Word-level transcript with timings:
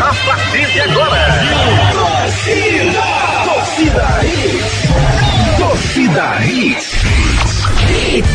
A 0.00 0.12
partir 0.24 0.66
de 0.72 0.80
agora. 0.80 1.59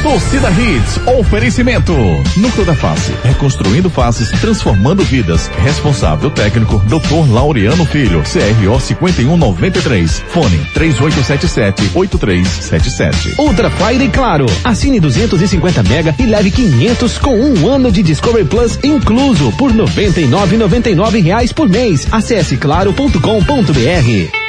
Torcida 0.03 0.49
Hits, 0.51 0.99
oferecimento. 1.19 1.93
Núcleo 2.37 2.65
da 2.65 2.75
Face, 2.75 3.11
reconstruindo 3.23 3.89
faces, 3.89 4.29
transformando 4.39 5.04
vidas. 5.04 5.50
Responsável 5.63 6.29
técnico, 6.29 6.79
Dr. 6.88 7.31
Laureano 7.31 7.86
Filho, 7.86 8.21
CRO 8.23 8.79
5193. 8.79 10.23
Fone 10.29 10.57
3877-8377. 10.75 13.37
Ultra 13.37 13.69
Fire 13.69 14.07
Claro. 14.09 14.45
Assine 14.63 15.00
250 15.00 15.83
mega 15.83 16.15
e 16.20 16.25
leve 16.25 16.52
500 16.52 17.17
com 17.17 17.36
um 17.36 17.67
ano 17.67 17.91
de 17.91 18.04
Discovery 18.04 18.45
Plus 18.45 18.77
incluso 18.83 19.52
por 19.54 19.74
99,99 19.74 21.24
reais 21.24 21.52
por 21.52 21.68
mês. 21.68 22.07
Acesse 22.11 22.57
claro.com.br. 22.57 24.44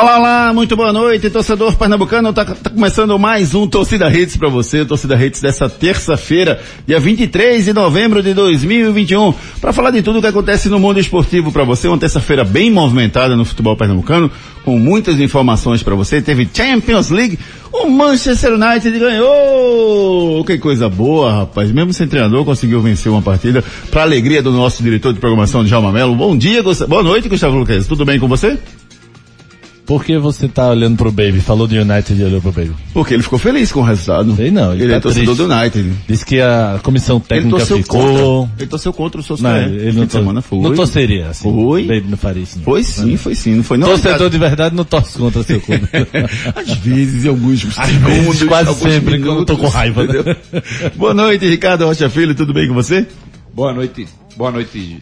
Olá, 0.00 0.16
olá, 0.16 0.52
muito 0.54 0.76
boa 0.76 0.92
noite, 0.92 1.28
torcedor 1.28 1.74
pernambucano. 1.74 2.32
Tá, 2.32 2.44
tá 2.44 2.70
começando 2.70 3.18
mais 3.18 3.52
um 3.52 3.66
Torcida 3.66 4.08
Hits 4.08 4.36
para 4.36 4.48
você, 4.48 4.84
Torcida 4.84 5.16
Hits 5.20 5.40
dessa 5.40 5.68
terça-feira, 5.68 6.60
dia 6.86 7.00
23 7.00 7.64
de 7.64 7.72
novembro 7.72 8.22
de 8.22 8.32
2021, 8.32 9.34
para 9.60 9.72
falar 9.72 9.90
de 9.90 10.00
tudo 10.00 10.20
o 10.20 10.22
que 10.22 10.28
acontece 10.28 10.68
no 10.68 10.78
mundo 10.78 11.00
esportivo 11.00 11.50
para 11.50 11.64
você. 11.64 11.88
Uma 11.88 11.98
terça-feira 11.98 12.44
bem 12.44 12.70
movimentada 12.70 13.34
no 13.34 13.44
futebol 13.44 13.76
pernambucano, 13.76 14.30
com 14.64 14.78
muitas 14.78 15.18
informações 15.18 15.82
para 15.82 15.96
você. 15.96 16.22
Teve 16.22 16.48
Champions 16.54 17.10
League, 17.10 17.36
o 17.72 17.90
Manchester 17.90 18.52
United 18.52 18.96
ganhou! 19.00 20.44
Que 20.44 20.58
coisa 20.58 20.88
boa, 20.88 21.40
rapaz. 21.40 21.72
Mesmo 21.72 21.92
sem 21.92 22.06
treinador, 22.06 22.44
conseguiu 22.44 22.80
vencer 22.80 23.10
uma 23.10 23.20
partida 23.20 23.64
para 23.90 24.02
alegria 24.02 24.40
do 24.44 24.52
nosso 24.52 24.80
diretor 24.80 25.12
de 25.12 25.18
programação, 25.18 25.64
Djalma 25.64 25.90
Melo. 25.90 26.14
Bom 26.14 26.38
dia, 26.38 26.62
boa 26.62 27.02
noite, 27.02 27.28
Gustavo 27.28 27.58
Lucas. 27.58 27.88
Tudo 27.88 28.04
bem 28.04 28.20
com 28.20 28.28
você? 28.28 28.56
Por 29.88 30.04
que 30.04 30.18
você 30.18 30.46
tá 30.46 30.68
olhando 30.68 30.98
pro 30.98 31.10
Baby? 31.10 31.40
Falou 31.40 31.66
do 31.66 31.74
United 31.74 32.20
e 32.20 32.22
olhou 32.22 32.42
pro 32.42 32.52
Baby. 32.52 32.74
Porque 32.92 33.14
ele 33.14 33.22
ficou 33.22 33.38
feliz 33.38 33.72
com 33.72 33.80
o 33.80 33.82
resultado. 33.82 34.36
Sei 34.36 34.50
não. 34.50 34.74
Ele, 34.74 34.86
tá 34.86 34.96
é 34.96 35.00
torcedor 35.00 35.34
triste. 35.34 35.48
do 35.48 35.54
United. 35.54 35.92
Disse 36.06 36.26
que 36.26 36.42
a 36.42 36.78
comissão 36.82 37.18
técnica 37.18 37.56
ele 37.56 37.58
torceu 37.58 37.78
ficou... 37.78 38.00
contra. 38.46 38.62
Ele 38.62 38.66
torceu 38.66 38.92
contra 38.92 39.18
o 39.18 39.22
Não, 39.22 39.26
Soscaé. 39.26 39.64
ele 39.64 39.92
não, 39.92 40.04
de 40.04 40.12
semana 40.12 40.42
foi. 40.42 40.58
não 40.58 40.74
torceria 40.74 41.28
assim. 41.30 41.50
Foi. 41.50 41.84
Baby 41.84 42.04
não 42.06 42.18
faria 42.18 42.42
isso. 42.42 42.58
não. 42.58 42.64
Foi 42.64 42.82
sim, 42.82 43.16
foi 43.16 43.34
sim. 43.34 43.54
Não 43.54 43.62
foi 43.62 43.78
não. 43.78 43.88
Torcedor 43.88 44.28
de 44.28 44.36
verdade 44.36 44.76
não 44.76 44.84
torce 44.84 45.16
contra 45.16 45.42
seu 45.42 45.58
clube. 45.58 45.88
Às 46.54 46.70
vezes, 46.80 47.24
em 47.24 47.28
alguns 47.30 47.64
Às 47.78 47.88
vezes, 47.88 48.02
segundos, 48.04 48.42
quase 48.42 48.68
alguns 48.68 48.92
sempre, 48.92 49.18
quando 49.20 49.38
eu 49.38 49.44
tô 49.46 49.56
com 49.56 49.68
raiva, 49.68 50.04
né? 50.04 50.36
Boa 50.96 51.14
noite, 51.14 51.48
Ricardo 51.48 51.86
Rocha 51.86 52.10
Filho, 52.10 52.34
tudo 52.34 52.52
bem 52.52 52.68
com 52.68 52.74
você? 52.74 53.06
Boa 53.54 53.72
noite, 53.72 54.06
boa 54.36 54.50
noite, 54.52 55.00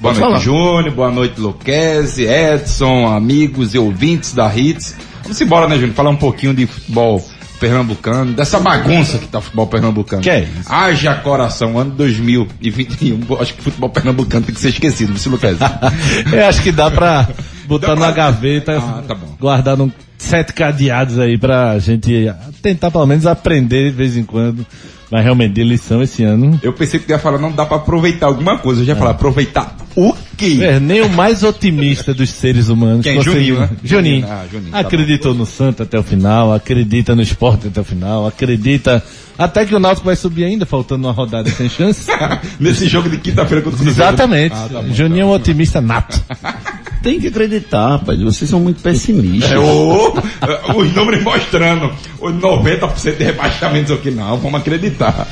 boa 0.00 0.14
Pode 0.14 0.20
noite. 0.20 0.44
Júnior, 0.44 0.90
boa 0.92 1.10
noite 1.10 1.40
Luquezzi, 1.40 2.24
Edson, 2.24 3.06
amigos 3.06 3.74
e 3.74 3.78
ouvintes 3.78 4.32
da 4.32 4.54
Hits. 4.54 4.94
Vamos 5.22 5.40
embora, 5.40 5.68
né 5.68 5.76
Júnior, 5.76 5.94
falar 5.94 6.10
um 6.10 6.16
pouquinho 6.16 6.54
de 6.54 6.66
futebol 6.66 7.24
pernambucano, 7.60 8.32
dessa 8.34 8.60
bagunça 8.60 9.18
que 9.18 9.26
tá 9.26 9.38
o 9.38 9.42
futebol 9.42 9.66
pernambucano. 9.66 10.22
Que 10.22 10.30
é 10.30 10.40
isso? 10.42 10.72
Haja 10.72 11.14
coração, 11.16 11.76
ano 11.78 11.90
2021, 11.90 13.20
acho 13.40 13.54
que 13.54 13.60
o 13.60 13.64
futebol 13.64 13.90
pernambucano 13.90 14.46
tem 14.46 14.54
que 14.54 14.60
ser 14.60 14.68
esquecido, 14.68 15.12
viu, 15.12 15.32
Luquezzi? 15.32 15.58
Eu 16.32 16.46
acho 16.46 16.62
que 16.62 16.70
dá 16.70 16.90
pra 16.90 17.28
botar 17.66 17.88
Dá 17.88 17.96
pra- 17.96 18.06
na 18.06 18.12
gaveta, 18.12 18.78
Ah, 18.78 19.02
tá 19.06 19.16
guardar 19.40 19.76
num 19.76 19.90
sete 20.16 20.52
cadeados 20.52 21.18
aí 21.18 21.36
pra 21.36 21.78
gente 21.80 22.30
tentar 22.62 22.90
pelo 22.90 23.06
menos 23.06 23.26
aprender 23.26 23.90
de 23.90 23.96
vez 23.96 24.16
em 24.16 24.24
quando. 24.24 24.64
Mas 25.10 25.24
realmente, 25.24 25.54
de 25.54 25.64
lição 25.64 26.02
esse 26.02 26.22
ano. 26.22 26.60
Eu 26.62 26.72
pensei 26.74 27.00
que 27.00 27.10
ia 27.10 27.18
falar, 27.18 27.38
não 27.38 27.50
dá 27.50 27.64
pra 27.64 27.78
aproveitar 27.78 28.26
alguma 28.26 28.58
coisa, 28.58 28.82
eu 28.82 28.84
já 28.84 28.92
ia 28.92 28.98
falar, 28.98 29.12
aproveitar 29.12 29.74
o 30.00 30.14
quê? 30.36 30.58
É, 30.62 30.78
nem 30.78 31.00
o 31.00 31.08
mais 31.08 31.42
otimista 31.42 32.14
dos 32.14 32.30
seres 32.30 32.68
humanos. 32.68 33.02
Quem? 33.02 33.16
conseguiu- 33.16 33.56
Juninho, 33.56 33.60
né? 33.60 33.70
Juninho. 33.82 34.26
Ah, 34.28 34.44
Juninho, 34.50 34.70
tá 34.70 34.78
Acreditou 34.78 35.34
no 35.34 35.44
Santa 35.44 35.82
até 35.82 35.98
o 35.98 36.02
final, 36.04 36.52
acredita 36.52 37.16
no 37.16 37.22
esporte 37.22 37.66
até 37.66 37.80
o 37.80 37.84
final, 37.84 38.26
acredita 38.26 39.02
até 39.36 39.64
que 39.64 39.74
o 39.74 39.78
Náutico 39.80 40.06
vai 40.06 40.16
subir 40.16 40.44
ainda, 40.44 40.64
faltando 40.64 41.06
uma 41.06 41.12
rodada 41.12 41.50
sem 41.50 41.68
chance. 41.68 42.08
Nesse 42.60 42.86
jogo 42.88 43.08
de 43.08 43.18
quinta-feira 43.18 43.62
contra 43.62 43.76
o 43.80 43.82
Cruzeiro. 43.82 44.08
Exatamente. 44.08 44.54
Ah, 44.54 44.68
tá 44.72 44.82
bom, 44.82 44.92
Juninho 44.94 45.22
é 45.22 45.24
um 45.26 45.30
otimista 45.30 45.80
nato. 45.80 46.20
Tem 47.02 47.20
que 47.20 47.28
acreditar, 47.28 47.90
rapaz. 47.90 48.20
Vocês 48.20 48.50
são 48.50 48.58
muito 48.58 48.82
pessimistas. 48.82 49.52
É, 49.52 49.58
ô, 49.58 50.12
os 50.76 50.92
números 50.92 51.22
mostrando 51.22 51.92
os 52.20 52.32
90% 52.34 53.16
de 53.16 53.24
rebaixamentos 53.24 53.92
aqui, 53.92 54.10
não, 54.10 54.36
vamos 54.36 54.60
acreditar. 54.60 55.28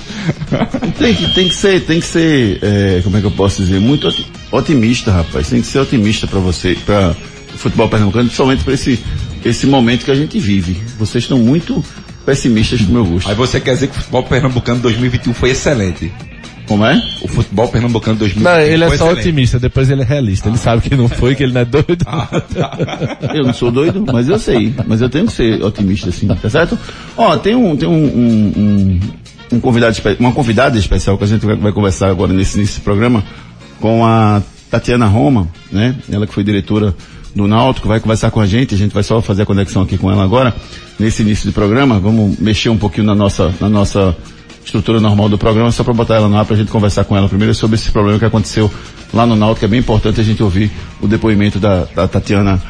Tem 0.99 1.15
que, 1.15 1.35
tem 1.35 1.49
que 1.49 1.55
ser, 1.55 1.81
tem 1.85 2.01
que 2.01 2.07
ser, 2.07 2.59
é, 2.63 3.01
como 3.05 3.17
é 3.17 3.21
que 3.21 3.27
eu 3.27 3.31
posso 3.31 3.63
dizer, 3.63 3.79
muito 3.81 4.09
oti- 4.09 4.27
otimista, 4.51 5.11
rapaz. 5.13 5.49
Tem 5.51 5.61
que 5.61 5.67
ser 5.67 5.79
otimista 5.81 6.27
para 6.27 6.41
você, 6.41 6.77
para 6.87 7.15
o 7.55 7.59
futebol 7.59 7.89
pernambucano, 7.89 8.25
principalmente 8.25 8.65
para 8.65 8.75
esse, 8.75 8.99
esse 9.45 9.67
momento 9.67 10.05
que 10.05 10.11
a 10.11 10.15
gente 10.15 10.39
vive. 10.39 10.77
Vocês 10.99 11.25
estão 11.25 11.39
muito 11.39 11.85
pessimistas 12.25 12.81
do 12.81 12.93
meu 12.93 13.05
gosto. 13.05 13.29
Aí 13.29 13.35
você 13.35 13.61
quer 13.61 13.75
dizer 13.75 13.89
que 13.89 13.93
o 13.95 13.99
futebol 13.99 14.23
pernambucano 14.25 14.81
2021 14.81 15.35
foi 15.35 15.51
excelente. 15.51 16.11
Como 16.67 16.85
é? 16.85 17.01
O 17.23 17.29
futebol 17.29 17.69
pernambucano 17.69 18.19
2021 18.19 18.53
Não, 18.53 18.61
ele 18.61 18.83
é 18.83 18.89
só 18.89 18.95
excelente. 18.95 19.19
otimista, 19.21 19.59
depois 19.61 19.89
ele 19.89 20.03
é 20.03 20.05
realista. 20.05 20.49
Ele 20.49 20.59
sabe 20.59 20.83
que 20.83 20.97
não 20.97 21.09
foi, 21.09 21.37
que 21.37 21.45
ele 21.45 21.53
não 21.53 21.61
é 21.61 21.65
doido. 21.65 21.99
Ah, 22.07 22.27
tá. 22.41 23.19
Eu 23.35 23.45
não 23.45 23.53
sou 23.55 23.71
doido, 23.71 24.05
mas 24.13 24.29
eu 24.29 24.37
sei. 24.39 24.75
Mas 24.85 25.01
eu 25.01 25.09
tenho 25.09 25.27
que 25.27 25.33
ser 25.33 25.63
otimista, 25.63 26.09
assim, 26.09 26.27
tá 26.27 26.51
certo? 26.51 26.77
Ó, 27.17 27.37
tem 27.37 27.55
um, 27.55 27.77
tem 27.77 27.89
um, 27.89 27.93
um, 27.93 28.53
um, 28.57 29.01
um 29.53 29.61
convidado, 29.61 29.97
uma 30.19 30.33
convidada 30.33 30.79
especial 30.79 31.17
que 31.17 31.25
a 31.25 31.27
gente 31.27 31.45
vai, 31.45 31.57
vai 31.57 31.73
conversar 31.73 32.09
agora 32.09 32.33
nesse, 32.33 32.59
nesse 32.59 32.81
programa 32.81 33.25
com 33.81 34.05
a 34.05 34.43
Tatiana 34.71 35.07
Roma, 35.07 35.49
né? 35.71 35.95
Ela 36.11 36.27
que 36.27 36.33
foi 36.33 36.43
diretora 36.43 36.95
do 37.35 37.47
Náutico, 37.47 37.87
vai 37.87 38.01
conversar 38.01 38.31
com 38.31 38.41
a 38.41 38.47
gente, 38.47 38.75
a 38.75 38.79
gente 38.79 38.93
vai 38.93 39.03
só 39.03 39.21
fazer 39.21 39.43
a 39.43 39.47
conexão 39.47 39.83
aqui 39.83 39.99
com 39.99 40.11
ela 40.11 40.25
agora, 40.25 40.55
nesse 40.99 41.23
início 41.23 41.47
do 41.47 41.53
programa, 41.53 42.01
vamos 42.01 42.39
mexer 42.39 42.71
um 42.71 42.79
pouquinho 42.79 43.07
na 43.07 43.15
nossa, 43.15 43.55
na 43.61 43.69
nossa 43.69 44.17
estrutura 44.65 45.01
normal 45.01 45.29
do 45.29 45.37
programa, 45.37 45.71
só 45.71 45.85
para 45.85 45.93
botar 45.93 46.17
ela 46.17 46.29
no 46.29 46.37
ar 46.37 46.45
para 46.45 46.55
a 46.55 46.59
gente 46.59 46.71
conversar 46.71 47.05
com 47.05 47.17
ela 47.17 47.29
primeiro 47.29 47.55
sobre 47.55 47.77
esse 47.77 47.91
problema 47.93 48.19
que 48.19 48.25
aconteceu 48.25 48.71
lá 49.13 49.27
no 49.27 49.37
Náutico, 49.37 49.67
é 49.67 49.69
bem 49.69 49.81
importante 49.81 50.21
a 50.21 50.25
gente 50.25 50.43
ouvir 50.43 50.71
o 51.01 51.07
depoimento 51.07 51.61
da, 51.61 51.85
da 51.95 52.09
Tatiana 52.09 52.61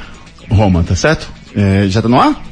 Roma, 0.50 0.82
tá 0.82 0.97
certo? 0.97 1.28
É, 1.54 1.87
já 1.88 2.03
tá 2.03 2.08
no 2.08 2.20
ar? 2.20 2.43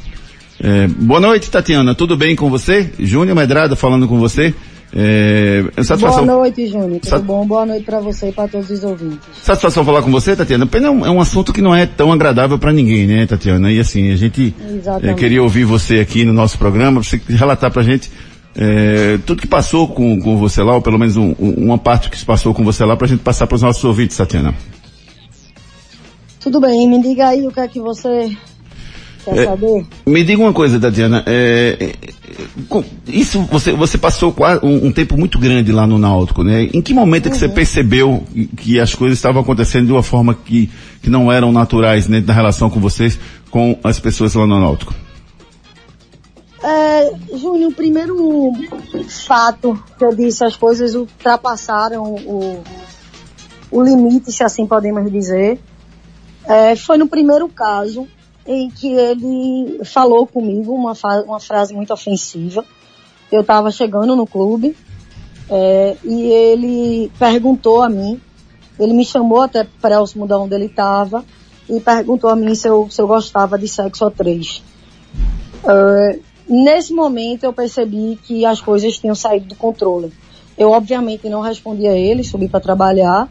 É, 0.60 0.86
boa 0.86 1.20
noite, 1.20 1.50
Tatiana, 1.50 1.94
tudo 1.94 2.16
bem 2.16 2.34
com 2.36 2.48
você? 2.48 2.90
Júnior 2.98 3.36
Medrada 3.36 3.74
falando 3.76 4.06
com 4.08 4.18
você. 4.18 4.54
É, 4.96 5.64
satisfação, 5.82 6.24
Boa 6.24 6.38
noite, 6.38 6.68
Júnior. 6.68 7.00
Tudo 7.00 7.08
Sa- 7.08 7.18
bom? 7.18 7.44
Boa 7.44 7.66
noite 7.66 7.84
para 7.84 7.98
você 7.98 8.28
e 8.28 8.32
para 8.32 8.46
todos 8.46 8.70
os 8.70 8.84
ouvintes. 8.84 9.18
satisfação 9.42 9.84
falar 9.84 10.02
com 10.02 10.10
você, 10.12 10.36
Tatiana. 10.36 10.66
Pena 10.66 10.86
é 10.86 10.90
um, 10.90 11.04
é 11.06 11.10
um 11.10 11.20
assunto 11.20 11.52
que 11.52 11.60
não 11.60 11.74
é 11.74 11.84
tão 11.84 12.12
agradável 12.12 12.56
para 12.60 12.72
ninguém, 12.72 13.04
né, 13.06 13.26
Tatiana? 13.26 13.72
E 13.72 13.80
assim, 13.80 14.12
a 14.12 14.16
gente 14.16 14.54
é, 15.02 15.12
queria 15.14 15.42
ouvir 15.42 15.64
você 15.64 15.98
aqui 15.98 16.24
no 16.24 16.32
nosso 16.32 16.56
programa, 16.58 17.02
você 17.02 17.20
relatar 17.28 17.72
pra 17.72 17.82
gente 17.82 18.08
é, 18.56 19.18
tudo 19.26 19.40
que 19.42 19.48
passou 19.48 19.88
com, 19.88 20.20
com 20.20 20.36
você 20.36 20.62
lá, 20.62 20.76
ou 20.76 20.80
pelo 20.82 20.96
menos 20.96 21.16
um- 21.16 21.34
um- 21.40 21.54
uma 21.64 21.76
parte 21.78 22.08
que 22.08 22.16
se 22.16 22.24
passou 22.24 22.54
com 22.54 22.62
você 22.62 22.84
lá, 22.84 22.96
pra 22.96 23.08
gente 23.08 23.18
passar 23.18 23.48
para 23.48 23.56
os 23.56 23.62
nossos 23.62 23.82
ouvintes, 23.82 24.16
Tatiana. 24.16 24.54
Tudo 26.38 26.60
bem, 26.60 26.88
me 26.88 27.02
diga 27.02 27.28
aí 27.30 27.44
o 27.44 27.50
que 27.50 27.58
é 27.58 27.66
que 27.66 27.80
você 27.80 28.30
quer 29.24 29.38
É, 29.38 29.44
saber. 29.44 29.86
Me 30.06 30.22
diga 30.24 30.42
uma 30.42 30.52
coisa, 30.52 30.78
Tatiana. 30.78 31.22
é, 31.26 31.76
é, 31.80 31.92
isso 33.06 33.40
você, 33.50 33.72
você 33.72 33.96
passou 33.96 34.34
um, 34.62 34.86
um 34.88 34.92
tempo 34.92 35.16
muito 35.16 35.38
grande 35.38 35.72
lá 35.72 35.86
no 35.86 35.98
Náutico, 35.98 36.42
né? 36.42 36.64
Em 36.72 36.82
que 36.82 36.92
momento 36.92 37.26
é 37.28 37.30
que 37.30 37.36
você 37.36 37.48
percebeu 37.48 38.22
que 38.56 38.78
as 38.80 38.94
coisas 38.94 39.18
estavam 39.18 39.42
acontecendo 39.42 39.86
de 39.86 39.92
uma 39.92 40.02
forma 40.02 40.34
que, 40.34 40.70
que 41.02 41.08
não 41.10 41.30
eram 41.30 41.52
naturais, 41.52 42.08
né, 42.08 42.22
na 42.26 42.32
relação 42.32 42.68
com 42.68 42.80
vocês, 42.80 43.18
com 43.50 43.78
as 43.84 43.98
pessoas 43.98 44.34
lá 44.34 44.46
no 44.46 44.60
Náutico? 44.60 44.94
É, 46.62 47.12
Júnior, 47.36 47.70
o 47.70 47.74
primeiro 47.74 48.52
fato 49.26 49.78
que 49.98 50.04
eu 50.04 50.14
disse, 50.14 50.42
as 50.44 50.56
coisas 50.56 50.94
ultrapassaram 50.94 52.02
o, 52.02 52.62
o 53.70 53.82
limite, 53.82 54.32
se 54.32 54.42
assim 54.42 54.66
podemos 54.66 55.10
dizer, 55.12 55.60
é, 56.46 56.74
foi 56.74 56.96
no 56.96 57.06
primeiro 57.06 57.48
caso 57.48 58.08
em 58.46 58.70
que 58.70 58.92
ele 58.92 59.80
falou 59.84 60.26
comigo 60.26 60.74
uma, 60.74 60.92
uma 61.26 61.40
frase 61.40 61.72
muito 61.74 61.92
ofensiva. 61.92 62.64
Eu 63.32 63.40
estava 63.40 63.70
chegando 63.70 64.14
no 64.14 64.26
clube 64.26 64.76
é, 65.50 65.96
e 66.04 66.22
ele 66.22 67.12
perguntou 67.18 67.82
a 67.82 67.88
mim, 67.88 68.20
ele 68.78 68.92
me 68.92 69.04
chamou 69.04 69.42
até 69.42 69.64
próximo 69.80 70.26
de 70.26 70.34
onde 70.34 70.54
ele 70.54 70.66
estava 70.66 71.24
e 71.68 71.80
perguntou 71.80 72.30
a 72.30 72.36
mim 72.36 72.54
se 72.54 72.68
eu, 72.68 72.88
se 72.90 73.00
eu 73.00 73.06
gostava 73.06 73.58
de 73.58 73.66
sexo 73.66 74.04
a 74.04 74.10
três. 74.10 74.62
É, 75.66 76.18
nesse 76.48 76.92
momento 76.92 77.44
eu 77.44 77.52
percebi 77.52 78.18
que 78.22 78.44
as 78.44 78.60
coisas 78.60 78.98
tinham 78.98 79.14
saído 79.14 79.46
do 79.46 79.54
controle. 79.54 80.12
Eu 80.56 80.70
obviamente 80.70 81.28
não 81.28 81.40
respondi 81.40 81.86
a 81.86 81.96
ele, 81.96 82.22
subi 82.22 82.48
para 82.48 82.60
trabalhar, 82.60 83.28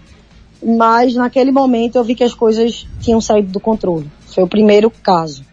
mas 0.66 1.14
naquele 1.16 1.52
momento 1.52 1.96
eu 1.98 2.04
vi 2.04 2.16
que 2.16 2.24
as 2.24 2.34
coisas 2.34 2.88
tinham 3.00 3.20
saído 3.22 3.52
do 3.52 3.60
controle. 3.60 4.10
Foi 4.28 4.44
o 4.44 4.48
primeiro 4.48 4.90
caso. 4.90 5.44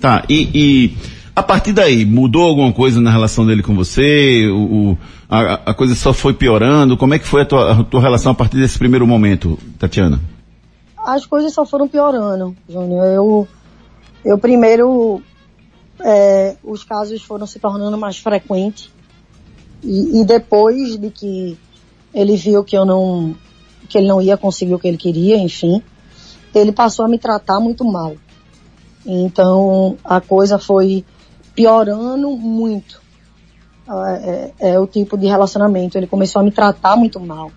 Tá, 0.00 0.24
e, 0.28 0.50
e 0.54 0.96
a 1.34 1.42
partir 1.42 1.72
daí, 1.72 2.04
mudou 2.04 2.42
alguma 2.44 2.72
coisa 2.72 3.00
na 3.00 3.10
relação 3.10 3.46
dele 3.46 3.62
com 3.62 3.74
você? 3.74 4.46
O, 4.48 4.90
o- 4.92 4.98
a, 5.28 5.70
a 5.70 5.74
coisa 5.74 5.94
só 5.94 6.12
foi 6.12 6.32
piorando? 6.34 6.96
Como 6.96 7.14
é 7.14 7.18
que 7.18 7.26
foi 7.26 7.42
a 7.42 7.44
tua, 7.44 7.72
a 7.80 7.84
tua 7.84 8.00
relação 8.00 8.32
a 8.32 8.34
partir 8.34 8.56
desse 8.58 8.78
primeiro 8.78 9.06
momento, 9.06 9.58
Tatiana? 9.78 10.20
As 10.96 11.26
coisas 11.26 11.52
só 11.52 11.64
foram 11.66 11.88
piorando, 11.88 12.56
Júnior. 12.68 13.06
Eu, 13.06 13.48
eu 14.24 14.38
primeiro, 14.38 15.20
é, 16.00 16.56
os 16.62 16.84
casos 16.84 17.22
foram 17.22 17.46
se 17.46 17.58
tornando 17.58 17.96
mais 17.98 18.18
frequentes. 18.18 18.90
E, 19.82 20.20
e 20.20 20.24
depois 20.24 20.96
de 20.98 21.10
que 21.10 21.56
ele 22.16 22.34
viu 22.34 22.64
que 22.64 22.74
eu 22.74 22.86
não, 22.86 23.36
que 23.90 23.98
ele 23.98 24.08
não 24.08 24.22
ia 24.22 24.38
conseguir 24.38 24.74
o 24.74 24.78
que 24.78 24.88
ele 24.88 24.96
queria, 24.96 25.36
enfim, 25.36 25.82
ele 26.54 26.72
passou 26.72 27.04
a 27.04 27.08
me 27.08 27.18
tratar 27.18 27.60
muito 27.60 27.84
mal. 27.84 28.16
Então 29.04 29.98
a 30.02 30.18
coisa 30.18 30.58
foi 30.58 31.04
piorando 31.54 32.30
muito. 32.30 33.02
Ah, 33.86 34.18
É, 34.20 34.52
é 34.60 34.80
o 34.80 34.86
tipo 34.86 35.18
de 35.18 35.26
relacionamento. 35.26 35.98
Ele 35.98 36.06
começou 36.06 36.40
a 36.40 36.42
me 36.42 36.50
tratar 36.50 36.96
muito 36.96 37.20
mal. 37.20 37.52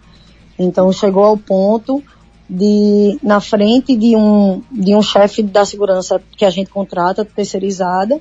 Então 0.60 0.92
chegou 0.92 1.24
ao 1.24 1.38
ponto 1.38 2.04
de, 2.50 3.18
na 3.24 3.40
frente 3.40 3.96
de 3.96 4.16
um, 4.18 4.62
de 4.70 4.94
um 4.94 5.02
chefe 5.02 5.42
da 5.42 5.64
segurança 5.64 6.22
que 6.36 6.44
a 6.44 6.50
gente 6.50 6.70
contrata, 6.70 7.24
terceirizada, 7.24 8.20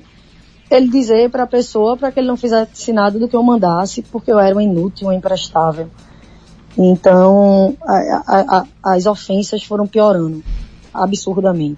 ele 0.71 0.87
dizer 0.87 1.29
para 1.29 1.43
a 1.43 1.47
pessoa 1.47 1.97
para 1.97 2.11
que 2.11 2.19
ele 2.19 2.27
não 2.27 2.37
fizesse 2.37 2.93
nada 2.93 3.19
do 3.19 3.27
que 3.27 3.35
eu 3.35 3.43
mandasse, 3.43 4.01
porque 4.03 4.31
eu 4.31 4.39
era 4.39 4.55
um 4.55 4.61
inútil, 4.61 5.09
um 5.09 5.11
imprestável. 5.11 5.89
Então, 6.77 7.75
a- 7.85 8.23
a- 8.27 8.65
a- 8.83 8.93
as 8.95 9.05
ofensas 9.05 9.63
foram 9.63 9.85
piorando 9.87 10.43
absurdamente. 10.93 11.77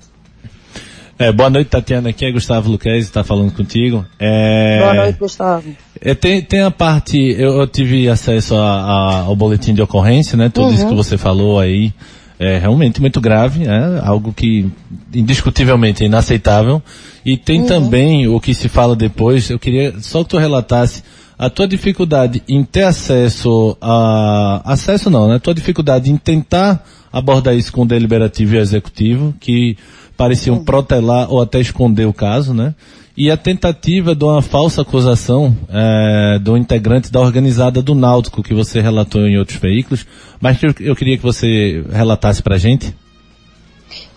É, 1.18 1.32
boa 1.32 1.50
noite, 1.52 1.68
Tatiana. 1.70 2.10
Aqui 2.10 2.26
é 2.26 2.32
Gustavo 2.32 2.70
Luquez, 2.72 3.06
está 3.06 3.24
falando 3.24 3.52
contigo. 3.52 4.04
É, 4.20 4.80
Boa 4.82 4.94
noite, 4.96 5.20
Gustavo. 5.20 5.68
é, 6.02 6.16
tem, 6.16 6.42
tem 6.42 6.62
a 6.62 6.72
parte, 6.72 7.18
eu, 7.38 7.60
eu 7.60 7.68
tive 7.68 8.10
acesso 8.10 8.56
a- 8.56 9.22
ao 9.22 9.36
boletim 9.36 9.74
de 9.74 9.82
ocorrência, 9.84 10.36
né? 10.36 10.50
Tudo 10.50 10.74
isso 10.74 10.88
que 10.88 10.96
você 10.96 11.18
falou 11.20 11.60
aí 11.60 11.94
é 12.40 12.58
realmente 12.58 13.00
muito 13.00 13.22
grave, 13.22 13.66
é 13.68 14.02
algo 14.04 14.34
que 14.34 14.68
indiscutivelmente 15.14 16.02
é 16.04 16.08
inaceitável. 16.08 16.82
E 17.24 17.38
tem 17.38 17.66
também 17.68 18.28
o 18.28 18.40
que 18.40 18.52
se 18.56 18.68
fala 18.68 18.96
depois, 18.96 19.48
eu 19.52 19.60
queria 19.60 19.94
só 20.00 20.24
que 20.24 20.30
tu 20.32 20.38
relatasse 20.40 21.04
a 21.42 21.50
tua 21.50 21.68
dificuldade 21.68 22.44
em 22.48 22.64
ter 22.64 22.84
acesso 22.84 23.76
a, 23.82 24.62
acesso 24.64 25.10
não, 25.10 25.28
né? 25.28 25.40
Tua 25.40 25.56
dificuldade 25.56 26.12
em 26.12 26.16
tentar 26.16 26.86
abordar 27.12 27.56
isso 27.56 27.74
com 27.74 27.82
o 27.82 27.86
deliberativo 27.86 28.54
e 28.54 28.58
o 28.60 28.62
executivo, 28.62 29.34
que 29.40 29.76
pareciam 30.16 30.64
protelar 30.64 31.34
ou 31.34 31.42
até 31.42 31.60
esconder 31.60 32.06
o 32.06 32.14
caso, 32.14 32.54
né? 32.54 32.76
E 33.18 33.32
a 33.32 33.36
tentativa 33.36 34.14
de 34.14 34.24
uma 34.24 34.44
falsa 34.44 34.84
acusação 34.84 35.58
eh, 35.68 36.38
do 36.40 36.56
integrante 36.56 37.12
da 37.12 37.20
organizada 37.20 37.82
do 37.82 37.96
Náutico, 37.96 38.44
que 38.44 38.54
você 38.54 38.80
relatou 38.80 39.26
em 39.26 39.40
outros 39.40 39.58
veículos, 39.58 40.06
mas 40.40 40.60
que 40.60 40.68
eu, 40.68 40.76
eu 40.80 40.96
queria 40.96 41.18
que 41.18 41.24
você 41.24 41.84
relatasse 41.92 42.44
pra 42.44 42.60
gente. 42.60 42.96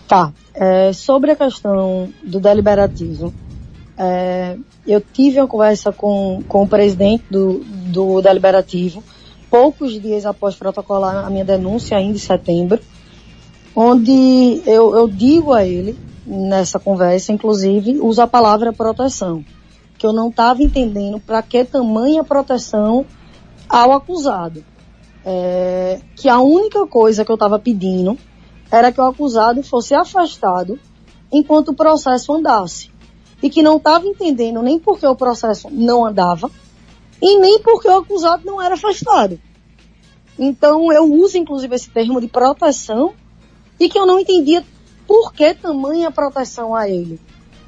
Tá. 0.07 0.31
É, 0.53 0.93
sobre 0.93 1.31
a 1.31 1.35
questão 1.35 2.07
do 2.23 2.39
deliberativo, 2.39 3.33
é, 3.97 4.57
eu 4.85 4.99
tive 5.01 5.39
uma 5.39 5.47
conversa 5.47 5.91
com, 5.91 6.43
com 6.47 6.63
o 6.63 6.67
presidente 6.67 7.23
do, 7.29 7.59
do 7.63 8.21
deliberativo, 8.21 9.03
poucos 9.49 9.99
dias 10.01 10.25
após 10.25 10.55
protocolar 10.55 11.25
a 11.25 11.29
minha 11.29 11.45
denúncia, 11.45 11.97
ainda 11.97 12.15
em 12.15 12.19
setembro, 12.19 12.79
onde 13.75 14.61
eu, 14.65 14.95
eu 14.95 15.07
digo 15.07 15.53
a 15.53 15.65
ele, 15.65 15.97
nessa 16.25 16.79
conversa, 16.79 17.31
inclusive, 17.31 17.99
uso 17.99 18.21
a 18.21 18.27
palavra 18.27 18.73
proteção, 18.73 19.45
que 19.97 20.05
eu 20.05 20.11
não 20.11 20.29
estava 20.29 20.61
entendendo 20.61 21.19
para 21.19 21.41
que 21.41 21.63
tamanha 21.63 22.23
proteção 22.23 23.05
ao 23.69 23.93
acusado. 23.93 24.63
É, 25.27 25.99
que 26.15 26.29
a 26.29 26.39
única 26.39 26.85
coisa 26.85 27.25
que 27.25 27.31
eu 27.31 27.35
estava 27.35 27.57
pedindo 27.57 28.15
era 28.69 28.91
que 28.91 29.01
o 29.01 29.03
acusado 29.03 29.63
fosse 29.63 29.95
afastado 29.95 30.79
enquanto 31.31 31.69
o 31.69 31.73
processo 31.73 32.31
andasse. 32.33 32.91
E 33.45 33.49
que 33.51 33.61
não 33.61 33.77
estava 33.77 34.07
entendendo 34.07 34.59
nem 34.63 34.79
porque 34.79 35.05
o 35.05 35.15
processo 35.15 35.67
não 35.69 36.03
andava 36.03 36.49
e 37.21 37.37
nem 37.37 37.59
porque 37.59 37.87
o 37.87 37.99
acusado 37.99 38.43
não 38.43 38.59
era 38.59 38.73
afastado. 38.73 39.39
Então 40.39 40.91
eu 40.91 41.03
uso 41.13 41.37
inclusive 41.37 41.75
esse 41.75 41.91
termo 41.91 42.19
de 42.19 42.27
proteção 42.27 43.13
e 43.79 43.87
que 43.87 43.99
eu 43.99 44.07
não 44.07 44.19
entendia 44.19 44.65
por 45.05 45.31
que 45.31 45.53
tamanha 45.53 46.09
proteção 46.09 46.73
a 46.73 46.89
ele. 46.89 47.19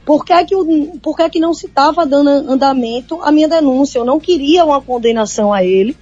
Por 0.03 0.25
que, 0.25 0.45
que, 0.45 0.55
o- 0.55 0.97
por 0.99 1.15
que, 1.15 1.29
que 1.29 1.39
não 1.39 1.53
se 1.53 1.67
estava 1.67 2.07
dando 2.07 2.27
andamento 2.29 3.21
à 3.21 3.31
minha 3.31 3.47
denúncia? 3.47 3.99
Eu 3.99 4.05
não 4.05 4.19
queria 4.19 4.65
uma 4.65 4.81
condenação 4.81 5.53
a 5.53 5.63
ele, 5.63 5.95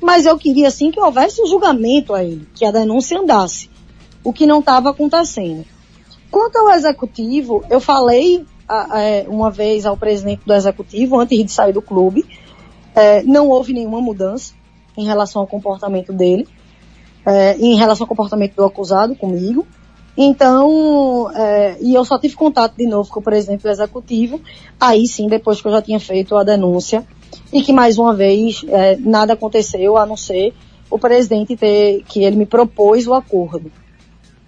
mas 0.00 0.24
eu 0.24 0.38
queria 0.38 0.70
sim 0.70 0.90
que 0.90 0.98
houvesse 0.98 1.42
um 1.42 1.46
julgamento 1.46 2.14
a 2.14 2.24
ele, 2.24 2.48
que 2.54 2.64
a 2.64 2.70
denúncia 2.70 3.20
andasse, 3.20 3.68
o 4.24 4.32
que 4.32 4.46
não 4.46 4.60
estava 4.60 4.88
acontecendo. 4.88 5.66
Quanto 6.30 6.56
ao 6.56 6.70
executivo, 6.70 7.62
eu 7.68 7.78
falei 7.78 8.46
a- 8.68 9.00
é, 9.02 9.26
uma 9.28 9.50
vez 9.50 9.86
ao 9.86 9.96
presidente 9.96 10.42
do 10.44 10.52
executivo, 10.52 11.18
antes 11.18 11.44
de 11.44 11.50
sair 11.50 11.72
do 11.72 11.82
clube, 11.82 12.24
é, 12.94 13.22
não 13.22 13.48
houve 13.48 13.72
nenhuma 13.72 14.00
mudança 14.00 14.54
em 14.96 15.04
relação 15.04 15.40
ao 15.40 15.46
comportamento 15.46 16.12
dele, 16.12 16.46
é, 17.24 17.56
em 17.56 17.76
relação 17.76 18.04
ao 18.04 18.08
comportamento 18.08 18.54
do 18.54 18.64
acusado 18.64 19.14
comigo. 19.14 19.66
Então, 20.16 21.30
é, 21.32 21.76
e 21.80 21.94
eu 21.94 22.04
só 22.04 22.18
tive 22.18 22.34
contato 22.34 22.74
de 22.76 22.86
novo 22.86 23.08
com 23.08 23.20
o 23.20 23.22
presidente 23.22 23.62
do 23.62 23.68
executivo, 23.68 24.40
aí 24.80 25.06
sim, 25.06 25.28
depois 25.28 25.60
que 25.60 25.68
eu 25.68 25.72
já 25.72 25.80
tinha 25.80 26.00
feito 26.00 26.36
a 26.36 26.42
denúncia, 26.42 27.06
e 27.52 27.62
que 27.62 27.72
mais 27.72 27.98
uma 27.98 28.12
vez 28.14 28.64
é, 28.68 28.96
nada 28.96 29.34
aconteceu 29.34 29.96
a 29.96 30.04
não 30.04 30.16
ser 30.16 30.52
o 30.90 30.98
presidente 30.98 31.56
ter, 31.56 32.02
que 32.08 32.24
ele 32.24 32.36
me 32.36 32.46
propôs 32.46 33.06
o 33.06 33.14
acordo. 33.14 33.70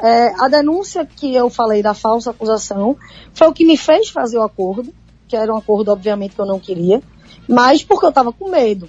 É, 0.02 0.32
a 0.42 0.48
denúncia 0.48 1.04
que 1.04 1.34
eu 1.34 1.50
falei 1.50 1.82
da 1.82 1.92
falsa 1.92 2.30
acusação 2.30 2.96
foi 3.34 3.48
o 3.48 3.52
que 3.52 3.64
me 3.64 3.76
fez 3.76 4.08
fazer 4.08 4.38
o 4.38 4.42
acordo, 4.42 4.92
que 5.28 5.36
era 5.36 5.52
um 5.52 5.56
acordo, 5.56 5.92
obviamente, 5.92 6.34
que 6.34 6.40
eu 6.40 6.46
não 6.46 6.58
queria, 6.58 7.02
mas 7.48 7.82
porque 7.82 8.06
eu 8.06 8.08
estava 8.08 8.32
com 8.32 8.50
medo. 8.50 8.88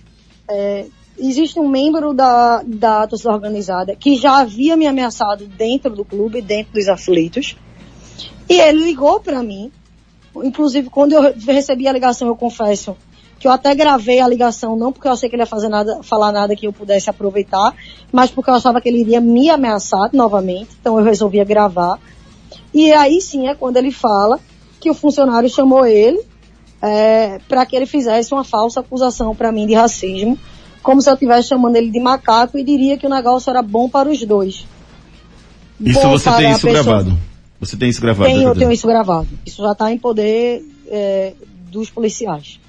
É, 0.49 0.85
existe 1.17 1.59
um 1.59 1.67
membro 1.67 2.13
da, 2.13 2.63
da 2.65 3.05
torcida 3.07 3.31
organizada 3.31 3.95
que 3.95 4.15
já 4.15 4.39
havia 4.39 4.77
me 4.77 4.87
ameaçado 4.87 5.45
dentro 5.45 5.93
do 5.93 6.05
clube, 6.05 6.41
dentro 6.41 6.73
dos 6.73 6.87
aflitos, 6.87 7.57
e 8.49 8.59
ele 8.59 8.83
ligou 8.83 9.19
para 9.19 9.43
mim, 9.43 9.71
inclusive 10.35 10.89
quando 10.89 11.13
eu 11.13 11.33
recebi 11.45 11.87
a 11.87 11.91
ligação, 11.91 12.27
eu 12.27 12.35
confesso 12.35 12.95
que 13.41 13.47
eu 13.47 13.51
até 13.51 13.73
gravei 13.73 14.19
a 14.19 14.27
ligação, 14.27 14.75
não 14.77 14.93
porque 14.93 15.07
eu 15.07 15.11
achei 15.11 15.27
que 15.27 15.35
ele 15.35 15.41
ia 15.41 15.47
fazer 15.47 15.67
nada, 15.67 16.03
falar 16.03 16.31
nada 16.31 16.55
que 16.55 16.67
eu 16.67 16.71
pudesse 16.71 17.09
aproveitar, 17.09 17.73
mas 18.11 18.29
porque 18.29 18.51
eu 18.51 18.53
achava 18.53 18.79
que 18.79 18.87
ele 18.87 18.99
iria 18.99 19.19
me 19.19 19.49
ameaçar 19.49 20.11
novamente, 20.13 20.69
então 20.79 20.99
eu 20.99 21.03
resolvia 21.03 21.43
gravar. 21.43 21.97
E 22.71 22.93
aí 22.93 23.19
sim 23.19 23.47
é 23.47 23.55
quando 23.55 23.77
ele 23.77 23.91
fala 23.91 24.39
que 24.79 24.91
o 24.91 24.93
funcionário 24.93 25.49
chamou 25.49 25.87
ele 25.87 26.21
é, 26.83 27.39
para 27.49 27.65
que 27.65 27.75
ele 27.75 27.87
fizesse 27.87 28.31
uma 28.31 28.43
falsa 28.43 28.81
acusação 28.81 29.35
para 29.35 29.51
mim 29.51 29.65
de 29.65 29.73
racismo, 29.73 30.37
como 30.83 31.01
se 31.01 31.09
eu 31.09 31.15
estivesse 31.15 31.47
chamando 31.47 31.75
ele 31.77 31.89
de 31.89 31.99
macaco 31.99 32.59
e 32.59 32.63
diria 32.63 32.95
que 32.95 33.07
o 33.07 33.09
negócio 33.09 33.49
era 33.49 33.63
bom 33.63 33.89
para 33.89 34.07
os 34.07 34.23
dois. 34.23 34.67
Isso 35.79 35.99
Bom 35.99 36.11
você 36.11 36.31
tem 36.33 36.51
isso 36.51 36.67
pessoa- 36.67 36.83
gravado? 36.83 37.17
Você 37.59 37.75
tem 37.75 37.89
isso 37.89 38.01
gravado? 38.01 38.29
tenho, 38.29 38.49
eu 38.49 38.55
tenho 38.55 38.71
isso 38.71 38.85
gravado. 38.85 39.27
Isso 39.43 39.63
já 39.63 39.71
está 39.71 39.91
em 39.91 39.97
poder 39.97 40.63
é, 40.87 41.33
dos 41.71 41.89
policiais. 41.89 42.60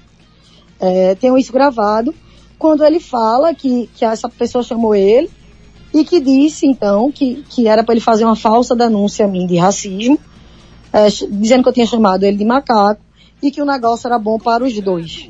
É, 0.79 1.15
tenho 1.15 1.37
isso 1.37 1.53
gravado 1.53 2.13
quando 2.57 2.83
ele 2.83 2.99
fala 2.99 3.53
que, 3.53 3.89
que 3.93 4.05
essa 4.05 4.29
pessoa 4.29 4.63
chamou 4.63 4.95
ele 4.95 5.29
e 5.93 6.03
que 6.03 6.19
disse, 6.19 6.65
então, 6.65 7.11
que, 7.11 7.43
que 7.49 7.67
era 7.67 7.83
para 7.83 7.93
ele 7.93 8.01
fazer 8.01 8.23
uma 8.25 8.35
falsa 8.35 8.75
denúncia 8.75 9.25
a 9.25 9.27
mim 9.27 9.45
de 9.45 9.57
racismo, 9.57 10.19
é, 10.91 11.07
dizendo 11.29 11.63
que 11.63 11.69
eu 11.69 11.73
tinha 11.73 11.85
chamado 11.85 12.23
ele 12.23 12.37
de 12.37 12.45
macaco 12.45 13.01
e 13.41 13.51
que 13.51 13.61
o 13.61 13.65
negócio 13.65 14.07
era 14.07 14.17
bom 14.17 14.39
para 14.39 14.63
os 14.63 14.73
dois. 14.79 15.29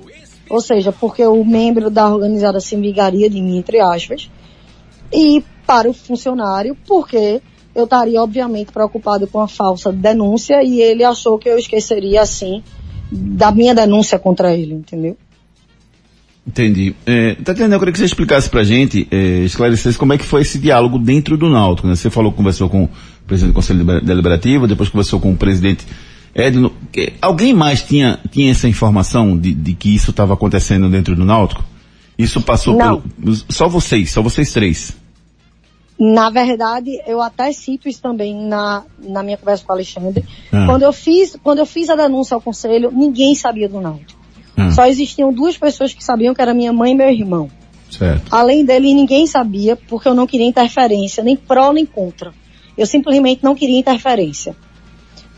Ou 0.49 0.61
seja, 0.61 0.91
porque 0.91 1.25
o 1.25 1.43
membro 1.43 1.89
da 1.89 2.07
organizada 2.07 2.59
se 2.59 2.75
vingaria 2.75 3.29
de 3.29 3.41
mim, 3.41 3.57
entre 3.57 3.79
aspas, 3.79 4.29
e 5.11 5.43
para 5.65 5.89
o 5.89 5.93
funcionário, 5.93 6.77
porque 6.87 7.41
eu 7.73 7.85
estaria 7.85 8.21
obviamente 8.21 8.71
preocupado 8.71 9.25
com 9.25 9.39
a 9.39 9.47
falsa 9.47 9.91
denúncia 9.91 10.61
e 10.63 10.79
ele 10.79 11.03
achou 11.03 11.39
que 11.39 11.49
eu 11.49 11.57
esqueceria 11.57 12.21
assim 12.21 12.63
da 13.11 13.51
minha 13.51 13.73
denúncia 13.73 14.19
contra 14.19 14.53
ele, 14.53 14.73
entendeu? 14.73 15.17
Entendi. 16.45 16.93
É, 17.05 17.35
Tatiana, 17.35 17.75
eu 17.75 17.79
queria 17.79 17.93
que 17.93 17.99
você 17.99 18.05
explicasse 18.05 18.49
pra 18.49 18.63
gente, 18.63 19.07
é, 19.09 19.39
esclarecesse 19.45 19.97
como 19.97 20.11
é 20.13 20.17
que 20.17 20.25
foi 20.25 20.41
esse 20.41 20.59
diálogo 20.59 20.99
dentro 20.99 21.37
do 21.37 21.49
Náutico, 21.49 21.87
né? 21.87 21.95
Você 21.95 22.09
falou 22.09 22.31
que 22.31 22.37
conversou 22.37 22.67
com 22.69 22.83
o 22.83 22.89
presidente 23.25 23.53
do 23.53 23.55
Conselho 23.55 23.79
Deliber- 23.79 24.03
Deliberativo, 24.05 24.67
depois 24.67 24.89
conversou 24.89 25.19
com 25.21 25.31
o 25.31 25.37
presidente 25.37 25.85
Edno, 26.35 26.73
alguém 27.21 27.53
mais 27.53 27.83
tinha, 27.83 28.19
tinha 28.31 28.51
essa 28.51 28.67
informação 28.67 29.37
de, 29.37 29.53
de 29.53 29.73
que 29.73 29.93
isso 29.95 30.09
estava 30.09 30.33
acontecendo 30.33 30.89
dentro 30.89 31.15
do 31.15 31.23
Náutico? 31.23 31.63
Isso 32.17 32.41
passou 32.41 32.75
Não. 32.75 33.01
pelo. 33.01 33.35
Só 33.49 33.69
vocês, 33.69 34.11
só 34.11 34.21
vocês 34.21 34.51
três. 34.51 34.95
Na 35.97 36.29
verdade, 36.31 36.89
eu 37.07 37.21
até 37.21 37.51
cito 37.53 37.87
isso 37.87 38.01
também 38.01 38.35
na, 38.47 38.83
na 38.99 39.23
minha 39.23 39.37
conversa 39.37 39.63
com 39.63 39.71
o 39.71 39.75
Alexandre. 39.75 40.25
Ah. 40.51 40.65
Quando, 40.65 40.81
eu 40.81 40.91
fiz, 40.91 41.37
quando 41.41 41.59
eu 41.59 41.65
fiz 41.65 41.87
a 41.89 41.95
denúncia 41.95 42.35
ao 42.35 42.41
conselho, 42.41 42.91
ninguém 42.91 43.35
sabia 43.35 43.69
do 43.69 43.79
Náutico. 43.79 44.19
Ah. 44.55 44.71
Só 44.71 44.85
existiam 44.85 45.33
duas 45.33 45.57
pessoas 45.57 45.93
que 45.93 46.03
sabiam, 46.03 46.33
que 46.33 46.41
era 46.41 46.53
minha 46.53 46.73
mãe 46.73 46.91
e 46.91 46.95
meu 46.95 47.09
irmão. 47.09 47.49
Certo. 47.89 48.23
Além 48.31 48.65
dele, 48.65 48.93
ninguém 48.93 49.27
sabia, 49.27 49.75
porque 49.75 50.07
eu 50.07 50.13
não 50.13 50.25
queria 50.25 50.47
interferência, 50.47 51.23
nem 51.23 51.35
pró 51.35 51.71
nem 51.71 51.85
contra. 51.85 52.33
Eu 52.77 52.85
simplesmente 52.85 53.43
não 53.43 53.53
queria 53.53 53.79
interferência. 53.79 54.55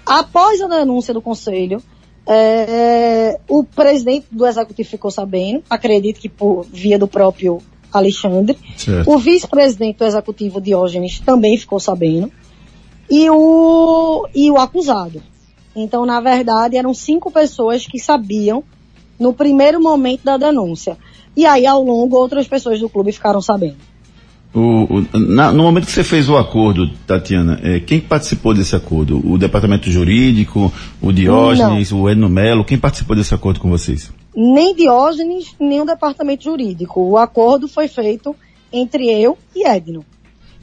Após 0.05 0.61
a 0.61 0.67
denúncia 0.67 1.13
do 1.13 1.21
conselho, 1.21 1.81
é, 2.27 3.39
o 3.47 3.63
presidente 3.63 4.27
do 4.31 4.45
executivo 4.45 4.89
ficou 4.89 5.11
sabendo, 5.11 5.63
acredito 5.69 6.19
que 6.19 6.29
por 6.29 6.65
via 6.71 6.97
do 6.97 7.07
próprio 7.07 7.61
Alexandre. 7.91 8.57
Certo. 8.77 9.09
O 9.09 9.17
vice-presidente 9.17 9.97
do 9.97 10.05
executivo, 10.05 10.61
Diógenes, 10.61 11.19
também 11.19 11.57
ficou 11.57 11.79
sabendo. 11.79 12.31
E 13.09 13.29
o, 13.29 14.27
e 14.33 14.49
o 14.49 14.57
acusado. 14.57 15.21
Então, 15.75 16.05
na 16.05 16.19
verdade, 16.21 16.77
eram 16.77 16.93
cinco 16.93 17.29
pessoas 17.29 17.85
que 17.85 17.99
sabiam 17.99 18.63
no 19.19 19.33
primeiro 19.33 19.81
momento 19.81 20.23
da 20.23 20.37
denúncia. 20.37 20.97
E 21.35 21.45
aí, 21.45 21.65
ao 21.65 21.83
longo, 21.83 22.15
outras 22.17 22.47
pessoas 22.47 22.79
do 22.79 22.89
clube 22.89 23.11
ficaram 23.11 23.41
sabendo. 23.41 23.77
O, 24.53 24.59
o- 24.99 25.19
na- 25.19 25.51
no 25.51 25.63
momento 25.63 25.85
que 25.85 25.91
você 25.91 26.03
fez 26.03 26.29
o 26.29 26.37
acordo, 26.37 26.89
Tatiana, 27.05 27.59
eh, 27.61 27.81
quem 27.81 27.99
participou 27.99 28.53
desse 28.53 28.73
acordo? 28.73 29.21
O 29.29 29.37
departamento 29.37 29.91
jurídico, 29.91 30.71
o 31.01 31.11
Diógenes, 31.11 31.91
o 31.91 32.07
Edno 32.09 32.29
Melo, 32.29 32.63
quem 32.63 32.77
participou 32.77 33.17
desse 33.17 33.33
acordo 33.35 33.59
com 33.59 33.69
vocês? 33.69 34.09
Nem 34.33 34.73
Diógenes, 34.73 35.53
nem 35.59 35.81
o 35.81 35.85
departamento 35.85 36.45
jurídico. 36.45 37.01
O 37.01 37.17
acordo 37.17 37.67
foi 37.67 37.89
feito 37.89 38.33
entre 38.71 39.09
eu 39.09 39.37
e 39.53 39.67
Edno. 39.67 40.05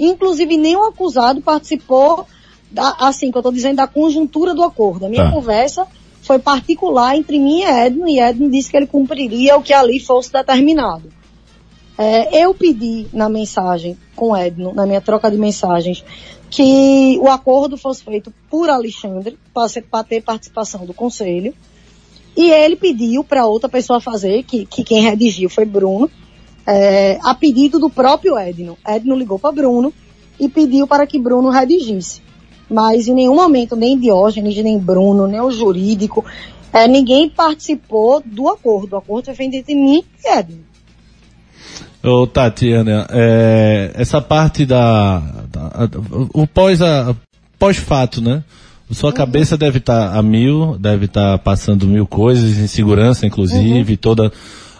Inclusive, 0.00 0.56
nem 0.56 0.74
o 0.74 0.84
acusado 0.84 1.42
participou, 1.42 2.26
da, 2.70 2.96
assim, 2.98 3.30
que 3.30 3.36
eu 3.36 3.40
estou 3.40 3.52
dizendo, 3.52 3.76
da 3.76 3.86
conjuntura 3.86 4.54
do 4.54 4.62
acordo. 4.62 5.04
A 5.04 5.08
minha 5.10 5.24
Tá. 5.24 5.30
conversa 5.30 5.86
foi 6.32 6.38
particular 6.38 7.14
entre 7.14 7.38
mim 7.38 7.60
e 7.60 7.64
Edno, 7.64 8.08
e 8.08 8.18
Edno 8.18 8.50
disse 8.50 8.70
que 8.70 8.76
ele 8.78 8.86
cumpriria 8.86 9.54
o 9.54 9.62
que 9.62 9.74
ali 9.74 10.00
fosse 10.00 10.32
determinado. 10.32 11.12
É, 11.98 12.42
eu 12.42 12.54
pedi 12.54 13.06
na 13.12 13.28
mensagem 13.28 13.98
com 14.16 14.34
Edno, 14.34 14.72
na 14.72 14.86
minha 14.86 15.02
troca 15.02 15.30
de 15.30 15.36
mensagens, 15.36 16.02
que 16.48 17.18
o 17.20 17.28
acordo 17.28 17.76
fosse 17.76 18.02
feito 18.02 18.32
por 18.48 18.70
Alexandre, 18.70 19.38
para 19.52 20.04
ter 20.04 20.22
participação 20.22 20.86
do 20.86 20.94
conselho, 20.94 21.52
e 22.34 22.50
ele 22.50 22.76
pediu 22.76 23.22
para 23.22 23.44
outra 23.44 23.68
pessoa 23.68 24.00
fazer, 24.00 24.42
que, 24.44 24.64
que 24.64 24.82
quem 24.82 25.02
redigiu 25.02 25.50
foi 25.50 25.66
Bruno, 25.66 26.10
é, 26.66 27.18
a 27.22 27.34
pedido 27.34 27.78
do 27.78 27.90
próprio 27.90 28.38
Edno. 28.38 28.78
Edno 28.88 29.14
ligou 29.14 29.38
para 29.38 29.52
Bruno 29.52 29.92
e 30.40 30.48
pediu 30.48 30.86
para 30.86 31.06
que 31.06 31.18
Bruno 31.18 31.50
redigisse. 31.50 32.22
Mas 32.72 33.06
em 33.06 33.14
nenhum 33.14 33.36
momento, 33.36 33.76
nem 33.76 33.98
Diógenes, 33.98 34.56
nem 34.62 34.78
Bruno, 34.78 35.26
nem 35.26 35.40
o 35.40 35.50
jurídico, 35.50 36.24
é, 36.72 36.88
ninguém 36.88 37.28
participou 37.28 38.22
do 38.24 38.48
acordo. 38.48 38.94
O 38.94 38.98
acordo 38.98 39.26
foi 39.26 39.34
feito 39.34 39.56
entre 39.56 39.74
mim 39.74 40.02
e 40.24 40.28
Edno. 40.38 40.58
Ô, 42.02 42.26
Tatiana, 42.26 43.06
é, 43.10 43.92
essa 43.94 44.20
parte 44.20 44.66
da, 44.66 45.18
da- 45.50 45.88
o 46.34 46.46
pós 46.46 46.82
a, 46.82 47.14
pós-fato, 47.58 48.20
né? 48.20 48.42
Sua 48.90 49.12
cabeça 49.12 49.56
deve 49.56 49.78
estar 49.78 50.14
a 50.14 50.22
mil, 50.22 50.76
deve 50.78 51.06
estar 51.06 51.38
passando 51.38 51.86
mil 51.86 52.06
coisas, 52.06 52.58
insegurança, 52.58 53.24
inclusive, 53.24 53.96
toda 53.96 54.30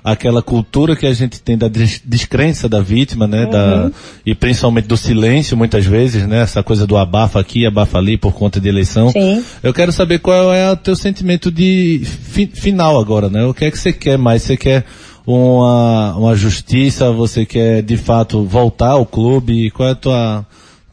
aquela 0.05 0.43
cultura 0.43 0.97
que 0.97 1.07
a 1.07 1.13
gente 1.15 1.41
tem 1.41 1.57
da 1.57 1.69
des- 1.69 2.03
descrença 2.05 2.69
da 2.69 2.81
vítima, 2.81 3.27
né? 3.29 3.47
Da, 3.47 3.91
e 4.27 4.35
principalmente 4.35 4.87
do 4.89 4.97
silêncio, 4.97 5.57
muitas 5.57 5.85
vezes, 5.87 6.27
né? 6.27 6.41
Essa 6.43 6.63
coisa 6.63 6.87
do 6.87 6.97
abafa 6.97 7.39
aqui, 7.39 7.65
abafa 7.67 7.99
ali 7.99 8.17
por 8.19 8.33
conta 8.33 8.61
de 8.61 8.69
eleição. 8.69 9.11
Sim. 9.11 9.45
Eu 9.63 9.73
quero 9.73 9.93
saber 9.93 10.19
qual 10.19 10.53
é 10.53 10.71
o 10.73 10.77
teu 10.77 10.97
sentimento 10.97 11.51
de 11.53 12.03
fi- 12.05 12.51
final 12.53 13.01
agora, 13.01 13.29
né? 13.29 13.45
O 13.45 13.55
que 13.55 13.65
é 13.65 13.71
que 13.71 13.79
você 13.79 13.93
quer 13.93 14.19
mais? 14.19 14.43
Você 14.43 14.57
quer 14.57 14.85
uma, 15.27 16.17
uma 16.17 16.35
justiça? 16.35 17.11
Você 17.13 17.47
quer 17.47 17.83
de 17.83 17.97
fato 17.97 18.45
voltar 18.45 18.91
ao 18.91 19.07
clube? 19.07 19.71
Qual 19.71 19.89
é 19.89 19.93
a 19.93 19.95
tua, 19.95 20.47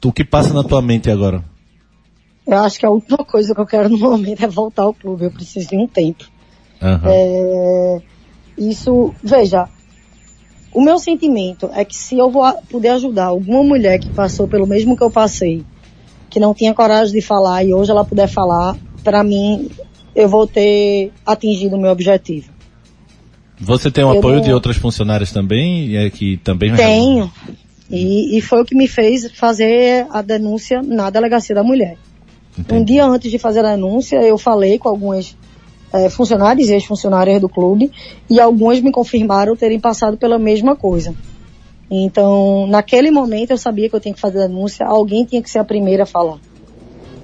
o 0.06 0.12
que 0.12 0.24
passa 0.24 0.54
na 0.54 0.64
tua 0.64 0.82
mente 0.82 1.10
agora? 1.10 1.44
Eu 2.46 2.58
acho 2.60 2.80
que 2.80 2.86
a 2.86 2.90
última 2.90 3.18
coisa 3.20 3.54
que 3.54 3.62
eu 3.62 3.66
quero 3.66 3.90
no 3.90 3.98
momento 3.98 4.44
é 4.44 4.48
voltar 4.48 4.84
ao 4.84 4.94
clube. 4.94 5.24
Eu 5.26 5.32
preciso 5.32 5.70
de 5.70 5.76
um 5.78 5.88
tempo. 5.88 6.26
Aham. 6.82 7.02
É, 7.06 7.98
isso, 8.60 9.14
veja, 9.24 9.68
o 10.74 10.82
meu 10.82 11.00
sentimento 11.00 11.70
é 11.74 11.84
que 11.84 11.96
se 11.96 12.18
eu 12.18 12.30
vou 12.30 12.44
puder 12.70 12.92
ajudar 12.92 13.26
alguma 13.26 13.64
mulher 13.64 14.00
que 14.00 14.10
passou 14.10 14.48
pelo 14.48 14.68
mesmo 14.68 14.96
que 14.96 15.04
eu 15.04 15.10
passei, 15.10 15.64
que 16.30 16.40
não 16.40 16.54
tinha 16.54 16.74
coragem 16.74 17.14
de 17.14 17.22
falar 17.22 17.64
e 17.64 17.74
hoje 17.74 17.90
ela 17.90 18.06
puder 18.06 18.28
falar, 18.28 18.78
para 19.04 19.24
mim, 19.24 19.70
eu 20.16 20.30
vou 20.30 20.46
ter 20.46 21.12
atingido 21.26 21.76
o 21.76 21.80
meu 21.82 21.92
objetivo. 21.92 22.50
Você 23.60 23.90
tem 23.92 24.04
o 24.04 24.14
eu 24.14 24.20
apoio 24.20 24.36
não- 24.36 24.44
de 24.44 24.54
outras 24.54 24.78
funcionárias 24.78 25.32
também? 25.32 25.98
É 25.98 26.10
que 26.10 26.38
também 26.38 26.74
Tenho. 26.76 27.32
E, 27.90 28.38
e 28.38 28.42
foi 28.42 28.62
o 28.62 28.66
que 28.66 28.76
me 28.76 28.88
fez 28.88 29.30
fazer 29.32 30.06
a 30.12 30.22
denúncia 30.22 30.82
na 30.84 31.10
delegacia 31.10 31.56
da 31.56 31.64
mulher. 31.64 31.98
Um 32.72 32.84
dia 32.84 33.06
antes 33.06 33.32
de 33.32 33.40
fazer 33.40 33.66
a 33.66 33.72
denúncia, 33.76 34.18
eu 34.18 34.38
falei 34.38 34.78
com 34.78 34.90
algumas 34.90 35.36
eh, 35.94 36.10
funcionários 36.10 36.70
e 36.70 36.74
ex-funcionárias 36.74 37.42
do 37.42 37.50
clube 37.50 37.92
e 38.30 38.40
algumas 38.40 38.80
me 38.82 38.92
confirmaram 38.92 39.56
terem 39.56 39.80
passado 39.80 40.18
pela 40.18 40.38
mesma 40.38 40.76
coisa. 40.76 41.14
Então, 41.92 42.68
naquele 42.68 43.10
momento 43.10 43.52
eu 43.52 43.58
sabia 43.58 43.90
que 43.90 43.96
eu 43.96 44.00
tinha 44.00 44.14
que 44.14 44.20
fazer 44.20 44.44
a 44.44 44.48
denúncia, 44.48 44.86
alguém 44.86 45.26
tinha 45.26 45.42
que 45.42 45.50
ser 45.50 45.60
a 45.60 45.64
primeira 45.64 46.04
a 46.04 46.06
falar. 46.06 46.38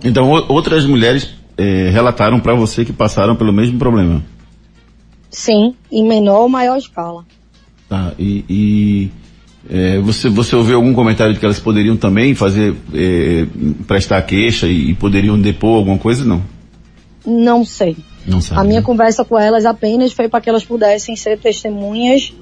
Então, 0.04 0.30
outras 0.50 0.86
mulheres 0.86 1.36
eh, 1.58 1.90
relataram 1.92 2.40
para 2.40 2.56
você 2.56 2.84
que 2.84 2.92
passaram 2.92 3.36
pelo 3.36 3.54
mesmo 3.54 3.78
problema. 3.78 4.24
Sim, 5.30 5.76
em 5.92 6.08
menor 6.08 6.42
ou 6.42 6.50
maior 6.50 6.78
escala. 6.78 7.26
Tá, 7.88 8.14
e, 8.18 8.44
e, 8.50 9.12
eh, 9.70 10.00
você, 10.00 10.30
você 10.30 10.56
ouviu 10.56 10.78
algum 10.78 10.94
comentário 10.94 11.34
de 11.34 11.40
que 11.40 11.46
elas 11.46 11.60
poderiam 11.60 11.96
também 11.96 12.34
fazer, 12.34 12.76
eh, 12.94 13.46
prestar 13.88 14.22
queixa 14.24 14.68
e, 14.68 14.92
e 14.92 14.94
poderiam 14.96 15.40
depor 15.40 15.78
alguma 15.78 15.98
coisa? 15.98 16.26
Não. 16.26 16.42
Não 17.26 17.66
sei. 17.66 17.98
A 18.56 18.64
minha 18.64 18.82
conversa 18.82 19.24
com 19.24 19.38
elas 19.38 19.66
apenas 19.66 20.12
foi 20.12 20.28
para 20.28 20.42
que 20.42 20.50
elas 20.50 20.64
pudessem 20.64 21.16
ser 21.16 21.40
testemunhas 21.40 22.34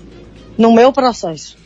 no 0.57 0.73
meu 0.73 0.91
processo. 0.91 1.57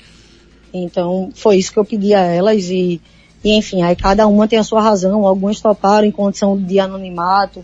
Então, 0.73 1.29
foi 1.35 1.57
isso 1.57 1.71
que 1.71 1.79
eu 1.79 1.85
pedi 1.85 2.13
a 2.13 2.21
elas 2.21 2.69
e, 2.69 3.01
e 3.43 3.55
enfim, 3.55 3.81
aí 3.81 3.95
cada 3.95 4.27
uma 4.27 4.47
tem 4.47 4.59
a 4.59 4.63
sua 4.63 4.81
razão. 4.81 5.25
Algumas 5.25 5.61
toparam 5.61 6.07
em 6.07 6.11
condição 6.11 6.57
de 6.57 6.79
anonimato, 6.79 7.63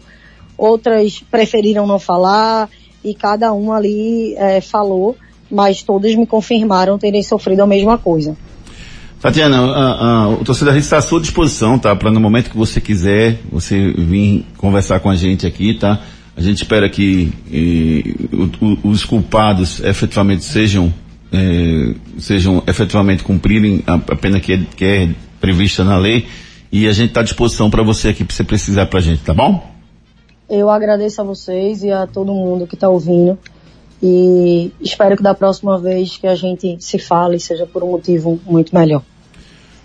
outras 0.57 1.23
preferiram 1.29 1.87
não 1.87 1.99
falar 1.99 2.69
e 3.03 3.13
cada 3.13 3.51
uma 3.51 3.75
ali 3.75 4.35
eh, 4.37 4.61
falou, 4.61 5.17
mas 5.51 5.83
todas 5.83 6.15
me 6.15 6.25
confirmaram 6.25 6.97
terem 6.97 7.21
sofrido 7.21 7.61
a 7.61 7.67
mesma 7.67 7.97
coisa. 7.97 8.37
Tatiana, 9.19 9.57
a, 9.61 10.23
a, 10.23 10.29
o 10.29 10.43
torcedor 10.43 10.75
está 10.75 10.97
à 10.97 11.01
sua 11.01 11.19
disposição, 11.21 11.79
tá? 11.79 11.95
Para 11.95 12.11
no 12.11 12.19
momento 12.19 12.49
que 12.49 12.57
você 12.57 12.81
quiser, 12.81 13.39
você 13.51 13.91
vir 13.93 14.45
conversar 14.57 14.99
com 14.99 15.09
a 15.09 15.15
gente 15.15 15.47
aqui, 15.47 15.73
tá? 15.75 16.01
A 16.35 16.41
gente 16.41 16.57
espera 16.57 16.89
que 16.89 17.31
eh, 17.51 18.35
o- 18.35 18.65
o- 18.65 18.89
os 18.89 19.05
culpados 19.05 19.79
efetivamente 19.83 20.43
sejam, 20.43 20.91
eh, 21.31 21.93
sejam 22.17 22.63
efetivamente 22.65 23.23
cumprirem 23.23 23.83
a, 23.85 23.93
a 23.95 24.15
pena 24.15 24.39
que 24.39 24.53
é, 24.53 24.59
que 24.75 24.83
é 24.85 25.09
prevista 25.39 25.83
na 25.83 25.97
lei 25.97 26.25
e 26.71 26.87
a 26.87 26.91
gente 26.91 27.09
está 27.09 27.19
à 27.19 27.23
disposição 27.23 27.69
para 27.69 27.83
você 27.83 28.09
aqui, 28.09 28.23
para 28.23 28.35
você 28.35 28.43
precisar 28.43 28.87
para 28.87 28.99
a 28.99 29.01
gente, 29.01 29.21
tá 29.21 29.33
bom? 29.33 29.71
Eu 30.49 30.69
agradeço 30.69 31.21
a 31.21 31.23
vocês 31.23 31.83
e 31.83 31.91
a 31.91 32.07
todo 32.07 32.33
mundo 32.33 32.65
que 32.67 32.75
está 32.75 32.89
ouvindo 32.89 33.37
e 34.01 34.71
espero 34.81 35.15
que 35.15 35.23
da 35.23 35.33
próxima 35.35 35.79
vez 35.79 36.17
que 36.17 36.27
a 36.27 36.35
gente 36.35 36.77
se 36.79 36.97
fale 36.99 37.39
seja 37.39 37.65
por 37.65 37.83
um 37.83 37.91
motivo 37.91 38.39
muito 38.45 38.75
melhor. 38.75 39.01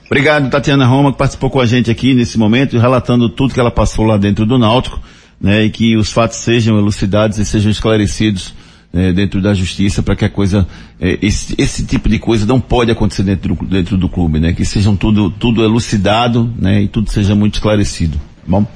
Obrigado, 0.07 0.49
Tatiana 0.51 0.87
Roma, 0.87 1.13
que 1.13 1.19
participou 1.19 1.51
com 1.51 1.61
a 1.61 1.67
gente 1.67 1.91
aqui 1.91 2.15
nesse 2.15 2.39
momento, 2.39 2.79
relatando 2.79 3.29
tudo 3.29 3.53
que 3.53 3.61
ela 3.61 3.71
passou 3.71 4.07
lá 4.07 4.17
dentro 4.17 4.47
do 4.47 4.59
Náutico, 4.59 4.99
né, 5.41 5.65
e 5.65 5.71
que 5.71 5.97
os 5.97 6.11
fatos 6.11 6.39
sejam 6.39 6.79
elucidados 6.79 7.39
e 7.39 7.45
sejam 7.45 7.71
esclarecidos 7.71 8.55
né, 8.93 9.13
dentro 9.13 9.41
da 9.41 9.55
justiça 9.55 10.03
para 10.03 10.17
que 10.17 10.25
a 10.25 10.31
coisa, 10.31 10.67
eh, 11.01 11.19
esse, 11.23 11.55
esse 11.59 11.85
tipo 11.85 12.09
de 12.09 12.19
coisa 12.19 12.47
não 12.47 12.61
pode 12.61 12.91
acontecer 12.91 13.23
dentro 13.23 13.55
do, 13.55 13.65
dentro 13.67 13.97
do 13.97 14.09
clube, 14.09 14.41
né, 14.41 14.53
que 14.53 14.65
sejam 14.65 14.97
tudo, 14.97 15.31
tudo 15.31 15.63
elucidado, 15.63 16.53
né, 16.59 16.83
e 16.83 16.89
tudo 16.89 17.11
seja 17.11 17.35
muito 17.35 17.55
esclarecido, 17.55 18.17
tá 18.17 18.45
bom? 18.47 18.67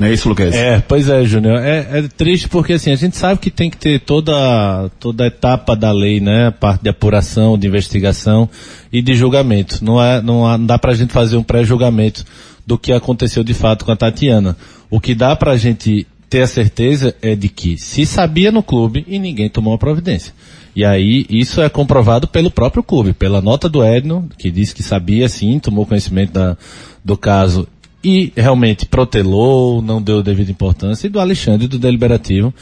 Não 0.00 0.06
é 0.06 0.14
isso, 0.14 0.30
Lucas? 0.30 0.54
É, 0.54 0.80
pois 0.80 1.10
é, 1.10 1.22
Júnior. 1.26 1.58
É, 1.58 1.98
é 1.98 2.08
triste 2.08 2.48
porque 2.48 2.72
assim, 2.72 2.90
a 2.90 2.96
gente 2.96 3.18
sabe 3.18 3.38
que 3.38 3.50
tem 3.50 3.68
que 3.68 3.76
ter 3.76 4.00
toda, 4.00 4.90
toda 4.98 5.24
a 5.24 5.26
etapa 5.26 5.76
da 5.76 5.92
lei, 5.92 6.20
né? 6.20 6.46
A 6.46 6.52
parte 6.52 6.82
de 6.82 6.88
apuração, 6.88 7.58
de 7.58 7.66
investigação 7.66 8.48
e 8.90 9.02
de 9.02 9.14
julgamento. 9.14 9.84
Não 9.84 10.02
é, 10.02 10.22
não, 10.22 10.46
há- 10.46 10.56
não 10.56 10.64
dá 10.64 10.80
gente 10.94 11.12
fazer 11.12 11.36
um 11.36 11.42
pré-julgamento 11.42 12.24
do 12.70 12.78
que 12.78 12.92
aconteceu 12.92 13.42
de 13.42 13.52
fato 13.52 13.84
com 13.84 13.90
a 13.90 13.96
Tatiana. 13.96 14.56
O 14.88 15.00
que 15.00 15.12
dá 15.12 15.34
pra 15.34 15.56
gente 15.56 16.06
ter 16.28 16.42
a 16.42 16.46
certeza 16.46 17.16
é 17.20 17.34
de 17.34 17.48
que 17.48 17.76
se 17.76 18.06
sabia 18.06 18.52
no 18.52 18.62
clube 18.62 19.04
e 19.08 19.18
ninguém 19.18 19.50
tomou 19.50 19.74
a 19.74 19.78
providência. 19.78 20.32
E 20.76 20.84
aí, 20.84 21.26
isso 21.28 21.60
é 21.60 21.68
comprovado 21.68 22.28
pelo 22.28 22.48
próprio 22.48 22.80
clube, 22.80 23.12
pela 23.12 23.42
nota 23.42 23.68
do 23.68 23.84
Edno, 23.84 24.28
que 24.38 24.52
disse 24.52 24.72
que 24.72 24.84
sabia 24.84 25.28
sim, 25.28 25.58
tomou 25.58 25.84
conhecimento 25.84 26.32
da, 26.32 26.56
do 27.04 27.16
caso 27.16 27.66
e 28.04 28.32
realmente 28.36 28.86
protelou, 28.86 29.82
não 29.82 30.00
deu 30.00 30.22
devida 30.22 30.52
importância, 30.52 31.08
e 31.08 31.10
do 31.10 31.18
Alexandre 31.18 31.66
do 31.66 31.76
Deliberativo, 31.76 32.54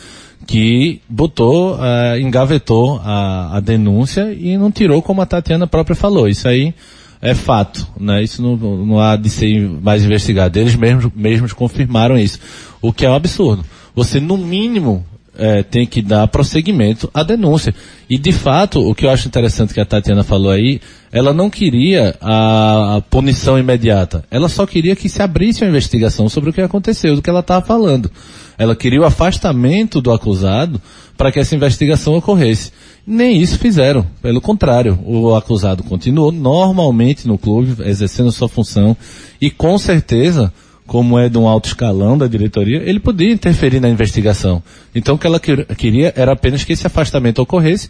que 0.47 1.03
botou, 1.07 1.75
uh, 1.75 2.19
engavetou 2.19 2.99
a, 3.05 3.59
a 3.59 3.61
denúncia 3.61 4.33
e 4.33 4.57
não 4.57 4.73
tirou 4.73 5.03
como 5.03 5.21
a 5.21 5.27
Tatiana 5.27 5.67
própria 5.67 5.95
falou. 5.95 6.27
Isso 6.27 6.49
aí 6.49 6.73
é 7.21 7.35
fato, 7.35 7.87
né? 7.99 8.23
Isso 8.23 8.41
não, 8.43 8.57
não 8.57 9.01
há 9.01 9.17
de 9.17 9.29
ser 9.29 9.69
mais 9.69 10.05
investigado. 10.05 10.59
Eles 10.59 10.77
mesmos, 10.77 11.13
mesmos 11.15 11.53
confirmaram 11.53 12.17
isso. 12.19 12.39
O 12.81 12.93
que 12.93 13.05
é 13.05 13.11
um 13.11 13.15
absurdo. 13.15 13.65
Você, 13.95 14.21
no 14.21 14.37
mínimo, 14.39 15.05
é, 15.39 15.63
tem 15.63 15.87
que 15.87 16.03
dar 16.03 16.27
prosseguimento 16.27 17.09
à 17.15 17.23
denúncia. 17.23 17.75
E 18.11 18.19
de 18.19 18.33
fato, 18.33 18.81
o 18.81 18.95
que 18.95 19.07
eu 19.07 19.11
acho 19.11 19.29
interessante 19.29 19.73
que 19.73 19.81
a 19.81 19.85
Tatiana 19.85 20.25
falou 20.25 20.51
aí, 20.51 20.81
ela 21.13 21.33
não 21.33 21.49
queria 21.49 22.17
a, 22.21 22.97
a 22.97 23.01
punição 23.01 23.59
imediata. 23.59 24.25
Ela 24.31 24.49
só 24.49 24.67
queria 24.67 24.97
que 24.97 25.09
se 25.09 25.23
abrisse 25.23 25.63
uma 25.63 25.71
investigação 25.71 26.29
sobre 26.29 26.51
o 26.51 26.53
que 26.53 26.61
aconteceu, 26.61 27.15
do 27.15 27.23
que 27.23 27.31
ela 27.31 27.41
estava 27.41 27.65
falando. 27.65 28.11
Ela 28.59 28.75
queria 28.75 29.01
o 29.01 29.05
afastamento 29.05 30.01
do 30.01 30.13
acusado 30.13 30.83
para 31.17 31.31
que 31.31 31.39
essa 31.39 31.55
investigação 31.55 32.15
ocorresse. 32.15 32.73
Nem 33.11 33.41
isso 33.41 33.59
fizeram. 33.59 34.07
Pelo 34.21 34.39
contrário, 34.39 34.99
o 35.03 35.35
acusado 35.35 35.83
continuou 35.83 36.31
normalmente 36.31 37.27
no 37.27 37.39
clube, 37.39 37.83
exercendo 37.89 38.31
sua 38.31 38.51
função 38.51 38.95
e 39.41 39.51
com 39.51 39.79
certeza 39.79 40.53
como 40.87 41.19
é 41.19 41.27
de 41.27 41.39
um 41.39 41.49
alto 41.49 41.69
escalão 41.69 42.19
da 42.19 42.27
diretoria, 42.27 42.83
ele 42.85 43.01
podia 43.01 43.33
interferir 43.33 43.81
na 43.81 43.89
investigação. 43.89 44.63
Então 44.95 45.15
o 45.15 45.19
que 45.19 45.27
ela 45.27 45.41
queria 45.41 46.13
era 46.15 46.33
apenas 46.33 46.65
que 46.65 46.75
esse 46.75 46.87
afastamento 46.87 47.41
ocorresse, 47.41 47.89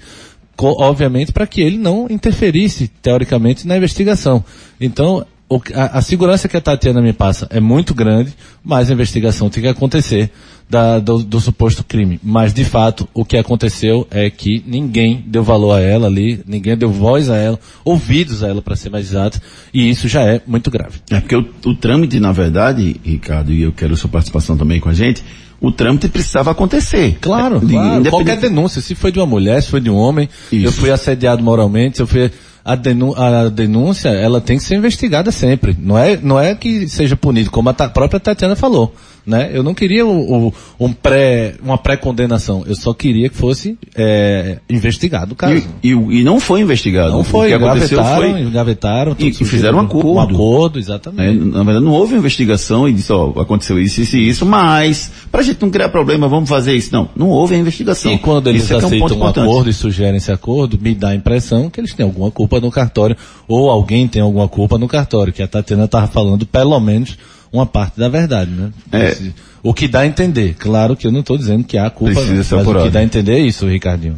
obviamente 0.57 1.33
para 1.33 1.49
que 1.49 1.63
ele 1.63 1.79
não 1.79 2.07
interferisse, 2.09 2.87
teoricamente, 3.03 3.67
na 3.67 3.77
investigação. 3.77 4.45
Então, 4.81 5.27
a, 5.75 5.99
a, 5.99 6.03
segurança 6.03 6.49
que 6.49 6.57
a 6.57 6.61
Tatiana 6.61 7.01
me 7.01 7.13
passa 7.13 7.47
é 7.51 7.59
muito 7.59 7.95
grande, 7.95 8.35
mas 8.63 8.91
a 8.91 8.93
investigação 8.93 9.49
tem 9.49 9.63
que 9.63 9.69
acontecer 9.69 10.31
da, 10.69 10.99
do, 10.99 11.23
do, 11.23 11.41
suposto 11.41 11.83
crime. 11.83 12.21
Mas, 12.23 12.53
de 12.53 12.65
fato, 12.65 13.09
o 13.15 13.25
que 13.25 13.37
aconteceu 13.37 14.07
é 14.11 14.29
que 14.29 14.63
ninguém 14.67 15.25
deu 15.27 15.43
valor 15.43 15.73
a 15.73 15.81
ela 15.81 16.07
ali, 16.07 16.41
ninguém 16.47 16.77
deu 16.77 16.91
voz 16.91 17.31
a 17.31 17.37
ela, 17.37 17.59
ouvidos 17.83 18.43
a 18.43 18.49
ela, 18.49 18.61
para 18.61 18.77
ser 18.77 18.91
mais 18.91 19.07
exato, 19.07 19.41
e 19.73 19.89
isso 19.89 20.07
já 20.07 20.23
é 20.23 20.43
muito 20.47 20.71
grave. 20.71 20.99
É 21.11 21.19
porque 21.19 21.37
o, 21.37 21.49
o 21.65 21.75
trâmite, 21.75 22.21
na 22.21 22.33
verdade, 22.33 23.01
Ricardo, 23.03 23.51
e 23.51 23.63
eu 23.63 23.73
quero 23.73 23.97
sua 23.97 24.11
participação 24.11 24.57
também 24.57 24.79
com 24.79 24.91
a 24.91 24.95
gente, 24.95 25.25
o 25.61 25.73
trâmite 25.73 26.09
precisava 26.09 26.51
acontecer. 26.51 27.17
Claro, 27.21 27.57
é, 27.57 27.71
claro. 27.71 28.11
qualquer 28.11 28.37
denúncia, 28.37 28.81
se 28.81 28.95
foi 28.95 29.11
de 29.11 29.19
uma 29.19 29.27
mulher, 29.27 29.63
se 29.63 29.71
foi 29.71 29.81
de 29.81 29.91
um 29.91 29.97
homem, 29.97 30.29
isso. 30.53 30.67
eu 30.67 30.73
fui 30.73 30.91
assediado 30.91 31.43
moralmente, 31.43 31.97
se 31.97 32.03
eu 32.03 32.07
fui 32.07 32.31
a, 32.69 32.75
denú 32.75 33.15
a 33.17 33.49
denúncia 33.49 34.11
ela 34.11 34.43
tem 34.43 34.59
que 34.59 34.63
ser 34.63 34.77
investigada 34.77 35.33
sempre. 35.33 35.75
Não 35.81 35.97
é, 35.97 36.19
não 36.23 36.39
é 36.39 36.55
que 36.55 36.87
seja 36.87 37.17
punido, 37.17 37.51
como 37.51 37.71
a 37.71 37.73
própria 37.73 38.21
Tatiana 38.21 38.55
falou. 38.55 38.95
Né? 39.29 39.51
Eu 39.53 39.63
não 39.63 39.75
queria 39.75 40.07
o, 40.07 40.55
um 40.81 40.91
pré, 40.91 41.55
uma 41.63 41.77
pré-condenação. 41.77 42.65
Eu 42.67 42.75
só 42.75 42.95
queria 42.95 43.29
que 43.29 43.37
fosse 43.37 43.77
é, 43.95 44.57
investigado 44.71 45.35
o 45.35 45.37
caso. 45.37 45.63
E, 45.83 45.91
e, 45.91 46.21
e, 46.21 46.25
não 46.25 46.41
foi 46.41 46.63
investigado. 46.63 47.13
Não 47.13 47.23
foi. 47.23 47.53
O 47.53 47.59
que 47.59 47.63
aconteceu 47.63 48.03
foi... 48.03 48.41
Engavetaram. 48.41 49.15
E, 49.19 49.29
e 49.29 49.33
fizeram 49.33 49.77
um 49.77 49.81
acordo. 49.83 50.13
Um 50.13 50.19
acordo, 50.19 50.79
exatamente. 50.79 51.43
É, 51.43 51.45
na 51.45 51.63
verdade, 51.63 51.85
não 51.85 51.93
houve 51.93 52.17
investigação 52.17 52.89
e 52.89 52.93
disse, 52.95 53.13
ó, 53.13 53.39
aconteceu 53.39 53.79
isso, 53.79 54.01
isso 54.01 54.17
e 54.17 54.31
isso, 54.31 54.47
mas, 54.47 55.13
pra 55.31 55.43
gente 55.43 55.61
não 55.61 55.69
criar 55.69 55.91
problema, 55.91 56.27
vamos 56.27 56.49
fazer 56.49 56.75
isso. 56.75 56.89
Não, 56.91 57.11
não 57.15 57.29
houve 57.29 57.55
a 57.55 57.59
investigação. 57.59 58.11
E 58.11 58.17
quando 58.17 58.49
eles 58.49 58.65
isso 58.65 58.75
aceitam 58.75 59.09
é 59.09 59.13
um, 59.13 59.19
um 59.25 59.27
acordo 59.27 59.69
e 59.69 59.75
sugerem 59.75 60.17
esse 60.17 60.33
acordo, 60.33 60.79
me 60.81 60.95
dá 60.95 61.11
a 61.11 61.15
impressão 61.15 61.69
que 61.69 61.79
eles 61.79 61.93
têm 61.93 62.07
alguma 62.07 62.31
culpa 62.31 62.59
no 62.61 62.71
cartório, 62.71 63.15
ou 63.47 63.69
alguém 63.69 64.09
tem 64.09 64.23
alguma 64.23 64.49
culpa 64.49 64.79
no 64.79 64.89
cartório, 64.89 65.35
que 65.35 65.43
a 65.43 65.47
Tatiana 65.47 65.85
estava 65.85 66.07
falando, 66.07 66.47
pelo 66.47 66.81
menos, 66.81 67.19
uma 67.53 67.67
parte 67.67 67.99
da 67.99 68.09
verdade, 68.09 68.51
né? 68.51 68.71
É. 68.93 69.17
O 69.63 69.75
que 69.75 69.89
dá 69.89 70.01
a 70.01 70.07
entender. 70.07 70.55
Claro 70.59 70.97
que 70.97 71.07
eu 71.07 71.13
não 71.13 71.21
estou 71.21 71.37
dizendo 71.37 71.65
que 71.65 71.77
há 71.77 71.91
culpa, 71.91 72.15
Precisa 72.15 72.45
ser 72.45 72.55
mas 72.57 72.63
apurado. 72.63 72.85
o 72.85 72.89
que 72.89 72.95
dá 72.95 73.01
a 73.01 73.05
entender 73.05 73.33
é 73.33 73.41
isso, 73.41 73.67
Ricardinho. 73.67 74.17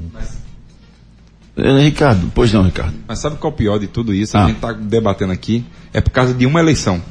É, 1.56 1.82
Ricardo, 1.82 2.30
pois 2.34 2.52
não, 2.52 2.62
Ricardo. 2.62 2.94
Mas 3.06 3.18
sabe 3.18 3.36
qual 3.36 3.50
é 3.50 3.54
o 3.54 3.56
pior 3.56 3.78
de 3.78 3.86
tudo 3.86 4.14
isso? 4.14 4.36
Ah. 4.36 4.44
A 4.44 4.46
gente 4.46 4.56
está 4.56 4.72
debatendo 4.72 5.32
aqui, 5.32 5.64
é 5.92 6.00
por 6.00 6.10
causa 6.10 6.32
de 6.32 6.46
uma 6.46 6.60
eleição. 6.60 7.02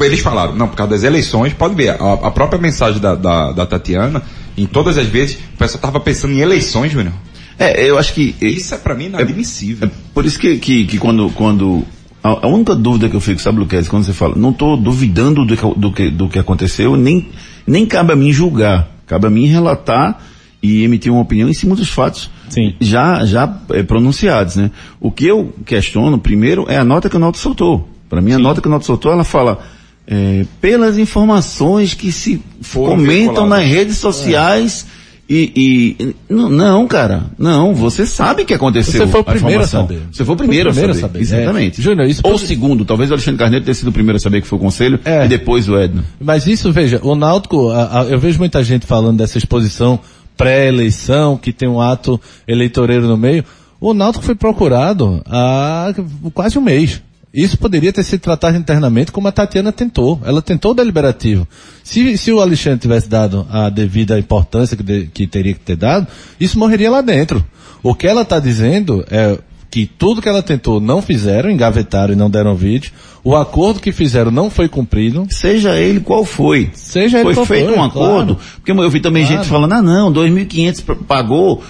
eles 0.00 0.20
falaram, 0.20 0.54
não, 0.54 0.68
por 0.68 0.76
causa 0.76 0.92
das 0.92 1.02
eleições, 1.02 1.52
pode 1.52 1.74
ver, 1.74 1.90
a, 1.90 2.12
a 2.12 2.30
própria 2.30 2.60
mensagem 2.60 3.00
da, 3.00 3.14
da, 3.14 3.52
da, 3.52 3.66
Tatiana, 3.66 4.22
em 4.56 4.66
todas 4.66 4.98
as 4.98 5.06
vezes, 5.06 5.36
o 5.54 5.58
pessoal 5.58 5.76
estava 5.76 6.00
pensando 6.00 6.34
em 6.34 6.40
eleições, 6.40 6.92
Júnior. 6.92 7.14
É, 7.58 7.88
eu 7.88 7.98
acho 7.98 8.12
que. 8.12 8.36
Isso 8.40 8.74
é 8.74 8.78
para 8.78 8.94
mim 8.94 9.06
inadmissível. 9.06 9.88
É, 9.88 9.90
é 9.90 9.94
por 10.12 10.26
isso 10.26 10.38
que, 10.38 10.58
que, 10.58 10.86
que 10.86 10.98
quando, 10.98 11.30
quando 11.30 11.84
a, 12.26 12.46
única 12.46 12.74
dúvida 12.74 13.08
que 13.08 13.16
eu 13.16 13.20
fico, 13.20 13.40
sabe, 13.40 13.58
Luquez, 13.58 13.88
quando 13.88 14.04
você 14.04 14.12
fala, 14.12 14.34
não 14.36 14.50
estou 14.50 14.76
duvidando 14.76 15.44
do 15.44 15.56
que, 15.56 15.78
do, 15.78 15.92
que, 15.92 16.10
do 16.10 16.28
que 16.28 16.38
aconteceu, 16.38 16.96
nem, 16.96 17.28
nem 17.66 17.86
cabe 17.86 18.12
a 18.12 18.16
mim 18.16 18.32
julgar. 18.32 18.88
Cabe 19.06 19.26
a 19.26 19.30
mim 19.30 19.46
relatar 19.46 20.20
e 20.62 20.82
emitir 20.82 21.12
uma 21.12 21.20
opinião 21.20 21.48
em 21.48 21.54
cima 21.54 21.76
dos 21.76 21.88
fatos 21.88 22.30
Sim. 22.48 22.74
já, 22.80 23.24
já 23.24 23.60
é, 23.70 23.82
pronunciados, 23.82 24.56
né? 24.56 24.70
O 25.00 25.10
que 25.10 25.26
eu 25.26 25.54
questiono, 25.64 26.18
primeiro, 26.18 26.66
é 26.68 26.76
a 26.76 26.84
nota 26.84 27.08
que 27.08 27.16
o 27.16 27.18
Nauto 27.18 27.38
soltou. 27.38 27.88
Para 28.08 28.20
mim, 28.20 28.32
a 28.32 28.36
Sim. 28.36 28.42
nota 28.42 28.60
que 28.60 28.66
o 28.66 28.70
Nauto 28.70 28.86
soltou, 28.86 29.12
ela 29.12 29.24
fala, 29.24 29.60
é, 30.06 30.44
pelas 30.60 30.98
informações 30.98 31.94
que 31.94 32.10
se 32.10 32.42
Foram 32.60 32.96
comentam 32.96 33.46
nas 33.46 33.64
redes 33.64 33.98
sociais, 33.98 34.86
é 34.92 34.95
e, 35.28 35.96
e, 35.98 36.14
não, 36.28 36.86
cara, 36.86 37.24
não, 37.36 37.74
você 37.74 38.06
sabe 38.06 38.44
que 38.44 38.54
aconteceu. 38.54 39.04
Você 39.04 39.10
foi 39.10 39.20
o 39.20 39.24
primeiro 39.24 39.62
a 39.62 39.66
saber. 39.66 40.02
Você 40.12 40.24
foi 40.24 40.34
o 40.34 40.38
primeiro, 40.38 40.72
foi 40.72 40.84
o 40.84 40.86
primeiro 40.86 40.92
a 40.92 41.08
saber. 41.08 41.24
saber. 41.24 41.42
Exatamente. 41.42 41.80
É. 41.80 41.82
Júnior, 41.82 42.08
isso 42.08 42.20
Ou 42.24 42.34
o 42.34 42.38
segundo, 42.38 42.84
talvez 42.84 43.10
o 43.10 43.14
Alexandre 43.14 43.38
Carneiro 43.38 43.64
tenha 43.64 43.74
sido 43.74 43.88
o 43.88 43.92
primeiro 43.92 44.16
a 44.16 44.20
saber 44.20 44.40
que 44.40 44.46
foi 44.46 44.58
o 44.58 44.60
conselho 44.60 45.00
é. 45.04 45.24
e 45.24 45.28
depois 45.28 45.68
o 45.68 45.76
Edno. 45.76 46.04
Mas 46.20 46.46
isso, 46.46 46.70
veja, 46.72 47.00
o 47.02 47.16
Náutico, 47.16 47.70
a, 47.70 48.02
a, 48.02 48.04
eu 48.04 48.20
vejo 48.20 48.38
muita 48.38 48.62
gente 48.62 48.86
falando 48.86 49.18
dessa 49.18 49.36
exposição 49.36 49.98
pré-eleição, 50.36 51.36
que 51.36 51.52
tem 51.52 51.68
um 51.68 51.80
ato 51.80 52.20
eleitoreiro 52.46 53.08
no 53.08 53.16
meio. 53.16 53.44
O 53.80 53.92
Náutico 53.92 54.24
foi 54.24 54.34
procurado 54.34 55.22
há 55.26 55.92
quase 56.32 56.58
um 56.58 56.62
mês. 56.62 57.02
Isso 57.36 57.58
poderia 57.58 57.92
ter 57.92 58.02
sido 58.02 58.20
tratado 58.20 58.56
internamente 58.56 59.12
como 59.12 59.28
a 59.28 59.32
Tatiana 59.32 59.70
tentou. 59.70 60.18
Ela 60.24 60.40
tentou 60.40 60.70
o 60.70 60.74
deliberativo. 60.74 61.46
Se, 61.84 62.16
se 62.16 62.32
o 62.32 62.40
Alexandre 62.40 62.78
tivesse 62.78 63.10
dado 63.10 63.46
a 63.50 63.68
devida 63.68 64.18
importância 64.18 64.74
que, 64.74 64.82
de, 64.82 65.06
que 65.08 65.26
teria 65.26 65.52
que 65.52 65.60
ter 65.60 65.76
dado, 65.76 66.06
isso 66.40 66.58
morreria 66.58 66.90
lá 66.90 67.02
dentro. 67.02 67.44
O 67.82 67.94
que 67.94 68.06
ela 68.06 68.22
está 68.22 68.40
dizendo 68.40 69.04
é 69.10 69.38
que 69.76 69.84
tudo 69.84 70.22
que 70.22 70.28
ela 70.28 70.42
tentou 70.42 70.80
não 70.80 71.02
fizeram, 71.02 71.50
engavetaram 71.50 72.14
e 72.14 72.16
não 72.16 72.30
deram 72.30 72.54
vídeo. 72.54 72.92
O 73.22 73.36
acordo 73.36 73.78
que 73.78 73.92
fizeram 73.92 74.30
não 74.30 74.48
foi 74.48 74.70
cumprido. 74.70 75.26
Seja 75.28 75.76
ele 75.76 76.00
qual 76.00 76.24
foi. 76.24 76.70
Seja 76.72 77.20
foi 77.20 77.32
ele 77.34 77.44
feito 77.44 77.68
foi, 77.68 77.78
um 77.78 77.84
acordo. 77.84 78.36
Claro. 78.36 78.50
Porque 78.56 78.72
eu 78.72 78.90
vi 78.90 79.00
também 79.00 79.26
claro. 79.26 79.42
gente 79.42 79.50
falando, 79.50 79.72
ah 79.74 79.82
não, 79.82 80.10
2.500 80.10 81.04
pagou. 81.06 81.62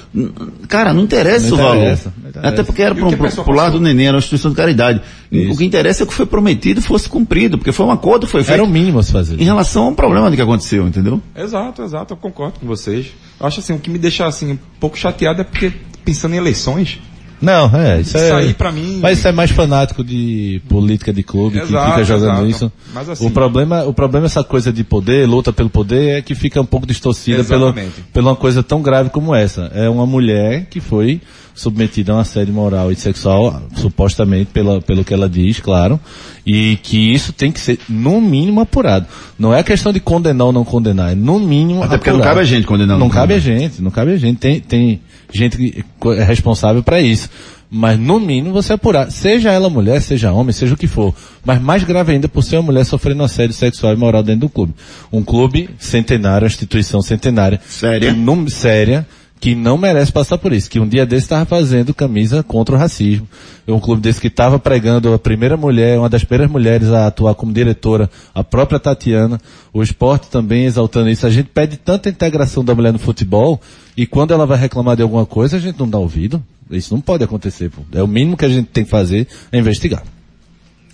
Cara, 0.69 0.95
não 0.95 1.03
interessa 1.03 1.49
não 1.49 1.55
o 1.55 1.57
valor. 1.57 1.77
Interessa, 1.79 2.12
interessa. 2.16 2.49
Até 2.49 2.62
porque 2.62 2.81
era 2.81 2.95
para 2.95 3.05
o 3.05 3.53
lado 3.53 3.73
do 3.73 3.81
neném, 3.81 4.07
era 4.07 4.14
uma 4.14 4.21
instituição 4.21 4.53
de 4.53 4.57
caridade. 4.57 5.03
Isso. 5.33 5.53
O 5.53 5.57
que 5.57 5.64
interessa 5.64 6.05
é 6.05 6.07
que 6.07 6.14
foi 6.14 6.27
prometido 6.27 6.81
fosse 6.81 7.09
cumprido, 7.09 7.59
porque 7.59 7.73
foi 7.73 7.87
um 7.87 7.90
acordo, 7.90 8.29
foi 8.29 8.45
feito. 8.45 8.55
Era 8.55 8.62
o 8.62 8.69
mínimo 8.69 9.01
a 9.01 9.03
se 9.03 9.11
fazer. 9.11 9.40
Em 9.40 9.45
relação 9.45 9.87
ao 9.87 9.92
problema 9.95 10.31
do 10.31 10.37
que 10.37 10.42
aconteceu, 10.42 10.87
entendeu? 10.87 11.21
Exato, 11.35 11.83
exato, 11.83 12.12
eu 12.12 12.16
concordo 12.16 12.61
com 12.61 12.66
vocês. 12.69 13.07
Eu 13.40 13.47
acho 13.49 13.59
assim, 13.59 13.73
o 13.73 13.81
que 13.81 13.90
me 13.90 13.99
deixa 13.99 14.25
assim 14.25 14.53
um 14.53 14.59
pouco 14.79 14.97
chateado 14.97 15.40
é 15.40 15.45
porque 15.45 15.73
pensando 16.05 16.35
em 16.35 16.38
eleições, 16.38 17.01
não, 17.40 17.75
é, 17.77 18.01
isso, 18.01 18.16
isso 18.16 18.27
é. 18.27 18.33
aí 18.33 18.55
pra 18.55 18.72
mim. 18.72 19.01
Mas 19.03 19.18
isso 19.18 19.29
é 19.29 19.33
mais 19.33 19.51
fanático 19.51 20.03
de 20.03 20.61
política 20.68 21.12
de 21.12 21.22
clube 21.22 21.59
exato, 21.59 21.85
que 21.85 21.90
fica 21.90 22.05
jogando 22.05 22.46
exato. 22.46 22.46
isso. 22.46 22.72
Mas 22.94 23.09
assim, 23.09 23.27
o 23.27 23.31
problema, 23.31 23.85
o 23.85 23.92
problema 23.92 24.27
é 24.27 24.29
essa 24.29 24.42
coisa 24.42 24.72
de 24.72 24.83
poder, 24.83 25.27
luta 25.27 25.53
pelo 25.53 25.68
poder, 25.68 26.18
é 26.18 26.22
que 26.22 26.35
fica 26.35 26.61
um 26.61 26.66
pouco 26.66 26.87
distorcida 26.87 27.44
pela, 27.44 27.75
pela 28.12 28.31
uma 28.31 28.37
coisa 28.37 28.62
tão 28.62 28.83
grave 28.83 29.11
como 29.11 29.35
essa. 29.35 29.70
É 29.75 29.88
uma 29.88 30.07
mulher 30.07 30.66
que 30.70 30.81
foi 30.81 31.20
submetida 31.57 32.12
a 32.12 32.16
uma 32.16 32.20
assédio 32.20 32.53
moral 32.53 32.92
e 32.92 32.96
sexual, 32.96 33.62
supostamente 33.75 34.51
pela, 34.53 34.81
pelo 34.83 35.03
que 35.03 35.14
ela 35.14 35.29
diz, 35.29 35.59
claro, 35.59 35.99
e 36.44 36.77
que 36.83 37.12
isso 37.12 37.33
tem 37.33 37.51
que 37.51 37.59
ser, 37.59 37.79
no 37.88 38.20
mínimo, 38.20 38.61
apurado. 38.61 39.07
Não 39.38 39.55
é 39.55 39.62
questão 39.62 39.90
de 39.90 39.99
condenar 39.99 40.49
ou 40.49 40.53
não 40.53 40.64
condenar, 40.64 41.12
é 41.12 41.14
no 41.14 41.40
mínimo 41.40 41.83
Até 41.83 41.96
apurado. 41.96 41.99
porque 41.99 42.11
não 42.11 42.20
cabe 42.20 42.40
a 42.40 42.44
gente 42.44 42.66
condenar. 42.66 42.99
Não, 42.99 43.07
não 43.07 43.11
cabe 43.11 43.33
a 43.33 43.38
gente, 43.38 43.83
não 43.83 43.90
cabe 43.90 44.12
a 44.12 44.16
gente. 44.18 44.38
Tem, 44.38 44.61
tem 44.61 45.01
gente 45.32 45.56
que 45.56 45.84
é 46.18 46.24
responsável 46.24 46.82
para 46.82 47.00
isso. 47.00 47.28
Mas 47.68 47.98
no 47.98 48.20
mínimo 48.20 48.52
você 48.52 48.74
apurar, 48.74 49.10
seja 49.10 49.50
ela 49.50 49.68
mulher, 49.68 50.00
seja 50.00 50.32
homem, 50.32 50.52
seja 50.52 50.74
o 50.74 50.76
que 50.76 50.86
for. 50.86 51.14
Mas 51.44 51.60
mais 51.60 51.82
grave 51.82 52.12
ainda 52.12 52.28
por 52.28 52.42
ser 52.42 52.56
uma 52.56 52.62
mulher 52.62 52.84
sofrendo 52.84 53.24
assédio 53.24 53.54
sexual 53.54 53.92
e 53.92 53.96
moral 53.96 54.22
dentro 54.22 54.42
do 54.42 54.48
clube. 54.48 54.72
Um 55.12 55.22
clube 55.22 55.68
centenário, 55.78 56.44
uma 56.44 56.48
instituição 56.48 57.02
centenária. 57.02 57.60
Séria. 57.66 58.14
Que, 58.14 58.50
séria 58.50 59.06
que 59.38 59.55
não 59.55 59.77
merece 59.77 60.11
passar 60.11 60.38
por 60.38 60.53
isso, 60.53 60.68
que 60.70 60.81
um 60.81 60.88
dia 60.88 61.05
desse 61.05 61.27
estava 61.27 61.44
fazendo 61.44 61.92
camisa 61.94 62.42
contra 62.42 62.75
o 62.75 62.79
racismo. 62.79 63.29
Um 63.68 63.79
clube 63.79 64.01
desse 64.01 64.20
que 64.20 64.29
estava 64.29 64.59
pregando 64.59 65.12
a 65.12 65.18
primeira 65.18 65.57
mulher, 65.57 65.99
uma 65.99 66.09
das 66.09 66.25
primeiras 66.25 66.51
mulheres 66.51 66.88
a 66.88 67.07
atuar 67.07 67.35
como 67.35 67.53
diretora, 67.53 68.09
a 68.35 68.42
própria 68.42 68.79
Tatiana, 68.79 69.40
o 69.72 69.83
esporte 69.83 70.29
também 70.29 70.64
exaltando 70.64 71.11
isso. 71.11 71.27
A 71.27 71.31
gente 71.31 71.51
pede 71.53 71.77
tanta 71.77 72.09
integração 72.09 72.64
da 72.64 72.75
mulher 72.75 72.92
no 72.92 72.99
futebol 72.99 73.61
e 73.96 74.07
quando 74.07 74.33
ela 74.33 74.46
vai 74.46 74.59
reclamar 74.59 74.96
de 74.96 75.03
alguma 75.03 75.27
coisa, 75.27 75.57
a 75.57 75.61
gente 75.61 75.79
não 75.79 75.88
dá 75.88 75.99
ouvido. 75.99 76.42
Isso 76.70 76.94
não 76.94 77.01
pode 77.01 77.22
acontecer. 77.22 77.70
Pô. 77.70 77.83
É 77.92 78.03
o 78.03 78.09
mínimo 78.09 78.37
que 78.37 78.44
a 78.44 78.49
gente 78.49 78.66
tem 78.66 78.85
que 78.85 78.90
fazer 78.90 79.29
é 79.53 79.59
investigar. 79.59 80.03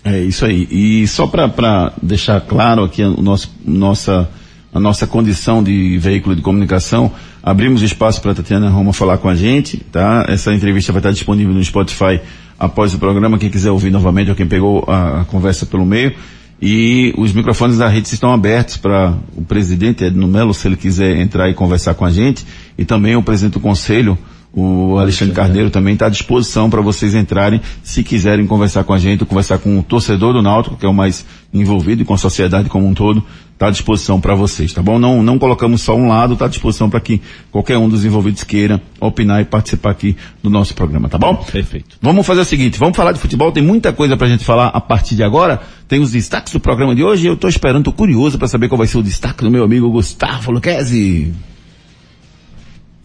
É 0.03 0.19
isso 0.19 0.45
aí. 0.45 0.67
E 0.69 1.07
só 1.07 1.27
para 1.27 1.93
deixar 2.01 2.41
claro 2.41 2.83
aqui 2.83 3.01
o 3.03 3.21
nosso, 3.21 3.49
nossa, 3.65 4.29
a 4.73 4.79
nossa 4.79 5.07
condição 5.07 5.63
de 5.63 5.97
veículo 5.97 6.35
de 6.35 6.41
comunicação, 6.41 7.11
abrimos 7.43 7.81
espaço 7.81 8.21
para 8.21 8.31
a 8.31 8.35
Tatiana 8.35 8.69
Roma 8.69 8.93
falar 8.93 9.17
com 9.17 9.27
a 9.27 9.35
gente, 9.35 9.77
tá? 9.91 10.25
Essa 10.29 10.53
entrevista 10.53 10.93
vai 10.93 11.01
estar 11.01 11.11
disponível 11.11 11.53
no 11.53 11.63
Spotify 11.63 12.21
após 12.57 12.93
o 12.93 12.97
programa, 12.97 13.37
quem 13.37 13.49
quiser 13.49 13.71
ouvir 13.71 13.91
novamente 13.91 14.29
ou 14.29 14.35
quem 14.35 14.47
pegou 14.47 14.85
a, 14.87 15.21
a 15.21 15.25
conversa 15.25 15.65
pelo 15.65 15.85
meio. 15.85 16.13
E 16.61 17.13
os 17.17 17.33
microfones 17.33 17.77
da 17.77 17.89
rede 17.89 18.07
estão 18.07 18.31
abertos 18.31 18.77
para 18.77 19.13
o 19.35 19.43
presidente 19.43 20.05
Edno 20.05 20.25
Melo, 20.27 20.53
se 20.53 20.65
ele 20.65 20.77
quiser 20.77 21.17
entrar 21.17 21.49
e 21.49 21.53
conversar 21.53 21.93
com 21.93 22.05
a 22.05 22.09
gente, 22.09 22.45
e 22.77 22.85
também 22.85 23.17
o 23.17 23.21
presidente 23.21 23.55
do 23.55 23.59
conselho, 23.59 24.17
o 24.53 24.97
Alexandre 24.97 25.33
Carneiro 25.33 25.69
também 25.69 25.95
está 25.95 26.05
à 26.05 26.09
disposição 26.09 26.69
para 26.69 26.79
vocês 26.79 27.15
entrarem, 27.15 27.59
se 27.81 28.01
quiserem 28.03 28.45
conversar 28.47 28.85
com 28.85 28.93
a 28.93 28.97
gente, 28.97 29.21
ou 29.21 29.27
conversar 29.27 29.57
com 29.57 29.77
o 29.77 29.83
torcedor 29.83 30.31
do 30.31 30.41
Náutico, 30.41 30.77
que 30.77 30.85
é 30.85 30.89
o 30.89 30.93
mais 30.93 31.25
envolvido, 31.53 32.03
e 32.03 32.05
com 32.05 32.13
a 32.13 32.17
sociedade 32.17 32.69
como 32.69 32.87
um 32.87 32.93
todo, 32.93 33.25
está 33.63 33.67
à 33.67 33.71
disposição 33.71 34.19
para 34.19 34.35
vocês, 34.35 34.73
tá 34.73 34.81
bom? 34.81 34.99
Não, 34.99 35.23
não 35.23 35.39
colocamos 35.39 35.81
só 35.81 35.95
um 35.95 36.07
lado, 36.07 36.33
está 36.33 36.45
à 36.45 36.47
disposição 36.49 36.89
para 36.89 36.99
que 36.99 37.21
qualquer 37.49 37.77
um 37.77 37.87
dos 37.87 38.03
envolvidos 38.03 38.43
queira 38.43 38.81
opinar 38.99 39.41
e 39.41 39.45
participar 39.45 39.91
aqui 39.91 40.17
do 40.41 40.49
nosso 40.49 40.73
programa, 40.73 41.07
tá 41.07 41.17
bom? 41.17 41.35
Perfeito. 41.35 41.97
Vamos 42.01 42.25
fazer 42.25 42.41
o 42.41 42.45
seguinte, 42.45 42.77
vamos 42.77 42.97
falar 42.97 43.13
de 43.13 43.19
futebol, 43.19 43.51
tem 43.51 43.63
muita 43.63 43.93
coisa 43.93 44.17
pra 44.17 44.27
gente 44.27 44.43
falar 44.43 44.67
a 44.67 44.81
partir 44.81 45.15
de 45.15 45.23
agora, 45.23 45.61
tem 45.87 46.01
os 46.01 46.11
destaques 46.11 46.51
do 46.51 46.59
programa 46.59 46.93
de 46.93 47.03
hoje, 47.03 47.25
e 47.25 47.27
eu 47.27 47.37
tô 47.37 47.47
esperando, 47.47 47.85
tô 47.85 47.93
curioso 47.93 48.37
para 48.37 48.47
saber 48.47 48.67
qual 48.67 48.77
vai 48.77 48.87
ser 48.87 48.97
o 48.97 49.03
destaque 49.03 49.43
do 49.43 49.51
meu 49.51 49.63
amigo 49.63 49.89
Gustavo 49.89 50.51
Luquezzi. 50.51 51.33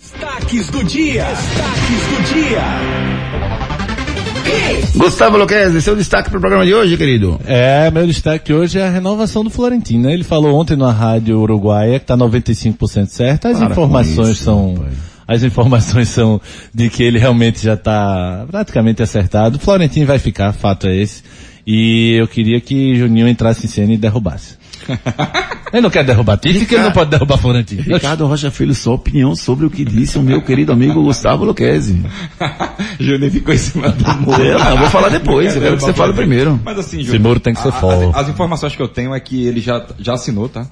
Destaques 0.01 0.71
do 0.71 0.83
dia. 0.85 1.25
Destaques 1.25 2.07
do 2.07 2.35
dia. 2.35 3.77
Gustavo 4.96 5.37
Luquezzi, 5.37 5.80
seu 5.80 5.94
destaque 5.94 6.28
pro 6.30 6.40
programa 6.40 6.64
de 6.66 6.74
hoje, 6.74 6.96
querido? 6.96 7.40
É, 7.46 7.90
meu 7.90 8.06
destaque 8.06 8.52
hoje 8.52 8.78
é 8.78 8.87
a 8.87 8.90
renovação 8.90 9.44
do 9.44 9.50
Florentino. 9.50 10.04
né? 10.08 10.12
Ele 10.12 10.24
falou 10.24 10.54
ontem 10.58 10.76
na 10.76 10.90
rádio 10.90 11.38
uruguaia 11.38 11.98
que 11.98 12.04
está 12.04 12.16
95% 12.16 13.06
certo. 13.06 13.46
As 13.48 13.58
Para 13.58 13.70
informações 13.70 14.30
isso, 14.30 14.44
são, 14.44 14.74
as 15.26 15.42
informações 15.42 16.08
são 16.08 16.40
de 16.74 16.88
que 16.90 17.02
ele 17.02 17.18
realmente 17.18 17.62
já 17.62 17.74
está 17.74 18.44
praticamente 18.50 19.02
acertado. 19.02 19.56
O 19.56 19.61
Florentino 19.61 20.06
vai 20.06 20.18
ficar, 20.18 20.52
fato 20.52 20.87
é 20.88 20.96
esse. 20.96 21.22
E 21.70 22.14
eu 22.18 22.26
queria 22.26 22.59
que 22.62 22.96
Juninho 22.96 23.28
entrasse 23.28 23.66
em 23.66 23.68
cena 23.68 23.92
e 23.92 23.98
derrubasse. 23.98 24.57
ele 25.70 25.83
não 25.83 25.90
quer 25.90 26.02
derrubar 26.02 26.38
Tite, 26.38 26.64
que 26.64 26.74
ele 26.74 26.85
não 26.85 26.92
pode 26.92 27.11
derrubar 27.11 27.37
Florentino. 27.37 27.83
Ricardo 27.83 28.26
Rocha 28.26 28.50
Filho, 28.50 28.74
sua 28.74 28.94
opinião 28.94 29.37
sobre 29.37 29.66
o 29.66 29.70
que 29.70 29.85
disse 29.85 30.16
o 30.16 30.22
meu 30.22 30.40
querido 30.40 30.72
amigo 30.72 31.02
Gustavo 31.02 31.44
Luquezzi. 31.44 32.02
Júnior 32.98 33.31
ficou 33.31 33.52
em 33.52 33.59
cima 33.59 33.90
do 33.90 34.14
muro. 34.22 34.42
Eu, 34.42 34.59
eu 34.59 34.78
vou 34.78 34.88
falar 34.88 35.11
depois, 35.11 35.54
eu 35.54 35.61
quero 35.61 35.76
que 35.76 35.83
você 35.83 35.92
fale 35.92 36.14
primeiro. 36.14 36.59
Mas 36.64 36.78
assim, 36.78 37.00
Esse 37.00 37.18
muro 37.18 37.38
tem 37.38 37.52
que 37.52 37.61
ser 37.61 37.68
a- 37.68 37.72
forte. 37.72 38.16
As, 38.16 38.22
as 38.24 38.28
informações 38.31 38.74
que 38.74 38.81
eu 38.81 38.88
tenho 38.88 39.14
é 39.14 39.20
que 39.20 39.46
ele 39.46 39.61
já, 39.61 39.85
já 39.98 40.14
assinou, 40.14 40.48
tá? 40.48 40.66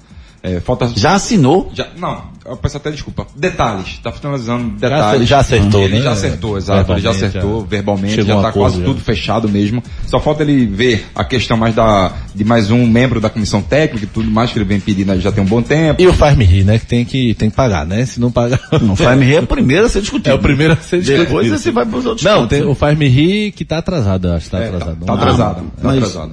É, 0.46 0.60
falta... 0.60 0.88
Já 0.94 1.14
assinou? 1.14 1.70
Já, 1.74 1.88
não, 1.98 2.22
eu 2.44 2.56
peço 2.56 2.76
até 2.76 2.90
desculpa. 2.92 3.26
Detalhes, 3.34 3.98
tá 4.02 4.12
finalizando 4.12 4.70
detalhes. 4.76 5.28
já 5.28 5.40
acertou, 5.40 5.82
ele 5.82 5.96
né? 5.96 6.02
já 6.02 6.12
acertou, 6.12 6.56
exato. 6.56 6.92
Ele 6.92 7.00
já 7.00 7.10
acertou 7.10 7.60
já. 7.62 7.66
verbalmente, 7.66 8.14
Chegou 8.14 8.36
já 8.36 8.42
tá 8.42 8.48
acordo, 8.50 8.62
quase 8.64 8.78
já. 8.78 8.84
tudo 8.84 9.00
fechado 9.00 9.48
mesmo. 9.48 9.82
Só 10.06 10.20
falta 10.20 10.44
ele 10.44 10.64
ver 10.66 11.06
a 11.16 11.24
questão 11.24 11.56
mais 11.56 11.74
da, 11.74 12.12
de 12.32 12.44
mais 12.44 12.70
um 12.70 12.86
membro 12.86 13.20
da 13.20 13.28
comissão 13.28 13.60
técnica 13.60 14.04
e 14.04 14.08
tudo 14.08 14.30
mais 14.30 14.52
que 14.52 14.58
ele 14.58 14.64
vem 14.64 14.78
pedindo 14.78 15.20
já 15.20 15.32
tem 15.32 15.42
um 15.42 15.46
bom 15.46 15.60
tempo. 15.62 16.00
E 16.00 16.06
o 16.06 16.12
Faz 16.12 16.36
Me 16.36 16.44
Rir, 16.44 16.62
né? 16.64 16.78
Que 16.78 16.86
tem 16.86 17.04
que, 17.04 17.34
tem 17.34 17.50
que 17.50 17.56
pagar, 17.56 17.84
né? 17.84 18.06
Se 18.06 18.20
não 18.20 18.30
pagar... 18.30 18.60
Não, 18.80 18.92
o 18.92 18.96
Fime 18.96 19.34
é 19.34 19.40
o 19.40 19.46
primeiro 19.46 19.86
a 19.86 19.88
ser 19.88 20.00
discutido. 20.00 20.30
É 20.30 20.34
o 20.34 20.38
primeiro 20.38 20.72
a 20.74 20.76
ser 20.76 20.98
discutido. 21.00 21.24
Depois 21.24 21.48
você 21.50 21.72
vai 21.72 21.84
pros 21.84 22.06
outros 22.06 22.24
Não, 22.24 22.46
tem 22.46 22.62
o 22.64 22.74
Faz 22.74 22.96
Me 22.96 23.08
Rir 23.08 23.50
que 23.52 23.64
tá 23.64 23.78
atrasado, 23.78 24.28
eu 24.28 24.34
acho. 24.34 24.48
Tá 24.50 24.58
É, 24.58 24.68
tá- 24.70 24.76
atrasado. 24.76 24.98
tá 25.00 25.06
Não- 25.06 25.14
atrasado, 25.14 25.56
tá 25.56 25.62
mas- 25.82 25.96
atrasado. 25.98 26.32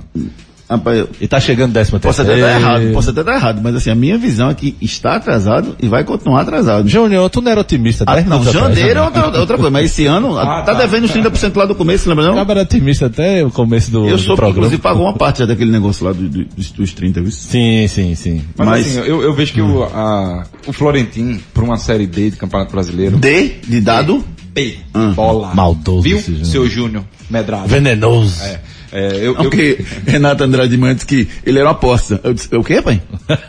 Eu 0.86 1.10
E 1.20 1.28
tá 1.28 1.40
chegando 1.40 1.72
décima 1.74 2.00
posso 2.00 2.22
até 2.22 2.32
terceira. 2.34 2.58
estar 2.58 2.70
errado, 2.72 2.94
posso 2.94 3.10
até 3.10 3.20
estar 3.22 3.36
errado, 3.36 3.62
mas 3.64 3.76
assim, 3.76 3.90
a 3.90 3.96
minha 3.96 4.18
visão 4.18 4.50
é 4.50 4.54
que 4.54 4.76
está 4.82 5.16
atrasado 5.16 5.76
e 5.82 5.88
vai 5.88 6.04
continuar 6.04 6.42
atrasado. 6.42 6.88
Júnior, 6.88 7.30
tu 7.30 7.42
não 7.42 7.52
era 7.52 7.62
otimista, 7.62 8.04
Ah, 8.08 8.16
10 8.16 8.28
não, 8.28 8.44
janeiro 8.44 8.90
é 8.90 8.94
né? 8.94 9.02
outra, 9.02 9.40
outra 9.40 9.56
coisa, 9.58 9.72
mas 9.72 9.86
esse 9.86 10.06
ano 10.06 10.38
Ah, 10.38 10.62
tá, 10.64 10.64
tá. 10.64 10.74
devendo 10.76 11.06
os 11.06 11.12
30% 11.12 11.56
lá 11.58 11.66
do 11.66 11.76
começo, 11.76 12.08
lembra 12.10 12.26
O 12.26 12.28
não? 12.28 12.36
cara 12.36 12.52
era 12.52 12.62
otimista 12.62 13.06
até 13.08 13.44
o 13.44 13.50
começo 13.52 13.92
do, 13.92 14.08
Eu 14.08 14.18
do 14.18 14.22
sou, 14.24 14.36
programa. 14.36 14.58
inclusive, 14.68 14.82
pagou 14.82 15.04
uma 15.04 15.14
parte 15.14 15.46
daquele 15.46 15.72
negócio 15.72 16.06
lá 16.06 16.14
do- 16.14 16.30
do- 16.30 16.46
dos, 16.46 16.72
dos 16.72 16.94
30, 16.94 17.22
viu? 17.22 17.32
Sim, 17.32 17.88
sim, 17.88 18.16
sim. 18.16 18.44
Mas, 18.58 18.68
Mas- 18.68 18.98
assim, 18.98 19.08
eu, 19.10 19.22
eu 19.22 19.34
vejo 19.34 19.54
que 19.54 19.62
o, 19.62 19.84
a, 19.84 20.44
o 20.68 20.74
Florentino, 20.74 21.40
por 21.54 21.64
uma 21.64 21.78
série 21.78 22.08
B 22.08 22.30
de 22.32 22.38
Campeonato 22.38 22.72
Brasileiro, 22.72 23.18
D, 23.18 23.56
de 23.68 23.82
dado, 23.82 24.24
B, 24.54 24.76
Ah. 24.94 25.12
bola. 25.16 25.52
Maldoso 25.54 26.02
Viu, 26.04 26.20
seu 26.46 26.68
Júnior 26.70 27.04
Medrado? 27.30 27.68
Venenoso. 27.68 28.42
É, 28.44 28.60
é, 28.94 29.16
eu, 29.18 29.24
eu, 29.24 29.36
Porque 29.36 29.84
Renato 30.06 30.44
Andrade 30.44 30.78
Mantes 30.78 31.04
que 31.04 31.28
ele 31.46 31.58
era 31.60 31.68
uma 31.68 31.74
aposta. 31.74 32.20
Eu 32.24 32.34
disse, 32.34 32.56
o 32.56 32.64
quê, 32.64 32.82
pai? 32.82 33.02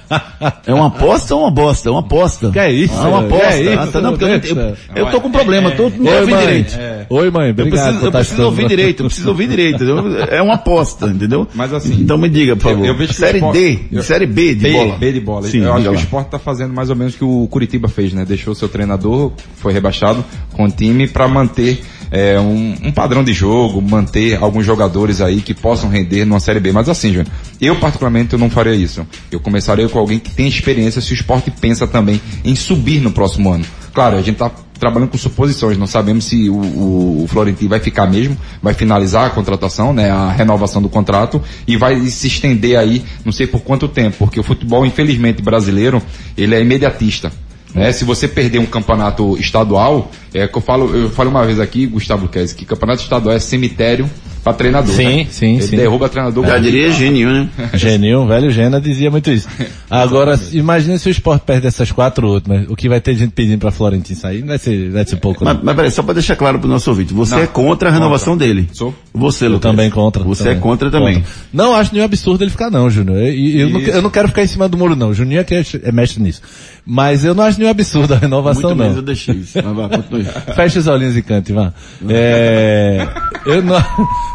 É 0.67 0.73
uma 0.75 0.89
aposta 0.89 1.35
ou 1.35 1.43
uma 1.43 1.51
bosta? 1.51 1.89
É 1.89 1.93
uma 1.93 2.01
aposta. 2.01 2.51
Que 2.51 2.59
é 2.59 2.71
isso? 2.73 2.95
É 2.95 3.07
uma 3.07 3.21
aposta. 3.21 3.47
é 3.47 3.63
isso, 3.63 3.79
Ah, 3.81 3.87
tá, 3.87 4.01
não, 4.01 4.11
porque 4.11 4.25
eu, 4.25 4.55
não- 4.55 4.63
eu, 4.63 4.77
eu 5.07 5.11
tô 5.11 5.21
com 5.21 5.29
um 5.29 5.33
problema, 5.33 5.71
tô, 5.73 5.89
não 5.91 6.11
Oi, 6.13 6.21
ouvi 6.21 6.33
mãe. 6.33 6.41
direito. 6.47 6.79
Oi, 7.11 7.31
mãe. 7.31 7.47
Eu 7.47 7.51
Obrigado 7.53 7.71
preciso, 7.71 7.99
por 8.01 8.07
eu 8.07 8.13
tá 8.13 8.19
preciso 8.19 8.43
ouvir 8.45 8.69
direito, 8.69 9.01
eu 9.03 9.07
preciso 9.07 9.29
ouvir 9.29 9.49
direito? 9.49 9.85
É 10.31 10.43
uma 10.43 10.55
aposta, 10.55 11.07
entendeu? 11.07 11.47
Mas 11.55 11.73
assim, 11.73 11.95
Então 12.01 12.17
me 12.19 12.29
diga, 12.29 12.57
por 12.57 12.69
eu- 12.69 12.75
favor. 12.75 12.87
eu 12.87 12.97
vejo 12.97 13.13
série 13.13 13.39
o 13.39 13.41
Sport- 13.41 13.57
D, 13.57 13.79
eu- 13.93 14.03
série 14.03 14.27
B 14.27 14.55
de 14.55 14.63
B, 14.63 14.73
bola. 14.73 14.97
B 14.97 15.13
de 15.13 15.21
bola. 15.21 15.47
Sim, 15.49 15.63
eu 15.63 15.73
acho 15.73 15.83
que 15.83 15.89
o 15.89 15.93
lá. 15.93 15.99
Sport 15.99 16.29
tá 16.29 16.39
fazendo 16.39 16.73
mais 16.75 16.91
ou 16.91 16.97
menos 16.97 17.15
o 17.15 17.19
que 17.19 17.25
o 17.25 17.47
Curitiba 17.49 17.89
fez, 17.89 18.13
né? 18.13 18.25
Deixou 18.25 18.55
seu 18.55 18.69
treinador, 18.69 19.33
foi 19.57 19.73
rebaixado 19.73 20.25
com 20.53 20.65
o 20.65 20.71
time 20.71 21.07
para 21.09 21.27
manter 21.29 21.83
é, 22.15 22.39
um, 22.39 22.77
um 22.85 22.93
padrão 22.93 23.25
de 23.25 23.33
jogo, 23.33 23.83
manter 23.83 24.41
alguns 24.41 24.65
jogadores 24.65 25.21
aí 25.21 25.41
que 25.41 25.53
possam 25.53 25.91
render 25.91 26.25
numa 26.25 26.39
Série 26.39 26.61
B. 26.61 26.71
Mas 26.71 26.89
assim, 26.89 27.09
Júnior, 27.09 27.27
eu 27.61 27.75
particularmente 27.81 28.35
eu 28.35 28.39
não 28.39 28.49
faria 28.49 28.73
isso. 28.73 29.05
Eu 29.33 29.41
começaria 29.41 29.89
com 29.89 29.99
alguém 29.99 30.21
que 30.21 30.31
tem 30.31 30.47
experiência 30.47 31.01
se 31.03 31.13
o 31.13 31.15
Sport 31.15 31.49
pensa 31.61 31.89
também 31.89 32.21
em 32.45 32.55
subir 32.55 33.01
no 33.01 33.11
próximo 33.11 33.53
ano. 33.53 33.65
Claro, 33.93 34.17
a 34.17 34.23
gente 34.23 34.37
tá 34.37 34.49
trabalhando 34.79 35.11
com 35.11 35.19
suposições, 35.19 35.77
não 35.77 35.89
sabemos 35.89 36.27
se 36.27 36.49
o, 36.49 36.55
o, 36.55 37.25
o 37.25 37.27
Florentino 37.27 37.71
vai 37.71 37.81
ficar 37.81 38.07
mesmo, 38.07 38.37
vai 38.63 38.75
finalizar 38.75 39.27
a 39.27 39.31
contratação, 39.31 39.93
né, 39.93 40.11
a 40.11 40.31
renovação 40.31 40.81
do 40.81 40.89
contrato 40.89 41.43
e 41.67 41.77
vai 41.77 41.99
se 42.07 42.29
estender 42.29 42.79
aí, 42.79 43.03
não 43.25 43.33
sei 43.33 43.47
por 43.47 43.61
quanto 43.61 43.89
tempo, 43.89 44.17
porque 44.19 44.39
o 44.39 44.43
futebol, 44.43 44.87
infelizmente, 44.87 45.43
brasileiro, 45.43 46.01
ele 46.37 46.55
é 46.55 46.61
imediatista. 46.61 47.33
Né? 47.75 47.93
Se 47.93 48.05
você 48.05 48.29
perder 48.29 48.59
um 48.59 48.67
campeonato 48.67 49.37
estadual, 49.37 50.11
é 50.33 50.47
que 50.47 50.57
eu 50.57 50.63
falo, 50.63 50.95
eu 50.95 51.11
falo 51.11 51.31
uma 51.31 51.45
vez 51.45 51.59
aqui, 51.59 51.87
Gustavo 51.87 52.29
Kess, 52.29 52.53
que 52.53 52.65
campeonato 52.65 53.03
estadual 53.03 53.35
é 53.35 53.41
cemitério 53.41 54.09
para 54.45 54.53
treinador. 54.53 54.95
Sim, 54.95 55.05
né? 55.17 55.27
sim, 55.31 55.55
Ele 55.55 55.63
sim. 55.63 55.77
derruba 55.77 56.09
treinador. 56.09 56.47
Já 56.47 56.59
diria 56.59 56.91
gênio, 56.93 57.31
né? 57.33 57.49
Genil, 57.73 58.27
velho 58.27 58.51
Gena 58.51 58.79
dizia 58.81 59.11
muito 59.11 59.31
isso. 59.31 59.49
Agora, 59.91 60.39
imagina 60.53 60.99
se 60.99 61.09
o 61.09 61.11
Sport 61.11 61.43
perde 61.43 61.67
essas 61.67 61.91
quatro 61.91 62.29
últimas. 62.29 62.69
O 62.69 62.77
que 62.77 62.89
vai 62.89 63.01
ter 63.01 63.15
gente 63.15 63.31
pedindo 63.33 63.59
pra 63.59 63.71
Florentino 63.71 64.19
sair? 64.19 64.41
Não 64.41 64.49
vai 64.49 64.59
ser, 64.59 64.91
vai 64.91 65.07
ser 65.07 65.17
pouco. 65.17 65.45
Mas, 65.45 65.57
não. 65.57 65.65
mas 65.65 65.75
peraí, 65.75 65.91
só 65.91 66.03
pra 66.03 66.13
deixar 66.13 66.37
claro 66.37 66.59
pro 66.59 66.69
nosso 66.69 66.91
ouvinte, 66.91 67.15
você 67.15 67.35
Não, 67.35 67.43
é 67.43 67.47
contra 67.47 67.89
a 67.89 67.93
renovação 67.93 68.37
dele. 68.37 68.69
Sou. 68.73 68.95
Você, 69.15 69.47
Eu 69.47 69.53
Lucas. 69.53 69.71
também 69.71 69.89
contra. 69.91 70.23
Você 70.23 70.45
também. 70.45 70.59
é 70.59 70.61
contra 70.61 70.91
também. 70.91 71.15
Contra. 71.15 71.31
Não 71.53 71.75
acho 71.75 71.93
nenhum 71.95 72.05
absurdo 72.05 72.45
ele 72.45 72.51
ficar 72.51 72.71
não, 72.71 72.91
Júnior. 72.91 73.17
Eu, 73.17 73.33
eu, 73.35 73.71
não, 73.71 73.81
eu 73.81 74.03
não 74.03 74.11
quero 74.11 74.29
ficar 74.29 74.43
em 74.43 74.47
cima 74.47 74.69
do 74.69 74.77
muro 74.77 74.95
não. 74.95 75.09
O 75.09 75.15
Juninho 75.15 75.41
é 75.41 75.45
que 75.45 75.55
é, 75.55 75.65
é 75.85 75.91
mestre 75.93 76.23
nisso. 76.23 76.43
Mas 76.87 77.25
eu 77.25 77.35
não 77.35 77.45
acho 77.45 77.59
nenhum 77.59 77.71
absurdo 77.71 78.13
a 78.13 78.19
renovação 78.19 78.71
Muito 78.71 78.79
menos 78.79 78.97
eu 78.97 79.03
não. 79.03 79.07
deixei 79.07 79.37
isso. 79.37 79.59
Mas 79.63 79.97
continue. 79.97 80.25
Feche 80.55 80.79
os 80.79 80.87
olhinhos 80.87 81.17
e 81.17 81.23
cante, 81.23 81.51
vá. 81.53 81.73
É, 82.09 83.09
eu, 83.47 83.63
não, 83.63 83.83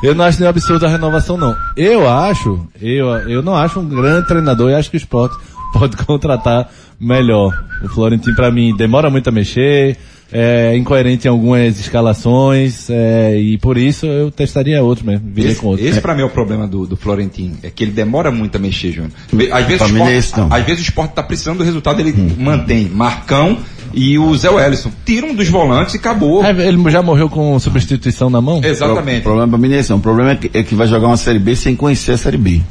eu 0.02 0.16
não 0.16 0.26
acho 0.26 0.40
nenhum 0.40 0.50
absurdo 0.50 0.86
a 0.86 0.90
renovação, 0.90 1.38
não. 1.38 1.56
Eu 1.76 2.10
acho, 2.10 2.66
eu, 2.82 3.08
eu 3.30 3.42
não 3.42 3.56
acho 3.56 3.80
um 3.80 3.88
grande 3.88 4.28
treinador 4.28 4.72
e 4.72 4.76
acho 4.76 4.90
que 4.90 4.98
o 4.98 4.98
esporte 4.98 5.36
pode 5.74 5.98
contratar 5.98 6.70
melhor. 7.00 7.52
O 7.84 7.90
Florentino, 7.90 8.36
pra 8.36 8.52
mim, 8.52 8.76
demora 8.76 9.10
muito 9.10 9.28
a 9.30 9.32
mexer, 9.32 9.98
é 10.32 10.76
incoerente 10.78 11.28
em 11.28 11.30
algumas 11.32 11.80
escalações, 11.80 12.90
é, 12.90 13.38
e 13.38 13.58
por 13.58 13.78
isso 13.78 14.06
eu 14.06 14.30
testaria 14.30 14.82
outro 14.82 15.06
mesmo, 15.06 15.28
viria 15.34 15.52
Esse, 15.52 15.60
com 15.60 15.68
outro. 15.68 15.86
esse 15.86 16.00
pra 16.02 16.14
mim 16.14 16.22
é 16.22 16.26
o 16.26 16.30
problema 16.30 16.68
do, 16.68 16.86
do 16.86 16.96
Florentino, 16.96 17.58
é 17.64 17.70
que 17.70 17.84
ele 17.84 17.92
demora 17.92 18.30
muito 18.32 18.56
a 18.56 18.60
mexer, 18.60 18.92
Júnior. 18.92 19.12
Às 19.52 19.66
vezes, 19.66 19.82
o 19.82 19.86
esporte, 19.86 20.14
é 20.14 20.16
esse, 20.16 20.34
às 20.40 20.66
vezes 20.66 20.82
o 20.82 20.84
esporte 20.84 21.14
tá 21.14 21.24
precisando 21.24 21.58
do 21.58 21.64
resultado, 21.64 22.00
ele 22.00 22.14
mantém 22.38 22.88
Marcão 22.88 23.58
e 23.93 24.17
o 24.17 24.36
Zé 24.36 24.49
Wellison. 24.49 24.91
Tira 25.06 25.25
um 25.25 25.34
dos 25.34 25.47
volantes 25.47 25.95
e 25.95 25.97
acabou. 25.97 26.43
É, 26.43 26.49
ele 26.67 26.89
já 26.89 27.02
morreu 27.02 27.30
com 27.30 27.58
substituição 27.60 28.30
na 28.30 28.41
mão? 28.41 28.60
O 28.60 28.65
Exatamente. 28.65 29.23
problema 29.23 29.47
pra 29.47 29.58
mim 29.58 29.69
não 29.69 29.75
é. 29.75 29.93
O 29.93 29.99
problema 29.99 30.32
é 30.32 30.36
que, 30.36 30.58
é 30.58 30.63
que 30.63 30.75
vai 30.75 30.88
jogar 30.88 31.08
uma 31.08 31.17
Série 31.17 31.39
B 31.39 31.56
sem 31.56 31.75
conhecer 31.75 32.13
a 32.13 32.17
Série 32.17 32.38
B. 32.38 32.62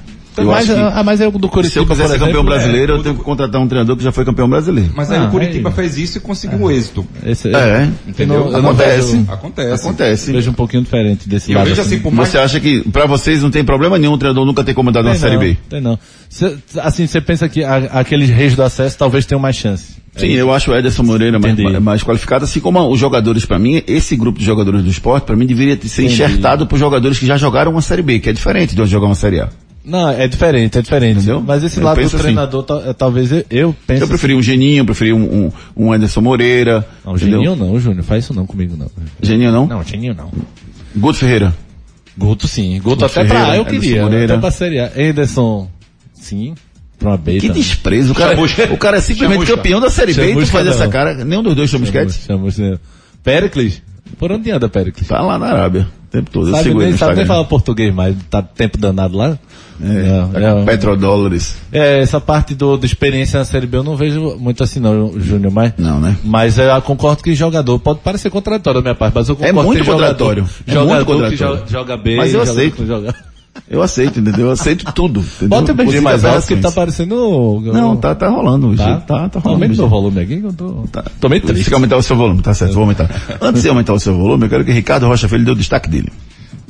Eu 0.42 0.46
mais, 0.46 0.68
acho 0.70 0.78
que 0.78 0.98
ah, 0.98 1.02
mas 1.04 1.20
é 1.20 1.28
o 1.28 1.30
do 1.32 1.48
Curitiba, 1.48 1.72
Se 1.72 1.78
eu 1.78 1.86
quiser 1.86 2.02
por 2.04 2.08
ser 2.12 2.18
campeão 2.18 2.40
exemplo, 2.40 2.52
é- 2.52 2.56
brasileiro, 2.58 2.92
eu 2.94 3.02
tenho 3.02 3.14
que 3.16 3.22
contratar 3.22 3.60
um 3.60 3.66
treinador 3.68 3.96
que 3.96 4.02
já 4.04 4.12
foi 4.12 4.24
campeão 4.24 4.48
brasileiro. 4.48 4.90
Mas 4.94 5.10
aí 5.10 5.18
Ah, 5.18 5.24
o 5.26 5.30
Curitiba 5.30 5.68
aí- 5.70 5.74
fez 5.74 5.98
isso 5.98 6.18
e 6.18 6.20
conseguiu 6.20 6.58
um 6.58 6.70
êxito. 6.70 7.06
Esse, 7.24 7.48
É, 7.54 7.88
Entendeu? 8.06 8.46
Eu 8.52 8.62
não 8.62 8.70
acontece. 8.70 9.16
vejo- 9.16 9.32
Acontece. 9.32 9.84
Acontece. 9.86 10.30
eu 10.30 10.34
vejo 10.34 10.50
um 10.50 10.54
pouquinho 10.54 10.82
diferente 10.82 11.28
desse 11.28 11.52
eu 11.52 11.58
lado. 11.58 11.68
vejo 11.68 11.80
assim, 11.80 11.98
por 12.00 12.12
mais 12.12 12.28
Você 12.28 12.38
acha 12.38 12.60
que 12.60 12.80
pra 12.90 13.06
vocês 13.06 13.42
não 13.42 13.50
tem 13.50 13.64
problema 13.64 13.98
nenhum 13.98 14.12
o 14.12 14.18
treinador 14.18 14.44
nunca 14.44 14.62
ter 14.64 14.74
comandado 14.74 15.06
uma 15.08 15.12
Tem 15.14 15.20
Série 15.20 15.34
não, 15.34 15.40
B? 15.40 15.56
Tem 15.68 15.80
não. 15.80 15.98
Cê- 16.28 16.56
assim, 16.82 17.06
você 17.06 17.20
pensa 17.20 17.48
que 17.48 17.64
a- 17.64 17.76
aqueles 17.92 18.28
reis 18.28 18.54
do 18.54 18.62
acesso 18.62 18.96
talvez 18.98 19.24
tenham 19.24 19.40
mais 19.40 19.56
chance. 19.56 19.96
Sim, 20.16 20.32
eu 20.32 20.52
acho 20.52 20.72
o 20.72 20.74
Ederson 20.76 21.04
Moreira 21.04 21.38
mais, 21.38 21.56
mais- 21.80 22.02
qualificado, 22.02 22.44
assim 22.44 22.58
como 22.58 22.80
os 22.92 22.98
jogadores 22.98 23.44
pra 23.44 23.56
mim, 23.58 23.82
esse 23.86 24.16
grupo 24.16 24.38
de 24.40 24.44
jogadores 24.44 24.82
do 24.82 24.90
esporte, 24.90 25.24
pra 25.24 25.36
mim 25.36 25.46
deveria 25.46 25.76
ser 25.76 26.02
Entendi. 26.02 26.14
enxertado 26.14 26.66
por 26.66 26.76
jogadores 26.76 27.18
que 27.18 27.24
já 27.26 27.36
jogaram 27.36 27.70
uma 27.70 27.80
Série 27.80 28.02
B, 28.02 28.18
que 28.18 28.28
é 28.28 28.32
diferente 28.32 28.74
de 28.74 28.84
jogar 28.86 29.06
uma 29.06 29.14
Série 29.14 29.40
A. 29.40 29.48
Não, 29.88 30.10
é 30.10 30.28
diferente, 30.28 30.78
é 30.78 30.82
diferente. 30.82 31.16
Entendeu? 31.18 31.40
Mas 31.40 31.64
esse 31.64 31.78
Eu 31.78 31.84
lado 31.84 31.98
do 32.00 32.06
assim. 32.06 32.18
treinador, 32.18 32.64
é, 32.84 32.92
talvez 32.92 33.32
eu, 33.32 33.44
eu 33.50 33.76
pense. 33.86 34.02
Eu 34.02 34.08
preferi 34.08 34.34
um 34.34 34.42
Geninho, 34.42 34.84
preferi 34.84 35.12
um, 35.14 35.22
um, 35.46 35.52
um 35.86 35.94
Ederson 35.94 36.20
Moreira. 36.20 36.86
Não, 37.04 37.16
entendeu? 37.16 37.40
Geninho 37.42 37.56
não, 37.56 37.80
Júnior, 37.80 38.04
faz 38.04 38.24
isso 38.24 38.34
não 38.34 38.46
comigo 38.46 38.76
não. 38.76 38.90
Geninho 39.22 39.50
não? 39.50 39.66
Não, 39.66 39.82
Geninho 39.82 40.14
não. 40.14 40.30
Guto 40.94 41.18
Ferreira. 41.18 41.54
Guto 42.16 42.46
sim, 42.46 42.74
Guto, 42.76 42.88
Guto 42.90 43.04
até 43.06 43.14
Ferreira, 43.14 43.38
pra 43.44 43.52
A 43.52 43.56
eu 43.56 43.64
queria, 43.64 44.02
Moreira. 44.02 44.32
até 44.34 44.40
pra 44.40 44.50
Série 44.50 44.78
A. 44.80 44.92
Anderson, 44.96 45.70
sim, 46.12 46.54
pra 46.98 47.10
uma 47.10 47.16
B 47.16 47.38
Que 47.40 47.46
também. 47.48 47.62
desprezo, 47.62 48.12
o 48.12 48.14
cara, 48.14 48.34
Chamusca. 48.34 48.72
o 48.72 48.76
cara 48.76 48.96
é 48.96 49.00
simplesmente 49.00 49.36
Chamusca. 49.46 49.56
campeão 49.56 49.80
da 49.80 49.88
Série 49.88 50.12
B 50.12 50.20
e 50.22 50.24
tu 50.26 50.30
Chamusca 50.32 50.52
faz 50.52 50.66
não. 50.66 50.72
essa 50.72 50.88
cara. 50.88 51.24
Nenhum 51.24 51.42
dos 51.42 51.54
dois 51.54 51.70
chamou, 51.70 51.88
Pericles? 53.22 53.82
Por 54.18 54.32
onde 54.32 54.50
anda 54.50 54.68
Pericles? 54.68 55.06
Tá 55.06 55.20
lá 55.20 55.38
na 55.38 55.46
Arábia, 55.46 55.86
o 56.08 56.10
tempo 56.10 56.30
todo. 56.30 56.48
Eu 56.48 56.56
Sabe 56.56 56.70
ele 56.70 56.78
nem, 56.78 56.96
sabe 56.96 57.16
nem 57.16 57.26
falar 57.26 57.44
português 57.44 57.94
mais, 57.94 58.16
tá 58.30 58.42
tempo 58.42 58.78
danado 58.78 59.16
lá? 59.16 59.38
É, 59.80 60.24
com 60.32 60.38
é, 60.62 60.64
petrodólares. 60.64 61.56
é, 61.70 62.00
essa 62.00 62.20
parte 62.20 62.52
do, 62.52 62.76
do 62.76 62.84
experiência 62.84 63.38
na 63.38 63.44
Série 63.44 63.64
B 63.66 63.76
eu 63.76 63.84
não 63.84 63.96
vejo 63.96 64.36
muito 64.36 64.64
assim 64.64 64.80
não, 64.80 65.12
Júnior, 65.20 65.52
mas... 65.52 65.72
Não, 65.78 66.00
né? 66.00 66.16
Mas 66.24 66.58
eu 66.58 66.82
concordo 66.82 67.22
que 67.22 67.32
jogador, 67.32 67.78
pode 67.78 68.00
parecer 68.00 68.28
contraditório 68.28 68.80
da 68.80 68.82
minha 68.82 68.94
parte, 68.96 69.14
mas 69.14 69.28
eu 69.28 69.36
concordo 69.36 69.60
É 69.60 69.62
muito 69.62 69.84
que 69.84 69.88
contraditório. 69.88 70.44
Jogador, 70.44 70.62
É 70.66 70.72
jogador 70.72 70.94
muito 70.94 71.06
que 71.06 71.12
contraditório. 71.12 71.56
joga, 71.58 71.70
joga 71.70 71.96
bem, 71.96 72.16
Mas 72.16 72.34
eu 72.34 72.42
aceito. 72.42 72.76
que 72.76 72.86
Joga... 72.86 73.14
Eu 73.70 73.82
aceito, 73.82 74.18
entendeu? 74.18 74.46
Eu 74.46 74.52
aceito 74.52 74.90
tudo. 74.92 75.20
Entendeu? 75.20 75.48
Bota 75.48 75.72
o 75.72 75.74
BG 75.74 76.00
mais 76.00 76.24
alto 76.24 76.46
que 76.46 76.56
tá 76.56 76.72
parecendo... 76.72 77.60
Não, 77.60 77.96
tá, 77.96 78.14
tá 78.14 78.28
rolando 78.28 78.68
hoje. 78.68 78.78
Tá, 78.78 79.00
Tá, 79.00 79.28
tá, 79.28 79.40
rolando. 79.40 79.64
Aumenta 79.64 79.82
o 79.82 79.88
volume 79.88 80.20
aqui 80.20 80.40
que 80.40 80.46
eu 80.46 80.52
tô... 80.52 80.84
Tá. 80.90 81.04
Tô 81.20 81.28
meio 81.28 81.42
triste. 81.42 81.68
quer 81.68 81.74
aumentar 81.74 81.96
o 81.96 82.02
seu 82.02 82.16
volume, 82.16 82.40
tá 82.40 82.54
certo, 82.54 82.72
vou 82.72 82.82
aumentar. 82.82 83.10
Antes 83.40 83.62
de 83.62 83.68
aumentar 83.68 83.92
o 83.92 84.00
seu 84.00 84.16
volume, 84.16 84.44
eu 84.44 84.48
quero 84.48 84.64
que 84.64 84.72
Ricardo 84.72 85.06
Rocha 85.06 85.28
Filho 85.28 85.44
dê 85.44 85.50
o 85.50 85.54
destaque 85.54 85.88
dele. 85.88 86.10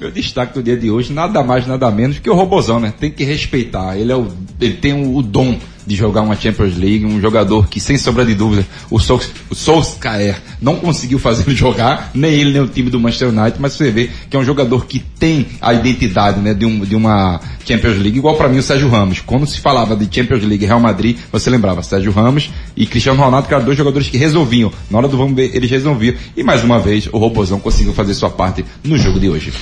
Meu 0.00 0.10
destaque 0.10 0.54
do 0.54 0.62
dia 0.62 0.76
de 0.76 0.90
hoje, 0.90 1.12
nada 1.12 1.42
mais, 1.42 1.66
nada 1.66 1.90
menos 1.90 2.18
que 2.18 2.30
o 2.30 2.34
Robozão, 2.34 2.78
né? 2.78 2.92
Tem 2.98 3.10
que 3.10 3.24
respeitar. 3.24 3.96
Ele, 3.96 4.12
é 4.12 4.16
o, 4.16 4.28
ele 4.60 4.74
tem 4.74 4.92
o, 4.92 5.16
o 5.16 5.22
dom 5.22 5.56
de 5.88 5.96
jogar 5.96 6.20
uma 6.20 6.36
Champions 6.36 6.76
League, 6.76 7.06
um 7.06 7.18
jogador 7.18 7.66
que, 7.66 7.80
sem 7.80 7.96
sombra 7.96 8.22
de 8.22 8.34
dúvida, 8.34 8.66
o, 8.90 8.98
Sol, 8.98 9.18
o 9.48 9.54
Solskjaer 9.54 10.36
não 10.60 10.76
conseguiu 10.76 11.18
fazer 11.18 11.44
ele 11.46 11.56
jogar, 11.56 12.10
nem 12.14 12.30
ele, 12.30 12.52
nem 12.52 12.60
o 12.60 12.68
time 12.68 12.90
do 12.90 13.00
Manchester 13.00 13.30
United, 13.30 13.56
mas 13.58 13.72
você 13.72 13.90
vê 13.90 14.10
que 14.28 14.36
é 14.36 14.38
um 14.38 14.44
jogador 14.44 14.84
que 14.84 14.98
tem 14.98 15.46
a 15.62 15.72
identidade, 15.72 16.40
né, 16.40 16.52
de, 16.52 16.66
um, 16.66 16.80
de 16.80 16.94
uma 16.94 17.40
Champions 17.64 17.96
League, 17.96 18.18
igual 18.18 18.36
para 18.36 18.50
mim 18.50 18.58
o 18.58 18.62
Sérgio 18.62 18.90
Ramos. 18.90 19.20
Quando 19.20 19.46
se 19.46 19.60
falava 19.60 19.96
de 19.96 20.14
Champions 20.14 20.44
League 20.44 20.66
Real 20.66 20.78
Madrid, 20.78 21.16
você 21.32 21.48
lembrava 21.48 21.82
Sérgio 21.82 22.12
Ramos 22.12 22.50
e 22.76 22.86
Cristiano 22.86 23.18
Ronaldo, 23.18 23.48
que 23.48 23.54
eram 23.54 23.64
dois 23.64 23.78
jogadores 23.78 24.08
que 24.08 24.18
resolviam. 24.18 24.70
Na 24.90 24.98
hora 24.98 25.08
do 25.08 25.16
vamos 25.16 25.34
ver, 25.34 25.56
eles 25.56 25.70
resolviam. 25.70 26.14
E 26.36 26.42
mais 26.42 26.62
uma 26.62 26.78
vez, 26.78 27.08
o 27.10 27.16
Robozão 27.16 27.58
conseguiu 27.58 27.94
fazer 27.94 28.12
sua 28.12 28.28
parte 28.28 28.62
no 28.84 28.98
jogo 28.98 29.18
de 29.18 29.30
hoje. 29.30 29.54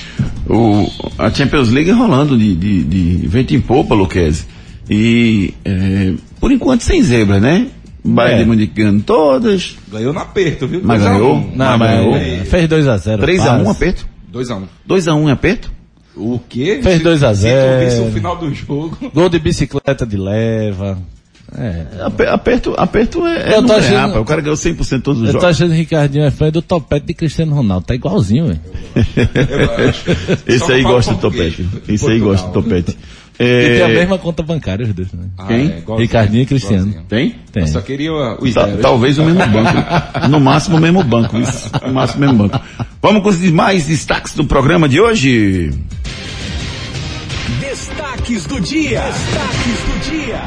O, 0.45 0.91
a 1.17 1.33
Champions 1.33 1.69
League 1.69 1.91
rolando 1.91 2.37
de, 2.37 2.53
de, 2.53 2.83
de 2.83 3.27
vento 3.27 3.55
em 3.55 3.61
popa, 3.61 3.95
Luquezzi. 3.95 4.56
E, 4.89 5.53
é, 5.65 6.13
por 6.39 6.51
enquanto, 6.51 6.81
sem 6.81 7.01
zebra, 7.03 7.39
né? 7.39 7.67
Bayern 8.03 8.35
É. 8.39 8.43
de 8.43 8.49
Munique 8.49 8.73
ganhando 8.73 9.03
todas. 9.03 9.75
Ganhou 9.91 10.13
no 10.13 10.19
aperto, 10.19 10.65
viu? 10.67 10.79
Mas 10.83 11.01
2 11.01 11.11
a 11.11 11.15
1. 11.15 11.19
ganhou? 11.19 11.51
Não, 11.55 11.77
Mas 11.77 11.91
ganhou. 11.91 12.15
é, 12.15 12.37
fez 12.45 12.69
2x0. 12.69 13.17
3x1 13.21 13.69
aperto. 13.69 14.07
2 14.31 14.49
a 14.51 14.55
1. 14.55 14.63
2x1 14.87 15.27
em 15.27 15.31
aperto. 15.31 15.71
O 16.15 16.39
quê? 16.49 16.79
Fez 16.81 16.97
Se- 16.97 17.03
2 17.03 17.23
a 17.23 17.35
Se 17.35 17.41
0. 17.41 17.95
tu 18.03 18.07
o 18.07 18.11
final 18.11 18.35
do 18.37 18.53
jogo. 18.53 18.97
Gol 19.13 19.29
de 19.29 19.39
bicicleta 19.39 20.05
de 20.05 20.15
leva. 20.17 20.97
É. 21.57 21.85
Ape- 22.05 22.25
Aperto, 22.27 22.73
aperto 22.77 23.25
é, 23.25 23.53
é 23.53 23.55
Eu 23.55 23.61
não 23.61 23.67
tô 23.69 23.75
ganhar, 23.75 23.79
achando- 23.87 23.95
rapaz. 24.07 24.21
O 24.21 24.25
cara 24.25 24.41
ganhou 24.41 24.57
100% 24.57 25.01
todos 25.01 25.21
os 25.21 25.27
Eu 25.27 25.33
tô 25.35 25.39
jogos. 25.41 25.55
achando 25.55 25.69
que 25.69 25.75
o 25.75 25.77
Ricardinho 25.79 26.25
é 26.25 26.31
fã 26.31 26.49
do 26.49 26.61
topete 26.61 27.05
de 27.07 27.13
Cristiano 27.13 27.53
Ronaldo. 27.55 27.85
Tá 27.85 27.95
igualzinho, 27.95 28.47
velho. 28.47 28.59
Esse 30.47 30.71
aí 30.71 30.83
gosta 30.83 31.13
do 31.13 31.19
topete. 31.19 31.65
Esse 31.87 32.09
aí 32.09 32.19
gosta 32.19 32.47
do 32.47 32.53
topete. 32.53 32.97
E 33.39 33.43
tem 33.75 33.81
a 33.83 33.89
É, 33.89 33.93
mesma 33.93 34.17
conta 34.17 34.41
bancária, 34.41 34.83
os 34.85 34.93
dois, 34.93 35.11
né? 35.13 35.25
Quem? 35.47 35.65
igualzinho, 35.65 35.97
Ricardinho 35.97 36.41
e 36.41 36.45
Cristiano. 36.47 36.77
igualzinho. 36.87 37.05
Tem? 37.07 37.35
Tem. 37.51 37.63
Eu 37.63 37.67
só 37.67 37.81
queria 37.81 38.11
os 38.39 38.53
Ta- 38.53 38.65
zeros. 38.65 38.81
talvez 38.81 39.17
o 39.19 39.23
mesmo 39.23 39.45
banco. 39.47 40.27
No 40.29 40.39
máximo 40.39 40.77
o 40.77 40.79
mesmo 40.79 41.03
banco. 41.03 41.37
Isso. 41.37 41.69
No 41.85 41.93
máximo 41.93 42.23
o 42.23 42.27
mesmo 42.27 42.47
banco. 42.47 42.65
Vamos 43.01 43.21
com 43.21 43.29
os 43.29 43.39
demais 43.39 43.85
destaques 43.85 44.33
do 44.33 44.43
programa 44.45 44.89
de 44.89 44.99
hoje. 44.99 45.71
Destaques 47.61 48.45
do 48.47 48.59
dia. 48.59 49.01
Destaques 49.01 49.79
do 49.85 50.11
dia. 50.11 50.41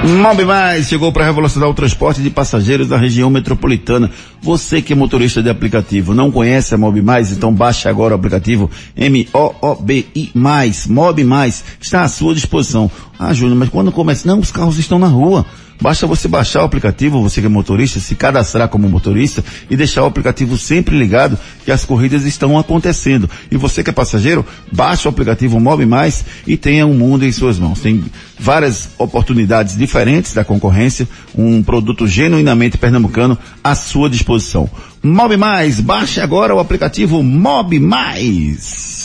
Mob 0.07 0.45
Mais 0.45 0.87
chegou 0.87 1.11
para 1.11 1.25
revolucionar 1.25 1.69
o 1.69 1.73
transporte 1.73 2.21
de 2.21 2.29
passageiros 2.29 2.89
da 2.89 2.99
região 2.99 3.31
metropolitana. 3.31 4.11
Você 4.43 4.83
que 4.83 4.93
é 4.93 4.97
motorista 4.97 5.43
de 5.43 5.49
aplicativo, 5.49 6.13
não 6.13 6.31
conhece 6.31 6.75
a 6.75 6.79
Mob 6.79 7.01
Mais? 7.01 7.33
Então 7.33 7.55
baixe 7.55 7.89
agora 7.89 8.13
o 8.13 8.17
aplicativo 8.17 8.71
M-O-O-B-I 8.95 10.31
Mais. 10.35 10.87
Mob 10.87 11.25
Mais 11.25 11.65
está 11.81 12.03
à 12.03 12.09
sua 12.09 12.35
disposição. 12.35 12.91
Ah, 13.19 13.33
Júnior, 13.33 13.57
mas 13.57 13.71
quando 13.71 13.91
começa? 13.91 14.29
Não, 14.29 14.41
os 14.41 14.53
carros 14.53 14.79
estão 14.79 14.99
na 14.99 15.07
rua. 15.07 15.47
Basta 15.81 16.07
você 16.07 16.29
baixar 16.29 16.63
o 16.63 16.65
aplicativo, 16.65 17.23
você 17.23 17.41
que 17.41 17.47
é 17.47 17.51
motorista, 17.51 18.01
se 18.01 18.15
cadastrar 18.15 18.69
como 18.69 18.89
motorista 18.89 19.45
e 19.69 19.77
deixar 19.77 20.03
o 20.03 20.07
aplicativo 20.07 20.57
sempre 20.57 20.97
ligado 20.97 21.39
que 21.65 21.73
as 21.73 21.85
corridas 21.85 22.25
estão 22.25 22.59
acontecendo. 22.59 23.29
E 23.51 23.57
você 23.57 23.83
que 23.83 23.91
é 23.91 23.93
passageiro, 23.93 24.47
baixa 24.73 25.09
o 25.09 25.11
aplicativo 25.11 25.59
Mob 25.61 25.85
Mais 25.85 26.25
e 26.47 26.57
tenha 26.57 26.87
um 26.87 26.95
mundo 26.95 27.25
em 27.25 27.33
suas 27.33 27.59
mãos. 27.59 27.81
Tem 27.81 28.05
várias 28.39 28.91
oportunidades 28.99 29.77
diferentes 29.77 30.33
da 30.33 30.45
concorrência, 30.45 31.09
um 31.35 31.63
produto 31.63 32.07
genuinamente 32.07 32.79
pernambucano 32.79 33.37
à 33.63 33.75
sua 33.75 34.09
disposição. 34.09 34.69
Mob 35.03 35.37
Mais, 35.37 35.81
baixe 35.81 36.21
agora 36.21 36.55
o 36.55 36.61
aplicativo 36.61 37.23
Mob 37.23 37.79
Mais. 37.79 39.04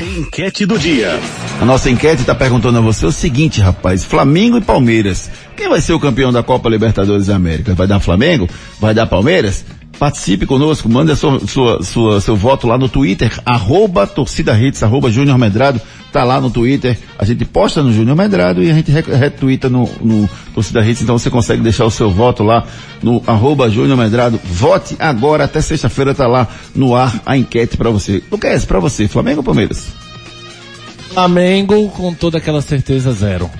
Enquete 0.00 0.66
do 0.66 0.78
dia. 0.78 1.18
A 1.60 1.64
nossa 1.64 1.90
enquete 1.90 2.22
está 2.22 2.34
perguntando 2.34 2.78
a 2.78 2.80
você 2.80 3.04
o 3.06 3.12
seguinte, 3.12 3.60
rapaz. 3.60 4.04
Flamengo 4.04 4.56
e 4.56 4.60
Palmeiras. 4.60 5.30
Quem 5.56 5.68
vai 5.68 5.80
ser 5.80 5.92
o 5.92 6.00
campeão 6.00 6.32
da 6.32 6.42
Copa 6.42 6.68
Libertadores 6.68 7.26
da 7.26 7.36
América? 7.36 7.74
Vai 7.74 7.86
dar 7.86 8.00
Flamengo? 8.00 8.48
Vai 8.80 8.94
dar 8.94 9.06
Palmeiras? 9.06 9.64
Participe 9.98 10.46
conosco, 10.46 10.88
manda 10.88 11.14
sua, 11.14 11.46
sua, 11.46 11.82
sua, 11.82 12.20
seu 12.22 12.34
voto 12.34 12.66
lá 12.66 12.78
no 12.78 12.88
Twitter, 12.88 13.38
arroba 13.44 14.06
torcida 14.06 14.56
arroba 14.80 15.10
Júnior 15.10 15.36
Medrado, 15.36 15.78
tá 16.12 16.24
lá 16.24 16.40
no 16.40 16.50
Twitter, 16.50 16.98
a 17.18 17.24
gente 17.24 17.44
posta 17.44 17.82
no 17.82 17.92
Júnior 17.92 18.16
Medrado 18.16 18.62
e 18.62 18.70
a 18.70 18.74
gente 18.74 18.90
retweeta 18.90 19.68
no, 19.68 19.88
no 20.00 20.28
torcida 20.54 20.84
hits, 20.84 21.02
então 21.02 21.18
você 21.18 21.30
consegue 21.30 21.62
deixar 21.62 21.84
o 21.84 21.90
seu 21.90 22.10
voto 22.10 22.42
lá 22.42 22.66
no 23.02 23.22
arroba 23.26 23.70
Júnior 23.70 23.96
Medrado, 23.96 24.40
vote 24.44 24.96
agora, 24.98 25.44
até 25.44 25.60
sexta-feira 25.60 26.14
tá 26.14 26.26
lá 26.26 26.48
no 26.74 26.94
ar 26.94 27.20
a 27.24 27.36
enquete 27.36 27.76
para 27.76 27.90
você. 27.90 28.22
O 28.30 28.38
que 28.38 28.46
é 28.46 28.54
esse 28.54 28.66
para 28.66 28.80
você, 28.80 29.06
Flamengo 29.08 29.38
ou 29.38 29.44
Palmeiras? 29.44 29.88
Flamengo 31.12 31.88
com 31.90 32.14
toda 32.14 32.38
aquela 32.38 32.62
certeza 32.62 33.12
zero. 33.12 33.50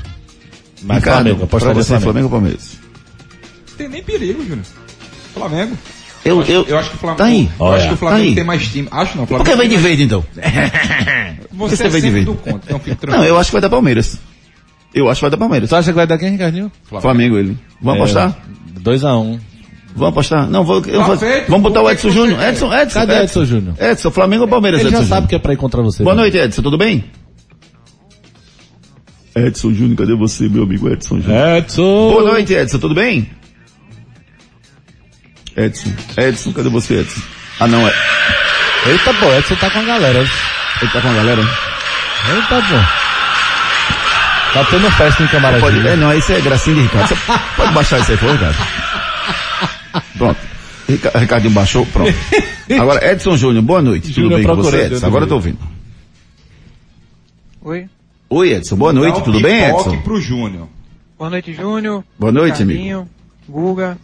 Mas 0.83 0.99
Ricardo, 0.99 1.17
Flamengo, 1.17 1.37
pra 1.39 1.45
apostaria 1.47 1.83
você, 1.83 1.89
Flamengo. 1.89 2.05
Flamengo 2.05 2.27
ou 2.27 2.31
Palmeiras? 2.31 2.79
Tem 3.77 3.89
nem 3.89 4.03
perigo, 4.03 4.43
Júnior. 4.43 4.65
Flamengo. 5.35 5.77
Eu, 6.25 6.41
acho, 6.41 6.51
eu, 6.53 6.65
eu 6.65 6.79
acho 6.79 6.91
que 6.91 6.97
o 6.97 6.99
Flamengo, 6.99 7.19
Tá 7.19 7.25
aí. 7.25 7.51
eu 7.59 7.67
acho 7.73 7.89
que 7.89 7.95
o 7.95 7.97
Flamengo 7.97 8.29
Tá 8.29 8.35
tem 8.35 8.45
mais 8.45 8.69
time. 8.69 8.89
Acho 8.91 9.17
não, 9.17 9.27
Por 9.27 9.37
Flamengo 9.39 9.51
que 9.51 9.57
vem 9.57 9.69
de 9.71 9.77
verde 9.77 10.03
então? 10.03 10.25
Você, 11.53 11.77
você 11.77 11.85
é 11.85 11.89
vem 11.89 12.01
de 12.03 12.11
verde? 12.11 12.27
do 12.27 12.35
contra, 12.35 12.77
então 12.77 13.19
Não, 13.19 13.25
eu 13.25 13.39
acho 13.39 13.49
que 13.51 13.53
vai 13.53 13.61
dar 13.63 13.69
Palmeiras. 13.71 14.19
Eu 14.95 15.09
acho 15.09 15.19
que 15.19 15.23
vai 15.23 15.31
dar 15.31 15.37
Palmeiras. 15.37 15.69
Tu 15.69 15.77
acha 15.77 15.91
que 15.91 15.97
vai 15.97 16.07
dar 16.07 16.19
quem, 16.19 16.31
Ricardinho? 16.33 16.71
Flamengo 17.01 17.37
ele. 17.39 17.57
Vamos 17.81 18.01
apostar? 18.01 18.37
2x1. 18.81 19.17
Um. 19.23 19.39
Vamos 19.95 20.09
apostar? 20.11 20.49
Não, 20.49 20.65
vou, 20.65 20.77
eu 20.87 21.01
Tá 21.01 21.07
vou- 21.07 21.17
feito. 21.19 21.49
vamos 21.51 21.63
botar 21.63 21.83
o 21.83 21.91
Edson 21.91 22.09
você 22.09 22.15
Júnior. 22.15 22.43
Edson, 22.43 22.73
Edson. 22.75 23.01
Cadê 23.01 23.23
Edson 23.23 23.45
Júnior? 23.45 23.75
Edson, 23.81 24.11
Flamengo 24.11 24.43
ou 24.45 24.49
Palmeiras, 24.49 24.81
Ele 24.81 24.89
Edson 24.91 25.03
já 25.03 25.09
sabe 25.09 25.27
que 25.27 25.35
é 25.35 25.39
pra 25.39 25.53
ir 25.53 25.57
contra 25.57 25.83
você. 25.83 26.03
Boa 26.03 26.15
né? 26.15 26.23
noite, 26.23 26.37
Edson, 26.39 26.63
tudo 26.63 26.79
bem? 26.79 27.05
Edson 29.35 29.73
Júnior, 29.73 29.97
cadê 29.99 30.15
você, 30.15 30.49
meu 30.49 30.63
amigo 30.65 30.89
Edson 30.89 31.21
Júnior? 31.21 31.57
Edson! 31.59 31.83
Boa 32.13 32.25
noite, 32.33 32.53
Edson, 32.55 32.79
tudo 32.79 32.95
bem? 32.95 33.29
Edson, 35.65 35.93
Edson, 36.17 36.53
cadê 36.53 36.69
você, 36.69 37.01
Edson? 37.01 37.21
Ah, 37.61 37.67
não, 37.67 37.87
é. 37.87 37.93
Eita, 38.87 39.13
pô, 39.15 39.27
Edson 39.35 39.55
tá 39.57 39.71
com 39.71 39.81
a 39.81 39.83
galera. 39.83 40.19
Ele 40.21 40.91
tá 40.93 41.01
com 41.01 41.09
a 41.09 41.13
galera? 41.15 41.43
Eita, 41.43 42.63
pô. 42.69 43.01
Tá 44.53 44.65
tendo 44.65 44.91
festa 44.93 45.23
em 45.23 45.27
Pode, 45.29 45.43
Camaradinho. 45.43 45.87
é, 45.89 45.97
não, 45.97 46.13
isso 46.17 46.33
é 46.33 46.41
gracinha 46.41 46.75
de 46.77 46.83
Ricardo. 46.83 47.09
Você 47.09 47.17
pode 47.57 47.73
baixar 47.73 48.01
isso 48.01 48.11
aí, 48.13 48.17
por 48.19 48.31
Ricardo? 48.33 48.57
Pronto. 50.19 50.41
Rica- 50.89 51.19
Ricardinho 51.19 51.53
baixou, 51.55 51.87
pronto. 51.87 52.13
Agora, 52.81 53.13
Edson 53.13 53.37
Júnior, 53.37 53.63
boa 53.63 53.81
noite. 53.83 54.09
Tudo 54.09 54.23
Júnior 54.23 54.39
bem 54.39 54.47
com 54.49 54.57
você, 54.57 54.87
Edson? 54.87 55.07
Agora 55.07 55.25
eu 55.25 55.29
tô 55.29 55.35
ouvindo. 55.37 55.59
Oi. 57.63 57.87
Oi, 58.29 58.53
Edson, 58.55 58.77
boa 58.77 58.93
noite, 58.93 59.23
tudo 59.23 59.41
bem, 59.41 59.65
Edson? 59.67 60.01
pro 60.03 60.21
Júnior. 60.21 60.69
Boa 61.19 61.31
noite, 61.31 61.53
Júnior. 61.53 62.03
Boa 62.19 62.33
noite, 62.33 62.63
amigo. 62.63 62.79
Carlinho, 62.79 63.09
Guga. 63.49 63.99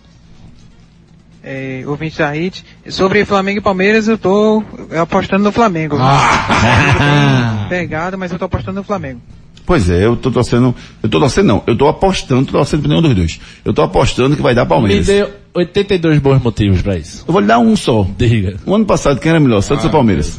É, 1.49 1.85
ouvinte 1.87 2.19
da 2.19 2.31
HIT. 2.33 2.65
Sobre 2.89 3.25
Flamengo 3.25 3.59
e 3.61 3.63
Palmeiras, 3.63 4.09
eu 4.09 4.19
tô 4.19 4.65
apostando 5.01 5.45
no 5.45 5.53
Flamengo. 5.53 5.97
Ah. 6.01 7.67
Pegado, 7.71 8.19
mas 8.19 8.33
eu 8.33 8.39
tô 8.39 8.47
apostando 8.47 8.79
no 8.81 8.83
Flamengo. 8.83 9.21
Pois 9.65 9.89
é, 9.89 10.05
eu 10.05 10.17
tô 10.17 10.31
torcendo, 10.31 10.75
eu 11.03 11.09
tô 11.09 11.19
torcendo 11.21 11.47
não, 11.47 11.63
eu 11.67 11.77
tô 11.77 11.87
apostando, 11.89 12.47
tô 12.47 12.53
torcendo 12.53 12.83
por 12.83 12.89
nenhum 12.89 13.03
dos 13.03 13.15
dois. 13.15 13.41
Eu 13.65 13.73
tô 13.73 13.83
apostando 13.83 14.35
que 14.37 14.43
vai 14.43 14.55
dar 14.57 14.65
Me 14.65 14.69
Palmeiras. 14.69 15.07
dê 15.07 15.29
82 15.55 16.19
bons 16.19 16.43
motivos 16.43 16.83
pra 16.83 16.97
isso. 16.97 17.25
Eu 17.27 17.33
vou 17.33 17.41
lhe 17.41 17.47
dar 17.47 17.59
um 17.61 17.77
só. 17.77 18.05
Diga. 18.19 18.57
O 18.67 18.75
ano 18.75 18.85
passado, 18.85 19.21
quem 19.21 19.31
era 19.31 19.39
melhor, 19.41 19.61
Santos 19.61 19.85
ou 19.85 19.91
Palmeiras? 19.91 20.39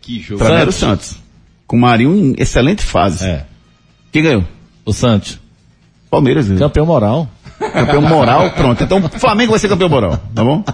Que 0.00 0.18
jogo. 0.20 0.42
Pra 0.42 0.60
era 0.60 0.68
o 0.68 0.72
Santos. 0.72 1.16
Com 1.66 1.76
o 1.76 1.80
Marinho 1.80 2.14
em 2.14 2.34
excelente 2.38 2.82
fase. 2.82 3.24
É. 3.24 3.44
Quem 4.12 4.22
ganhou? 4.22 4.44
O 4.84 4.92
Santos. 4.92 5.38
Palmeiras. 6.10 6.48
né? 6.48 6.58
Campeão 6.58 6.84
moral. 6.86 7.28
Campeão 7.74 8.02
moral, 8.02 8.50
pronto. 8.52 8.82
Então, 8.82 8.98
o 8.98 9.18
Flamengo 9.18 9.50
vai 9.50 9.58
ser 9.58 9.68
campeão 9.68 9.88
moral, 9.88 10.18
tá 10.34 10.44
bom? 10.44 10.64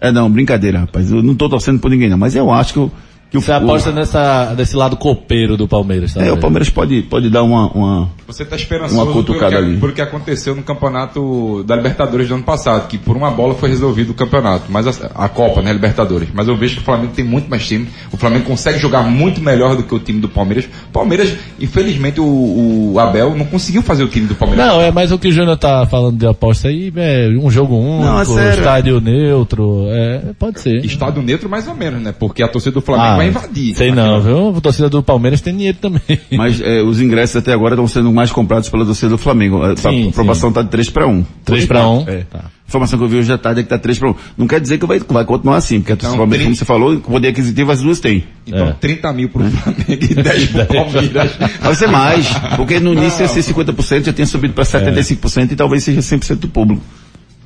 É 0.00 0.10
não, 0.10 0.30
brincadeira, 0.30 0.80
rapaz. 0.80 1.10
Eu 1.10 1.22
não 1.22 1.34
tô 1.34 1.48
torcendo 1.48 1.78
por 1.78 1.90
ninguém 1.90 2.08
não, 2.08 2.18
mas 2.18 2.34
eu 2.34 2.50
acho 2.50 2.72
que 2.72 2.78
o... 2.78 2.90
Que 3.28 3.36
o 3.36 3.40
Você 3.40 3.50
aposta 3.50 3.90
nessa, 3.90 4.54
nesse 4.56 4.76
lado 4.76 4.96
copeiro 4.96 5.56
do 5.56 5.66
Palmeiras, 5.66 6.14
tá? 6.14 6.24
É, 6.24 6.30
o 6.30 6.36
Palmeiras 6.36 6.70
pode, 6.70 7.02
pode 7.02 7.28
dar 7.28 7.42
uma, 7.42 7.66
uma... 7.72 8.10
Você 8.28 8.44
tá 8.44 8.54
esperançoso 8.54 9.02
Uma 9.02 9.12
cutucada 9.12 9.56
pelo, 9.56 9.62
que, 9.64 9.70
ali. 9.70 9.80
pelo 9.80 9.92
que 9.92 10.00
aconteceu 10.00 10.54
no 10.54 10.62
campeonato 10.62 11.64
da 11.64 11.74
Libertadores 11.74 12.28
do 12.28 12.34
ano 12.34 12.44
passado, 12.44 12.86
que 12.86 12.96
por 12.96 13.16
uma 13.16 13.30
bola 13.30 13.54
foi 13.54 13.68
resolvido 13.68 14.10
o 14.10 14.14
campeonato, 14.14 14.66
mas 14.68 14.86
a, 14.86 15.06
a 15.12 15.28
Copa, 15.28 15.60
né, 15.60 15.72
Libertadores. 15.72 16.28
Mas 16.32 16.46
eu 16.46 16.56
vejo 16.56 16.76
que 16.76 16.82
o 16.82 16.84
Flamengo 16.84 17.12
tem 17.14 17.24
muito 17.24 17.50
mais 17.50 17.66
time, 17.66 17.88
o 18.12 18.16
Flamengo 18.16 18.44
consegue 18.44 18.78
jogar 18.78 19.02
muito 19.02 19.40
melhor 19.40 19.76
do 19.76 19.82
que 19.82 19.94
o 19.94 19.98
time 19.98 20.20
do 20.20 20.28
Palmeiras. 20.28 20.68
Palmeiras, 20.92 21.34
infelizmente, 21.58 22.20
o, 22.20 22.92
o 22.92 23.00
Abel 23.00 23.34
não 23.34 23.44
conseguiu 23.44 23.82
fazer 23.82 24.04
o 24.04 24.08
time 24.08 24.28
do 24.28 24.36
Palmeiras. 24.36 24.66
Não, 24.66 24.80
é, 24.80 24.92
mas 24.92 25.10
o 25.10 25.18
que 25.18 25.28
o 25.28 25.32
Júnior 25.32 25.56
tá 25.56 25.84
falando 25.86 26.16
de 26.16 26.26
aposta 26.28 26.68
aí, 26.68 26.92
é 26.94 27.28
um 27.28 27.50
jogo 27.50 27.76
único, 27.76 28.04
Não, 28.04 28.40
é 28.40 28.54
estádio 28.54 29.00
neutro, 29.00 29.86
é, 29.88 30.32
pode 30.38 30.60
ser. 30.60 30.84
Estádio 30.84 31.22
neutro 31.22 31.48
mais 31.48 31.66
ou 31.66 31.74
menos, 31.74 32.00
né? 32.00 32.14
Porque 32.16 32.40
a 32.40 32.48
torcida 32.48 32.74
do 32.74 32.80
Flamengo 32.80 33.15
vai 33.16 33.28
invadir. 33.28 33.74
Sei 33.74 33.90
não, 33.92 34.20
viu? 34.20 34.54
A 34.56 34.60
torcida 34.60 34.88
do 34.88 35.02
Palmeiras 35.02 35.40
tem 35.40 35.54
dinheiro 35.56 35.78
também. 35.80 36.00
Mas 36.32 36.60
é, 36.60 36.82
os 36.82 37.00
ingressos 37.00 37.36
até 37.36 37.52
agora 37.52 37.74
estão 37.74 37.86
sendo 37.88 38.12
mais 38.12 38.30
comprados 38.30 38.68
pela 38.68 38.84
torcida 38.84 39.08
do 39.10 39.18
Flamengo. 39.18 39.62
A, 39.62 39.76
Sim, 39.76 40.06
a 40.06 40.08
aprovação 40.10 40.48
está 40.50 40.62
de 40.62 40.68
3 40.68 40.90
para 40.90 41.06
1. 41.06 41.24
3 41.44 41.66
pra 41.66 41.88
1. 41.88 42.04
É. 42.08 42.16
Tá. 42.30 42.38
A 42.38 42.68
informação 42.68 42.98
que 42.98 43.04
eu 43.04 43.08
vi 43.08 43.16
hoje 43.18 43.32
à 43.32 43.38
tarde 43.38 43.60
é 43.60 43.62
que 43.62 43.66
está 43.66 43.78
3 43.78 43.96
para 43.98 44.10
1. 44.10 44.14
Não 44.36 44.46
quer 44.48 44.60
dizer 44.60 44.78
que 44.78 44.86
vai, 44.86 44.98
vai 44.98 45.24
continuar 45.24 45.56
assim, 45.56 45.78
porque 45.80 45.92
a 45.92 45.96
torcida 45.96 46.16
do 46.16 46.18
Palmeiras, 46.18 46.44
trinta- 46.46 46.48
como 46.48 46.56
você 46.56 46.64
falou, 46.64 46.94
o 46.94 47.00
poder 47.00 47.28
aquisitivo 47.28 47.70
as 47.70 47.80
duas 47.80 48.00
têm. 48.00 48.24
Então, 48.46 48.66
É. 48.68 48.72
30 48.72 49.12
mil 49.12 49.28
pro 49.28 49.44
Flamengo 49.44 49.86
e 49.88 49.96
10 50.14 50.46
pro 50.48 50.66
Palmeiras. 50.66 51.30
Vai 51.60 51.74
ser 51.76 51.86
mais, 51.86 52.26
porque 52.56 52.80
no 52.80 52.92
início 52.92 53.22
ia 53.22 53.28
ser 53.28 53.40
50%, 53.40 54.04
já 54.06 54.12
tinha 54.12 54.26
subido 54.26 54.52
para 54.52 54.64
75% 54.64 55.52
e 55.52 55.56
talvez 55.56 55.84
seja 55.84 56.00
100% 56.00 56.34
do 56.40 56.48
público. 56.48 56.82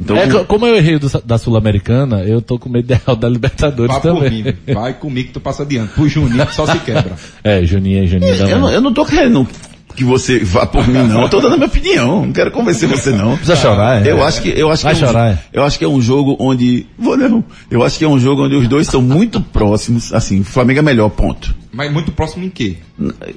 Então, 0.00 0.16
É, 0.16 0.26
co- 0.28 0.44
como 0.46 0.66
eu 0.66 0.76
errei 0.76 0.98
do- 0.98 1.22
da 1.24 1.36
Sul-Americana, 1.36 2.20
eu 2.22 2.40
tô 2.40 2.58
com 2.58 2.68
medo 2.70 2.88
o 3.06 3.14
da 3.14 3.28
Libertadores 3.28 3.92
Vai 3.92 4.00
por 4.00 4.14
também. 4.22 4.42
mim, 4.44 4.54
vai 4.72 4.94
comigo 4.94 5.28
que 5.28 5.34
tu 5.34 5.40
passa 5.40 5.62
adiante. 5.62 5.92
Pro 5.92 6.08
Juninho 6.08 6.46
que 6.46 6.54
só 6.54 6.66
se 6.66 6.78
quebra. 6.80 7.12
É, 7.44 7.62
Juninho, 7.64 8.06
Juninho 8.08 8.38
dá 8.38 8.48
eu, 8.48 8.58
não, 8.58 8.70
eu 8.70 8.80
não 8.80 8.92
tô 8.94 9.04
querendo 9.04 9.46
que 10.00 10.04
você 10.04 10.38
vá 10.40 10.64
por 10.66 10.86
mim, 10.86 10.94
não. 11.06 11.22
Eu 11.22 11.28
tô 11.28 11.40
dando 11.40 11.54
a 11.54 11.56
minha 11.56 11.68
opinião. 11.68 12.24
Não 12.26 12.32
quero 12.32 12.50
convencer 12.50 12.88
você, 12.88 13.10
não. 13.10 13.36
Precisa 13.36 13.56
chorar, 13.56 14.04
é? 14.06 14.10
Eu 14.10 14.22
acho 14.24 14.40
que, 14.42 14.48
eu 14.48 14.70
acho 14.70 14.82
Vai 14.84 14.94
que 14.94 15.02
é 15.02 15.04
um, 15.04 15.08
chorar, 15.10 15.30
é? 15.32 15.38
eu 15.52 15.62
acho 15.64 15.78
que 15.78 15.84
é 15.84 15.88
um 15.88 16.00
jogo 16.00 16.36
onde, 16.40 16.86
vou 16.98 17.16
não. 17.16 17.44
Eu 17.70 17.82
acho 17.84 17.98
que 17.98 18.04
é 18.04 18.08
um 18.08 18.18
jogo 18.18 18.44
onde 18.46 18.56
os 18.56 18.66
dois 18.68 18.86
são 18.86 19.02
muito 19.02 19.40
próximos, 19.40 20.12
assim, 20.12 20.40
o 20.40 20.44
Flamengo 20.44 20.78
é 20.80 20.82
melhor, 20.82 21.08
ponto. 21.10 21.54
Mas 21.72 21.92
muito 21.92 22.10
próximo 22.10 22.44
em 22.44 22.50
quê? 22.50 22.76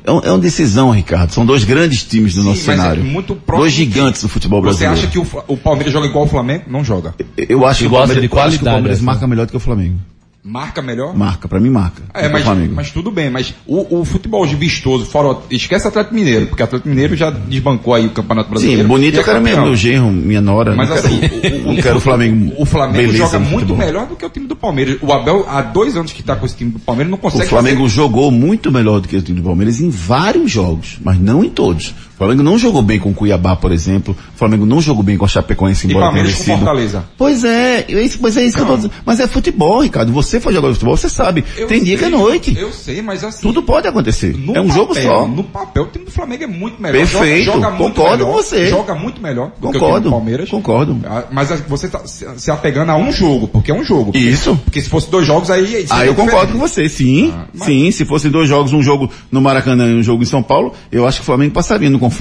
É, 0.06 0.12
um- 0.12 0.20
é 0.24 0.30
uma 0.32 0.40
decisão, 0.40 0.90
Ricardo. 0.92 1.32
São 1.32 1.46
dois 1.46 1.64
grandes 1.64 2.04
times 2.04 2.34
do 2.34 2.42
Sim, 2.42 2.48
nosso 2.50 2.64
mas 2.66 2.80
é 2.80 2.82
cenário. 2.82 3.04
muito 3.04 3.36
próximo 3.36 3.62
dois 3.64 3.74
gigantes 3.74 4.22
do 4.24 4.30
futebol 4.30 4.60
Você 4.62 4.86
brasileiro. 4.86 4.94
acha 4.94 5.08
que 5.08 5.20
o, 5.20 5.44
o 5.48 5.58
Palmeiras 5.58 5.94
joga 5.94 6.08
igual 6.08 6.24
o 6.26 6.28
Flamengo? 6.28 6.64
Não 6.68 6.84
joga. 6.84 7.14
Eu 7.38 7.66
acho 7.68 7.82
que, 7.82 7.88
o 7.88 7.92
Palmeiras, 7.92 7.92
de 7.92 7.94
eu 7.94 8.00
acho 8.00 8.18
que 8.24 8.26
o 8.26 8.30
qualidade, 8.30 8.64
Palmeiras 8.64 8.98
essa. 8.98 9.06
marca 9.06 9.28
melhor 9.28 9.46
do 9.46 9.52
que 9.52 9.58
o 9.58 9.60
Flamengo. 9.60 9.98
Marca 10.46 10.82
melhor? 10.82 11.16
Marca, 11.16 11.48
pra 11.48 11.58
mim 11.58 11.70
marca. 11.70 12.02
É, 12.14 12.28
o 12.28 12.32
mas, 12.34 12.44
mas 12.70 12.92
tudo 12.92 13.10
bem, 13.10 13.30
mas 13.30 13.54
o, 13.66 14.02
o 14.02 14.06
futebol 14.06 14.46
vistoso, 14.46 15.06
fora, 15.06 15.38
esquece 15.50 15.88
Atlético 15.88 16.14
Mineiro, 16.14 16.48
porque 16.48 16.62
Atlético 16.62 16.90
Mineiro 16.90 17.16
já 17.16 17.30
desbancou 17.30 17.94
aí 17.94 18.08
o 18.08 18.10
Campeonato 18.10 18.50
Brasileiro. 18.50 18.82
Sim, 18.82 18.88
bonito 18.88 19.14
e 19.14 19.18
eu 19.18 19.22
é 19.22 19.24
quero 19.24 19.42
meu, 19.42 19.74
genro, 19.74 20.12
minha 20.12 20.42
nora. 20.42 20.76
Mas 20.76 20.92
assim, 20.92 21.18
quero, 21.20 21.56
o, 21.70 21.72
o- 21.72 21.82
quero 21.82 21.98
o 21.98 22.02
Flamengo. 22.02 22.54
o 22.58 22.66
Flamengo 22.66 23.14
joga 23.14 23.40
muito 23.40 23.74
melhor 23.74 24.06
do 24.06 24.18
que 24.18 24.26
o 24.26 24.30
time 24.30 24.46
do 24.46 24.56
Palmeiras. 24.56 24.98
O 25.02 25.14
Abel, 25.14 25.46
há 25.48 25.62
dois 25.62 25.96
anos 25.96 26.12
que 26.12 26.20
está 26.20 26.36
com 26.36 26.46
esse 26.46 26.58
time 26.58 26.72
do 26.72 26.80
Palmeiras, 26.80 27.10
não 27.10 27.18
O 27.18 27.22
consegue 27.22 27.48
Flamengo 27.48 27.88
jogou 27.88 28.30
muito 28.30 28.70
melhor 28.70 29.00
do 29.00 29.08
que 29.08 29.16
o 29.16 29.22
time 29.22 29.40
do 29.40 29.46
Palmeiras 29.46 29.80
em 29.80 29.90
vários 29.90 30.52
jogos, 30.52 30.98
mas 31.02 31.18
não 31.20 31.42
em 31.42 31.50
todos. 31.50 31.96
O 32.24 32.26
Flamengo 32.28 32.44
não 32.44 32.58
jogou 32.58 32.82
bem 32.82 33.00
com 33.00 33.10
o 33.10 33.14
Cuiabá, 33.14 33.56
por 33.56 33.72
exemplo. 33.72 34.16
O 34.36 34.38
Flamengo 34.38 34.66
não 34.66 34.80
jogou 34.82 35.04
bem 35.04 35.18
com 35.18 35.26
a 35.26 35.28
Chapecoense, 35.28 35.88
embora 35.88 36.12
tenha 36.12 36.24
vencido. 36.24 36.58
Fortaleza. 36.58 37.04
Pois 37.18 37.44
é, 37.44 37.86
é 37.90 38.02
isso, 38.02 38.18
pois 38.20 38.38
é 38.38 38.44
isso 38.46 38.56
que 38.58 38.64
eu 38.64 38.68
tô 38.68 38.76
dizendo. 38.78 38.94
Mas 39.06 39.20
é 39.20 39.28
futebol, 39.28 39.82
Ricardo. 39.82 40.12
Você 40.14 40.40
foi 40.40 40.54
jogador 40.54 40.72
de 40.74 40.80
futebol, 40.80 40.96
você 40.98 41.10
sabe. 41.10 41.44
Eu 41.58 41.68
Tem 41.68 41.84
dia 41.84 41.98
que 41.98 42.06
é 42.06 42.10
sei, 42.10 42.18
noite. 42.18 42.58
Eu 42.58 42.72
sei, 42.72 43.02
mas 43.02 43.24
assim. 43.24 43.42
Tudo 43.42 43.62
pode 43.64 43.88
acontecer. 43.88 44.36
É 44.54 44.62
um 44.62 44.72
jogo 44.72 44.94
papel, 44.94 45.04
só. 45.12 45.28
No 45.28 45.44
papel, 45.44 45.84
o 45.84 45.88
time 45.88 46.06
do 46.06 46.12
Flamengo 46.12 46.44
é 46.44 46.48
muito 46.48 46.82
melhor. 46.82 46.98
Perfeito, 46.98 47.46
Joga, 47.46 47.58
joga 47.62 47.70
muito 47.72 47.96
concordo 47.96 48.18
melhor, 48.24 48.32
com 48.38 48.44
você. 48.44 48.66
Joga 48.68 48.96
muito 48.96 49.22
melhor 49.22 49.48
do 49.48 49.54
que 49.54 49.58
o 49.68 49.72
time 49.72 49.80
Concordo, 49.80 50.04
do 50.06 50.12
Palmeiras. 50.12 50.50
concordo. 50.50 50.98
Ah, 51.06 51.24
Mas 51.32 51.50
você 51.68 51.88
tá 51.90 52.02
se 52.06 52.50
apegando 52.52 52.90
a 52.92 52.96
um 52.96 53.12
jogo, 53.12 53.48
porque 53.48 53.72
é 53.72 53.74
um 53.76 53.84
jogo. 53.84 54.12
Isso. 54.18 54.56
Porque 54.64 54.82
se 54.82 54.90
fosse 54.90 55.10
dois 55.12 55.26
jogos, 55.28 55.50
aí. 55.52 55.86
Ah, 55.90 56.06
eu 56.06 56.14
concordo 56.16 56.48
diferente. 56.48 56.52
com 56.54 56.60
você, 56.60 56.88
sim. 56.90 57.34
Ah, 57.36 57.46
mas- 57.54 57.66
Sim, 57.68 57.92
se 57.92 58.06
fossem 58.06 58.32
dois 58.32 58.48
jogos, 58.48 58.72
um 58.74 58.82
jogo 58.82 59.10
no 59.32 59.42
Maracanã 59.42 59.88
e 59.90 59.96
um 59.96 60.04
jogo 60.04 60.24
em 60.24 60.26
São 60.26 60.42
Paulo, 60.42 60.74
eu 60.92 61.08
acho 61.08 61.18
que 61.18 61.24
o 61.24 61.26
Flamengo 61.26 61.54
passaria 61.54 61.90
no 61.90 62.00
confronto. 62.00 62.13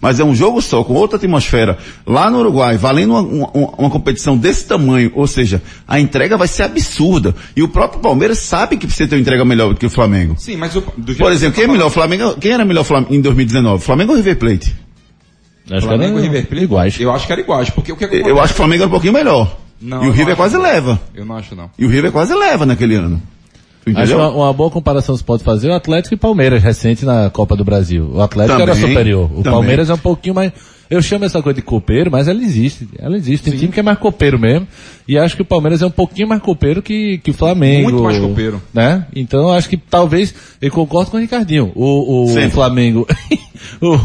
Mas 0.00 0.20
é 0.20 0.24
um 0.24 0.34
jogo 0.34 0.60
só, 0.62 0.82
com 0.84 0.94
outra 0.94 1.16
atmosfera, 1.16 1.78
lá 2.06 2.30
no 2.30 2.38
Uruguai, 2.40 2.76
valendo 2.76 3.14
uma, 3.14 3.20
uma- 3.22 3.70
uma 3.78 3.90
competição 3.90 4.36
desse 4.36 4.64
tamanho, 4.66 5.10
ou 5.14 5.26
seja, 5.26 5.62
a 5.86 5.98
entrega 5.98 6.36
vai 6.36 6.48
ser 6.48 6.64
absurda. 6.64 7.34
E 7.56 7.62
o 7.62 7.68
próprio 7.68 8.00
Palmeiras 8.00 8.38
sabe 8.38 8.76
que 8.76 8.86
precisa 8.86 9.08
ter 9.08 9.16
uma 9.16 9.20
entrega 9.22 9.44
melhor 9.44 9.70
do 9.74 9.76
que 9.80 9.86
o 9.86 9.90
Flamengo. 9.90 10.34
Sim, 10.38 10.56
mas 10.56 10.74
o, 10.76 10.80
do 10.80 11.06
jeito 11.12 11.18
Por 11.18 11.28
que 11.30 11.34
exemplo, 11.34 11.54
você 11.54 11.60
quem 11.60 11.64
é 11.64 11.66
tá 11.66 11.72
melhor? 11.72 11.86
O 11.86 11.90
Flamengo, 11.90 12.34
quem 12.40 12.52
era 12.52 12.64
melhor 12.64 12.84
Flam- 12.84 13.06
em 13.10 13.20
2019? 13.20 13.82
Flamengo 13.84 14.12
ou 14.12 14.16
River 14.16 14.36
Plate? 14.38 14.74
Acho 15.70 15.80
que 15.80 15.86
Flamengo 15.86 16.18
era 16.18 16.26
e 16.26 16.28
River 16.30 16.46
Plate? 16.48 16.64
iguais. 16.64 17.00
Eu 17.00 17.12
acho 17.12 17.26
que 17.26 17.32
era 17.32 17.40
iguais, 17.42 17.70
porque 17.70 17.92
o 17.92 17.96
que 17.96 18.04
acontece- 18.04 18.28
Eu 18.28 18.38
acho 18.40 18.48
que 18.48 18.54
o 18.54 18.56
Flamengo 18.56 18.82
era 18.82 18.88
um 18.88 18.92
pouquinho 18.92 19.12
melhor. 19.12 19.56
Não, 19.80 20.02
e 20.04 20.08
o 20.08 20.10
River 20.10 20.30
não 20.30 20.36
quase 20.36 20.56
acho. 20.56 20.62
leva. 20.64 21.00
Eu 21.14 21.24
não 21.24 21.36
acho 21.36 21.54
não. 21.54 21.70
E 21.78 21.84
o 21.84 21.88
River 21.88 22.10
quase 22.10 22.34
leva 22.34 22.64
naquele 22.66 22.94
ano. 22.96 23.22
Acho 23.96 24.16
uma, 24.16 24.28
uma 24.30 24.52
boa 24.52 24.70
comparação 24.70 25.16
se 25.16 25.24
pode 25.24 25.42
fazer 25.44 25.68
o 25.68 25.74
Atlético 25.74 26.14
e 26.14 26.16
Palmeiras 26.18 26.62
recente 26.62 27.04
na 27.04 27.30
Copa 27.30 27.56
do 27.56 27.64
Brasil. 27.64 28.10
O 28.14 28.20
Atlético 28.20 28.60
era 28.60 28.74
Também, 28.74 28.88
superior. 28.88 29.24
O 29.26 29.42
também. 29.42 29.52
Palmeiras 29.52 29.90
é 29.90 29.94
um 29.94 29.98
pouquinho 29.98 30.34
mais. 30.34 30.52
Eu 30.90 31.02
chamo 31.02 31.26
essa 31.26 31.42
coisa 31.42 31.56
de 31.56 31.62
copeiro, 31.62 32.10
mas 32.10 32.28
ela 32.28 32.40
existe. 32.42 32.88
Ela 32.98 33.16
existe. 33.16 33.50
Tem 33.50 33.58
time 33.58 33.72
que 33.72 33.78
é 33.78 33.82
mais 33.82 33.98
copeiro 33.98 34.38
mesmo. 34.38 34.66
E 35.06 35.18
acho 35.18 35.36
que 35.36 35.42
o 35.42 35.44
Palmeiras 35.44 35.82
é 35.82 35.86
um 35.86 35.90
pouquinho 35.90 36.26
mais 36.26 36.40
copeiro 36.40 36.80
que, 36.80 37.18
que 37.18 37.30
o 37.30 37.34
Flamengo. 37.34 37.90
Muito 37.90 38.02
mais 38.02 38.18
copeiro. 38.18 38.62
Né? 38.72 39.04
Então 39.14 39.52
acho 39.52 39.68
que 39.68 39.76
talvez. 39.76 40.34
Eu 40.62 40.70
concordo 40.70 41.10
com 41.10 41.18
o 41.18 41.20
Ricardinho. 41.20 41.72
O, 41.74 42.24
o. 42.24 42.50
Flamengo. 42.50 43.06
o 43.82 43.94
o 43.94 44.00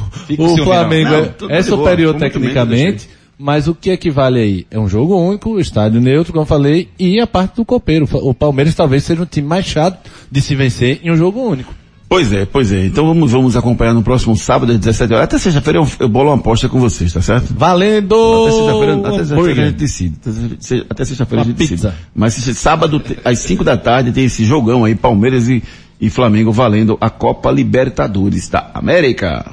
ciúme, 0.50 0.64
Flamengo 0.64 1.10
não. 1.10 1.50
é- 1.50 1.60
é, 1.60 1.64
superior 1.64 2.16
tecnicamente. 2.16 3.08
Mas 3.38 3.68
o 3.68 3.74
que 3.76 3.90
equivale 3.90 4.40
aí? 4.40 4.68
É 4.70 4.80
um 4.80 4.88
jogo 4.88 5.16
único, 5.18 5.60
estádio 5.60 6.00
neutro, 6.00 6.32
como 6.32 6.44
eu 6.44 6.48
falei, 6.48 6.88
e 7.00 7.20
a 7.20 7.28
parte 7.28 7.56
do 7.58 7.66
copeiro. 7.66 8.08
O 8.12 8.34
Palmeiras 8.34 8.76
talvez 8.76 9.04
seja 9.04 9.22
um 9.22 9.26
time 9.26 9.48
mais 9.48 9.66
chato 9.66 10.10
de 10.32 10.40
se 10.42 10.56
vencer 10.56 11.02
em 11.04 11.12
um 11.12 11.18
jogo 11.18 11.42
único. 11.42 11.74
Pois 12.08 12.32
é, 12.32 12.46
pois 12.46 12.72
é. 12.72 12.86
Então 12.86 13.08
vamos, 13.08 13.32
vamos 13.32 13.58
acompanhar 13.58 13.92
no 13.94 14.04
próximo 14.04 14.36
sábado, 14.38 14.72
às 14.72 14.78
17 14.78 15.14
horas. 15.14 15.24
Até 15.24 15.40
sexta-feira 15.40 15.80
eu, 15.80 15.88
eu 16.00 16.08
bolo 16.08 16.30
uma 16.30 16.36
aposta 16.36 16.70
com 16.70 16.80
vocês, 16.80 17.12
tá 17.12 17.24
certo? 17.24 17.52
Valendo! 17.58 18.16
Até 18.46 18.52
sexta-feira 18.52 18.94
até 18.94 19.10
sexta-feira 19.18 19.24
a 19.24 19.34
hambúrguer. 19.42 19.66
gente 19.66 19.76
decide. 19.78 20.16
Até 20.22 20.32
se- 20.60 20.86
Até 20.88 21.06
sexta-feira 21.06 21.42
a 21.42 21.46
gente 21.46 21.56
decide. 21.58 21.74
pizza. 21.82 21.96
Mas 22.16 22.36
se- 22.36 22.54
sábado, 22.54 23.02
às 23.26 23.40
5 23.40 23.64
da 23.64 23.76
tarde, 23.76 24.12
tem 24.12 24.26
esse 24.26 24.46
jogão 24.46 24.86
aí, 24.86 24.94
Palmeiras 24.94 25.50
e, 25.50 25.64
e 26.00 26.08
Flamengo 26.08 26.52
valendo 26.52 27.00
a 27.02 27.10
Copa 27.10 27.50
Libertadores 27.52 28.48
da 28.48 28.70
América. 28.76 29.52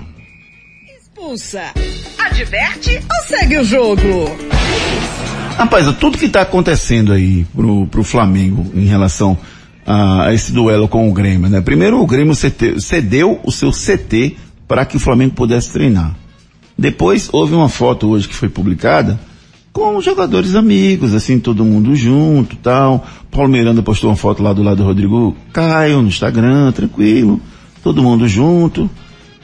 Expulsa. 1.00 1.62
Adverte 2.30 2.90
ou 2.96 3.26
segue 3.26 3.58
o 3.58 3.64
jogo? 3.64 4.02
Rapaz, 5.58 5.84
tudo 5.96 6.16
que 6.16 6.26
está 6.26 6.42
acontecendo 6.42 7.12
aí 7.12 7.44
pro, 7.54 7.86
pro 7.88 8.04
Flamengo 8.04 8.70
em 8.74 8.86
relação 8.86 9.36
a, 9.84 10.26
a 10.26 10.34
esse 10.34 10.52
duelo 10.52 10.88
com 10.88 11.08
o 11.08 11.12
Grêmio, 11.12 11.50
né? 11.50 11.60
Primeiro 11.60 12.00
o 12.00 12.06
Grêmio 12.06 12.34
cete- 12.34 12.80
cedeu 12.80 13.40
o 13.44 13.50
seu 13.50 13.70
CT 13.72 14.36
para 14.68 14.84
que 14.84 14.96
o 14.96 15.00
Flamengo 15.00 15.34
pudesse 15.34 15.72
treinar. 15.72 16.14
Depois 16.78 17.28
houve 17.32 17.54
uma 17.54 17.68
foto 17.68 18.08
hoje 18.08 18.28
que 18.28 18.34
foi 18.34 18.48
publicada 18.48 19.18
com 19.72 19.96
os 19.96 20.04
jogadores 20.04 20.54
amigos, 20.54 21.12
assim, 21.14 21.38
todo 21.38 21.64
mundo 21.64 21.94
junto 21.94 22.56
tal. 22.56 23.06
Paulo 23.30 23.48
Miranda 23.50 23.82
postou 23.82 24.08
uma 24.08 24.16
foto 24.16 24.42
lá 24.42 24.52
do 24.52 24.62
lado 24.62 24.78
do 24.78 24.84
Rodrigo 24.84 25.36
Caio 25.52 26.00
no 26.00 26.08
Instagram, 26.08 26.72
tranquilo, 26.72 27.40
todo 27.82 28.02
mundo 28.02 28.26
junto. 28.26 28.88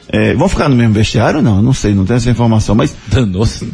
É, 0.09 0.33
vão 0.33 0.47
ficar 0.47 0.69
no 0.69 0.75
mesmo 0.75 0.93
vestiário? 0.93 1.41
Não, 1.41 1.61
não 1.61 1.73
sei, 1.73 1.93
não 1.93 2.05
tenho 2.05 2.17
essa 2.17 2.29
informação, 2.29 2.73
mas 2.75 2.95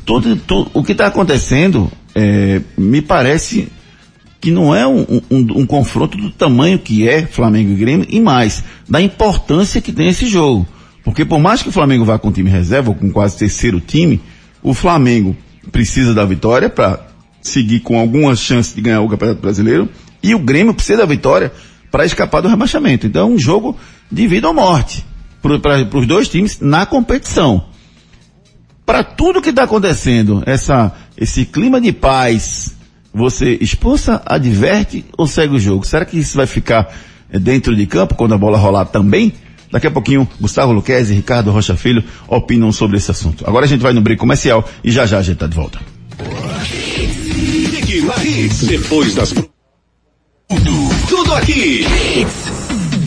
tudo, 0.05 0.35
tudo- 0.35 0.71
o 0.73 0.83
que 0.83 0.93
está 0.93 1.07
acontecendo 1.07 1.91
é, 2.15 2.61
me 2.77 3.01
parece 3.01 3.67
que 4.41 4.51
não 4.51 4.75
é 4.75 4.85
um, 4.85 5.01
um- 5.31 5.61
um 5.61 5.65
confronto 5.65 6.17
do 6.17 6.29
tamanho 6.31 6.77
que 6.79 7.07
é 7.07 7.25
Flamengo 7.25 7.71
e 7.71 7.75
Grêmio 7.75 8.05
e 8.09 8.19
mais 8.19 8.63
da 8.89 8.99
importância 9.01 9.79
que 9.79 9.91
tem 9.91 10.09
esse 10.09 10.25
jogo. 10.27 10.67
Porque 11.03 11.23
por 11.23 11.39
mais 11.39 11.61
que 11.61 11.69
o 11.69 11.71
Flamengo 11.71 12.03
vá 12.03 12.17
com 12.17 12.31
time 12.31 12.49
reserva, 12.49 12.89
ou 12.89 12.95
com 12.95 13.09
quase 13.11 13.37
terceiro 13.37 13.79
time, 13.79 14.19
o 14.61 14.73
Flamengo 14.73 15.35
precisa 15.71 16.13
da 16.13 16.25
vitória 16.25 16.69
para 16.69 16.99
seguir 17.41 17.81
com 17.81 17.99
alguma 17.99 18.35
chance 18.35 18.73
de 18.75 18.81
ganhar 18.81 19.01
o 19.01 19.07
Campeonato 19.09 19.41
Brasileiro 19.41 19.87
e 20.21 20.33
o 20.33 20.39
Grêmio 20.39 20.73
precisa 20.73 20.99
da 20.99 21.05
vitória 21.05 21.51
para 21.91 22.05
escapar 22.05 22.41
do 22.41 22.47
rebaixamento. 22.47 23.05
Então 23.05 23.21
é 23.29 23.31
um 23.33 23.37
jogo 23.37 23.77
de 24.11 24.27
vida 24.27 24.47
ou 24.47 24.53
morte 24.53 25.05
para 25.59 25.97
os 25.99 26.07
dois 26.07 26.27
times 26.27 26.59
na 26.59 26.85
competição 26.85 27.65
para 28.85 29.03
tudo 29.03 29.41
que 29.41 29.49
está 29.49 29.63
acontecendo, 29.63 30.43
essa, 30.45 30.91
esse 31.17 31.45
clima 31.45 31.79
de 31.79 31.91
paz, 31.91 32.75
você 33.13 33.57
expulsa, 33.61 34.21
adverte 34.25 35.05
ou 35.17 35.27
segue 35.27 35.55
o 35.55 35.59
jogo? 35.59 35.85
Será 35.85 36.05
que 36.05 36.17
isso 36.17 36.35
vai 36.37 36.45
ficar 36.45 36.93
eh, 37.31 37.39
dentro 37.39 37.75
de 37.75 37.85
campo 37.85 38.15
quando 38.15 38.33
a 38.33 38.37
bola 38.37 38.57
rolar 38.57 38.85
também? 38.85 39.33
Daqui 39.71 39.87
a 39.87 39.91
pouquinho, 39.91 40.27
Gustavo 40.39 40.71
Luquezzi 40.71 41.13
e 41.13 41.15
Ricardo 41.15 41.49
Rocha 41.49 41.75
Filho 41.75 42.03
opinam 42.27 42.71
sobre 42.71 42.97
esse 42.97 43.09
assunto. 43.09 43.43
Agora 43.47 43.65
a 43.65 43.67
gente 43.67 43.81
vai 43.81 43.93
no 43.93 44.01
break 44.01 44.19
comercial 44.19 44.67
e 44.83 44.91
já 44.91 45.05
já 45.05 45.17
a 45.17 45.23
gente 45.23 45.35
está 45.35 45.47
de 45.47 45.55
volta. 45.55 45.79
Depois 48.67 49.15
das. 49.15 49.33
Tudo 51.09 51.33
aqui. 51.33 51.85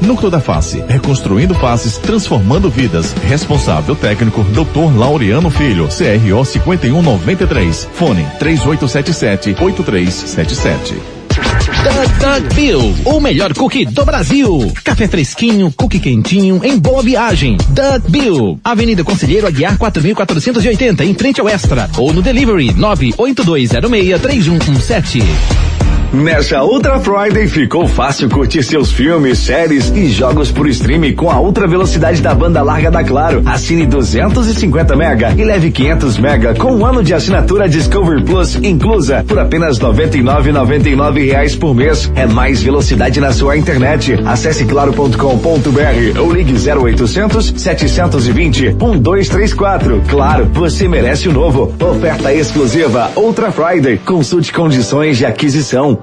Núcleo 0.00 0.30
da 0.30 0.40
Face, 0.40 0.84
reconstruindo 0.86 1.52
faces, 1.54 1.98
transformando 1.98 2.70
vidas. 2.70 3.12
Responsável 3.28 3.96
técnico, 3.96 4.44
Dr. 4.44 4.96
Laureano 4.96 5.50
Filho, 5.50 5.88
CRO 5.88 6.44
5193. 6.44 7.88
Fone 7.94 8.24
3877-8377. 8.38 10.94
Doug 11.82 12.08
Doug 12.20 12.54
Bill, 12.54 12.94
o 13.06 13.20
melhor 13.20 13.52
cookie 13.54 13.84
do 13.84 14.04
Brasil. 14.04 14.72
Café 14.84 15.08
fresquinho, 15.08 15.72
cookie 15.72 15.98
quentinho, 15.98 16.60
em 16.62 16.78
boa 16.78 17.02
viagem. 17.02 17.56
Doug 17.70 18.02
Bill, 18.08 18.60
Avenida 18.62 19.02
Conselheiro 19.02 19.46
Aguiar 19.46 19.76
4480, 19.78 21.04
em 21.04 21.14
frente 21.14 21.40
ao 21.40 21.48
Extra. 21.48 21.90
Ou 21.96 22.12
no 22.12 22.22
delivery 22.22 22.72
982063117. 22.74 25.24
Nessa 26.12 26.62
Ultra 26.62 27.00
Friday 27.00 27.48
ficou 27.48 27.88
fácil 27.88 28.28
curtir 28.28 28.62
seus 28.62 28.92
filmes, 28.92 29.38
séries 29.38 29.88
e 29.96 30.08
jogos 30.08 30.50
por 30.50 30.68
streaming 30.68 31.14
com 31.14 31.30
a 31.30 31.40
ultra 31.40 31.66
velocidade 31.66 32.20
da 32.20 32.34
banda 32.34 32.60
larga 32.60 32.90
da 32.90 33.02
Claro. 33.02 33.42
Assine 33.46 33.86
250 33.86 34.94
mega 34.94 35.32
e 35.32 35.42
leve 35.42 35.70
500 35.70 36.18
mega 36.18 36.54
com 36.54 36.70
um 36.70 36.84
ano 36.84 37.02
de 37.02 37.14
assinatura 37.14 37.66
Discovery 37.66 38.24
Plus 38.24 38.56
inclusa 38.56 39.24
por 39.26 39.38
apenas 39.38 39.78
99,99 39.78 41.24
reais 41.24 41.56
por 41.56 41.74
mês. 41.74 42.12
É 42.14 42.26
mais 42.26 42.62
velocidade 42.62 43.18
na 43.18 43.32
sua 43.32 43.56
internet. 43.56 44.14
Acesse 44.26 44.66
claro.com.br 44.66 46.20
ou 46.20 46.30
ligue 46.30 46.52
0800 46.52 47.54
720 47.56 48.74
1234. 48.74 50.02
Claro, 50.10 50.44
você 50.52 50.86
merece 50.86 51.26
o 51.30 51.32
novo. 51.32 51.74
Oferta 51.80 52.34
exclusiva 52.34 53.10
Ultra 53.16 53.50
Friday. 53.50 53.96
Consulte 53.96 54.52
condições 54.52 55.16
de 55.16 55.24
aquisição. 55.24 56.01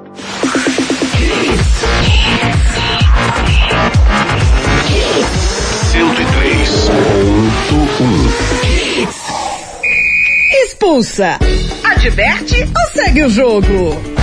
Expulsa. 10.63 11.39
Adverte 11.83 12.63
ou 12.63 12.93
segue 12.93 13.23
o 13.23 13.29
jogo? 13.29 14.18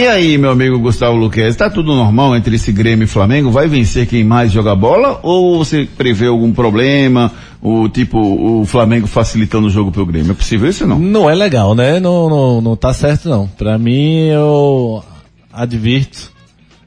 E 0.00 0.06
aí, 0.06 0.38
meu 0.38 0.50
amigo 0.50 0.78
Gustavo 0.78 1.14
Luquez, 1.14 1.54
tá 1.54 1.68
tudo 1.68 1.94
normal 1.94 2.34
entre 2.34 2.56
esse 2.56 2.72
Grêmio 2.72 3.04
e 3.04 3.06
Flamengo? 3.06 3.50
Vai 3.50 3.68
vencer 3.68 4.06
quem 4.06 4.24
mais 4.24 4.50
joga 4.50 4.74
bola? 4.74 5.20
Ou 5.22 5.62
você 5.62 5.86
prevê 5.94 6.26
algum 6.26 6.54
problema? 6.54 7.30
O 7.60 7.86
tipo, 7.86 8.18
o 8.18 8.64
Flamengo 8.64 9.06
facilitando 9.06 9.66
o 9.66 9.70
jogo 9.70 9.92
pro 9.92 10.06
Grêmio? 10.06 10.30
É 10.30 10.34
possível 10.34 10.70
isso 10.70 10.86
não? 10.86 10.98
Não 10.98 11.28
é 11.28 11.34
legal, 11.34 11.74
né? 11.74 12.00
Não, 12.00 12.30
não, 12.30 12.60
não 12.62 12.76
tá 12.76 12.94
certo 12.94 13.28
não. 13.28 13.46
Pra 13.46 13.76
mim, 13.76 14.28
eu 14.28 15.04
advirto, 15.52 16.32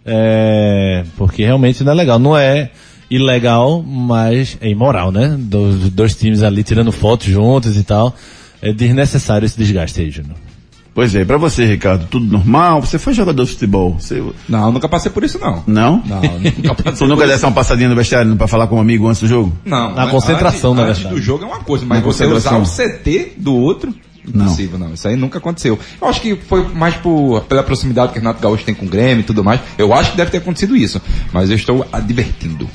é, 0.04 1.04
porque 1.16 1.46
realmente 1.46 1.84
não 1.84 1.92
é 1.92 1.96
legal. 1.96 2.18
Não 2.18 2.36
é 2.36 2.72
ilegal, 3.12 3.84
mas 3.84 4.58
é 4.60 4.68
imoral, 4.70 5.12
né? 5.12 5.38
Dos 5.38 5.92
dois 5.92 6.16
times 6.16 6.42
ali 6.42 6.64
tirando 6.64 6.92
fotos 6.92 7.28
juntos 7.28 7.78
e 7.78 7.84
tal. 7.84 8.16
É 8.60 8.74
desnecessário 8.74 9.46
esse 9.46 9.56
desgaste 9.56 10.02
aí, 10.02 10.10
Júnior. 10.10 10.53
Pois 10.94 11.16
é, 11.16 11.26
pra 11.26 11.38
você, 11.38 11.66
Ricardo, 11.66 12.06
tudo 12.10 12.26
normal? 12.26 12.82
Você 12.82 13.00
foi 13.00 13.14
jogador 13.14 13.44
de 13.44 13.52
futebol? 13.52 13.98
Você... 14.00 14.24
Não, 14.48 14.72
nunca 14.72 14.88
passei 14.88 15.12
por 15.12 15.24
isso 15.24 15.40
não. 15.40 15.64
Não? 15.66 16.04
Não, 16.06 16.22
nunca 16.22 16.76
passei 16.76 16.94
Você 16.94 17.06
nunca 17.08 17.26
desse 17.26 17.46
uma 17.46 17.52
passadinha 17.52 17.90
no 17.90 17.96
vestiário 17.96 18.36
pra 18.36 18.48
falar 18.48 18.68
com 18.68 18.78
um 18.78 18.82
amigo 18.82 19.08
antes 19.08 19.22
do 19.22 19.28
jogo? 19.28 19.52
Não. 19.66 19.94
Na 19.96 20.08
concentração, 20.08 20.72
antes, 20.72 20.84
na 20.84 20.90
antes 20.90 21.02
verdade. 21.02 21.16
do 21.16 21.22
jogo 21.22 21.44
é 21.44 21.48
uma 21.48 21.60
coisa, 21.60 21.86
mas 21.86 22.00
Na 22.00 22.06
você 22.06 22.26
usar 22.26 22.58
o 22.58 22.64
CT 22.64 23.34
do 23.38 23.56
outro, 23.56 23.94
impossível 24.28 24.80
não. 24.80 24.94
Isso 24.94 25.08
aí 25.08 25.16
nunca 25.16 25.38
aconteceu. 25.40 25.78
Eu 26.00 26.08
acho 26.08 26.22
que 26.22 26.36
foi 26.36 26.68
mais 26.68 26.96
por, 26.96 27.42
pela 27.42 27.64
proximidade 27.64 28.14
que 28.14 28.20
o 28.20 28.22
Renato 28.22 28.42
Gaúcho 28.42 28.64
tem 28.64 28.76
com 28.76 28.86
o 28.86 28.90
Grêmio 28.90 29.22
e 29.22 29.24
tudo 29.24 29.44
mais. 29.44 29.60
Eu 29.78 29.94
acho 29.94 30.12
que 30.12 30.18
deve 30.18 30.32
ter 30.32 30.38
acontecido 30.38 30.76
isso, 30.76 31.02
mas 31.32 31.50
eu 31.50 31.56
estou 31.56 31.86
advertindo. 31.92 32.70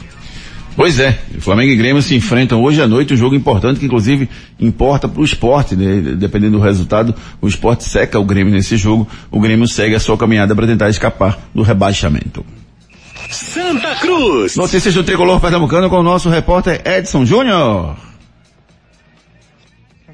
Pois 0.77 1.01
é, 1.01 1.19
Flamengo 1.41 1.73
e 1.73 1.77
Grêmio 1.77 2.01
se 2.01 2.15
enfrentam 2.15 2.63
hoje 2.63 2.81
à 2.81 2.87
noite, 2.87 3.13
um 3.13 3.17
jogo 3.17 3.35
importante 3.35 3.81
que 3.81 3.87
inclusive 3.87 4.29
importa 4.61 5.09
para 5.09 5.21
o 5.21 5.25
esporte, 5.25 5.75
né? 5.75 6.15
Dependendo 6.17 6.59
do 6.59 6.63
resultado, 6.63 7.15
o 7.41 7.49
esporte 7.49 7.85
seca 7.85 8.19
o 8.19 8.25
Grêmio 8.25 8.53
nesse 8.53 8.77
jogo, 8.77 9.09
o 9.31 9.41
Grêmio 9.41 9.67
segue 9.67 9.95
a 9.95 10.01
sua 10.01 10.17
caminhada 10.17 10.55
para 10.55 10.67
tentar 10.67 10.89
escapar 10.89 11.39
do 11.55 11.63
rebaixamento. 11.63 12.45
Santa 13.31 13.97
Cruz. 13.97 14.57
Notícias 14.57 14.95
do 14.95 15.05
Tricolor 15.05 15.41
Pernambucano 15.41 15.91
com 15.91 15.99
o 15.99 16.03
nosso 16.03 16.31
repórter 16.31 16.81
Edson 16.85 17.27
Júnior. 17.27 18.08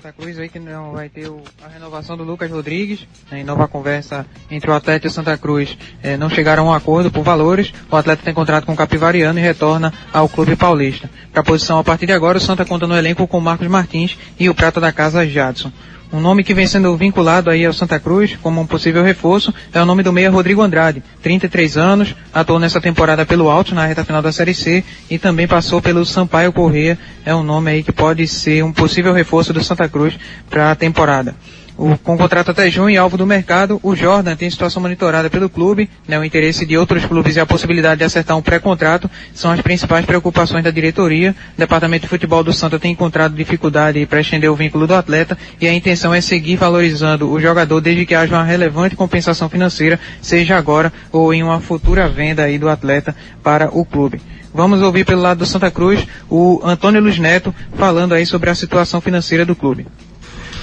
Santa 0.05 0.21
Cruz 0.21 0.39
aí 0.39 0.51
que 0.51 0.59
não 0.59 0.93
vai 0.93 1.09
ter 1.09 1.29
o- 1.29 1.41
a 1.65 1.69
renovação 1.69 2.15
do 2.15 2.25
Lucas 2.25 2.51
Rodrigues. 2.51 3.07
né, 3.31 3.41
Em 3.41 3.45
nova 3.45 3.67
conversa 3.67 4.27
entre 4.51 4.71
o 4.71 4.75
atleta 4.75 5.07
e 5.07 5.09
o 5.09 5.11
Santa 5.11 5.39
Cruz, 5.39 5.79
eh, 6.03 6.19
não 6.19 6.29
chegaram 6.29 6.69
a 6.69 6.73
um 6.73 6.75
acordo 6.75 7.11
por 7.11 7.25
valores. 7.25 7.73
O 7.91 7.97
atleta 7.97 8.23
tem 8.23 8.35
contrato 8.35 8.67
com 8.67 8.75
o 8.75 8.77
Capivariano 8.77 9.39
e 9.39 9.43
retorna 9.43 9.95
ao 10.13 10.29
clube 10.29 10.57
paulista. 10.57 11.09
Para 11.33 11.41
a 11.41 11.45
posição 11.45 11.79
a 11.79 11.85
partir 11.85 12.05
de 12.05 12.13
agora, 12.13 12.37
o 12.37 12.41
Santa 12.41 12.67
conta 12.67 12.87
no 12.87 12.95
elenco 12.95 13.27
com 13.27 13.39
o 13.39 13.41
Marcos 13.41 13.67
Martins 13.67 14.19
e 14.39 14.51
o 14.51 14.55
prata 14.55 14.79
da 14.79 14.93
casa 14.93 15.27
Jadson. 15.27 15.73
Um 16.15 16.21
nome 16.21 16.45
que 16.45 16.55
vem 16.55 16.65
sendo 16.65 16.97
vinculado 16.97 17.51
aí 17.51 17.67
ao 17.67 17.73
Santa 17.73 17.99
Cruz 17.99 18.39
como 18.41 18.61
um 18.61 18.67
possível 18.69 19.03
reforço 19.03 19.53
é 19.73 19.83
o 19.83 19.85
nome 19.85 20.01
do 20.01 20.13
meia 20.13 20.31
Rodrigo 20.31 20.63
Andrade, 20.63 21.03
33 21.21 21.77
anos, 21.77 22.15
atuou 22.33 22.61
nessa 22.61 22.81
temporada 22.81 23.27
pelo 23.27 23.51
Alto 23.51 23.75
na 23.75 23.85
reta 23.85 24.05
final 24.05 24.23
da 24.23 24.31
Série 24.31 24.55
C 24.55 24.85
e 25.11 25.19
também 25.19 25.49
passou 25.49 25.83
pelo 25.83 26.07
Sampaio 26.07 26.53
Corrêa, 26.53 26.97
é 27.25 27.35
um 27.35 27.43
nome 27.43 27.73
aí 27.73 27.83
que 27.83 27.91
pode 27.91 28.29
ser 28.29 28.63
um 28.63 28.73
possível 28.73 29.13
reforço 29.13 29.53
do 29.53 29.65
Santa 29.65 29.89
Cruz 29.89 30.17
para 30.49 30.71
a 30.71 30.77
temporada. 30.77 31.35
O, 31.77 31.99
com 31.99 32.17
contrato 32.17 32.53
até 32.53 32.71
junho 32.71 32.91
e 32.91 32.97
alvo 32.97 33.17
do 33.17 33.27
mercado, 33.27 33.81
o 33.83 33.97
Jordan 33.97 34.37
tem 34.37 34.49
situação 34.49 34.81
monitorada 34.81 35.29
pelo 35.29 35.49
clube, 35.51 35.91
né, 36.07 36.17
o 36.17 36.25
interesse 36.25 36.65
de 36.65 36.79
outros 36.79 37.05
clubes 37.05 37.35
e 37.35 37.41
a 37.41 37.47
possibilidade 37.47 37.99
de 37.99 38.05
acertar 38.05 38.37
um 38.37 38.43
pré-contrato 38.43 39.11
são 39.35 39.51
as 39.51 39.61
principais 39.61 40.07
preocupações 40.07 40.63
da 40.63 40.71
diretoria. 40.71 41.35
O 41.57 41.59
departamento 41.59 42.03
de 42.03 42.09
futebol 42.09 42.45
do 42.45 42.53
Santa 42.53 42.79
tem 42.79 42.93
encontrado 42.93 43.35
dificuldade 43.35 44.07
para 44.07 44.21
estender 44.21 44.49
o 44.49 44.55
vínculo 44.55 44.87
do 44.87 44.95
atleta 44.95 45.37
e 45.61 45.67
a 45.67 45.75
intenção 45.75 46.15
é 46.15 46.21
seguir 46.21 46.57
valorizando 46.57 47.29
o 47.29 47.41
jogador 47.41 47.81
desde 47.81 48.07
que 48.07 48.15
haja 48.15 48.37
uma 48.37 48.45
relevante 48.45 48.95
compensação 48.95 49.49
financeira, 49.49 49.99
seja 50.23 50.57
agora 50.57 50.93
ou 51.11 51.35
em 51.35 51.43
uma 51.43 51.59
futura 51.59 52.09
venda 52.09 52.45
aí 52.45 52.57
do 52.57 52.69
atleta 52.69 53.17
para 53.43 53.69
o 53.77 53.85
clube. 53.85 54.21
Vamos 54.55 54.81
ouvir 54.81 55.05
pelo 55.05 55.23
lado 55.23 55.39
do 55.39 55.47
Santa 55.47 55.73
Cruz 55.73 56.07
o 56.31 56.61
Antônio 56.63 57.01
Luiz 57.01 57.19
Neto 57.19 57.53
falando 57.77 58.15
aí 58.15 58.25
sobre 58.25 58.49
a 58.49 58.55
situação 58.55 59.01
financeira 59.01 59.45
do 59.45 59.57
clube. 59.57 59.85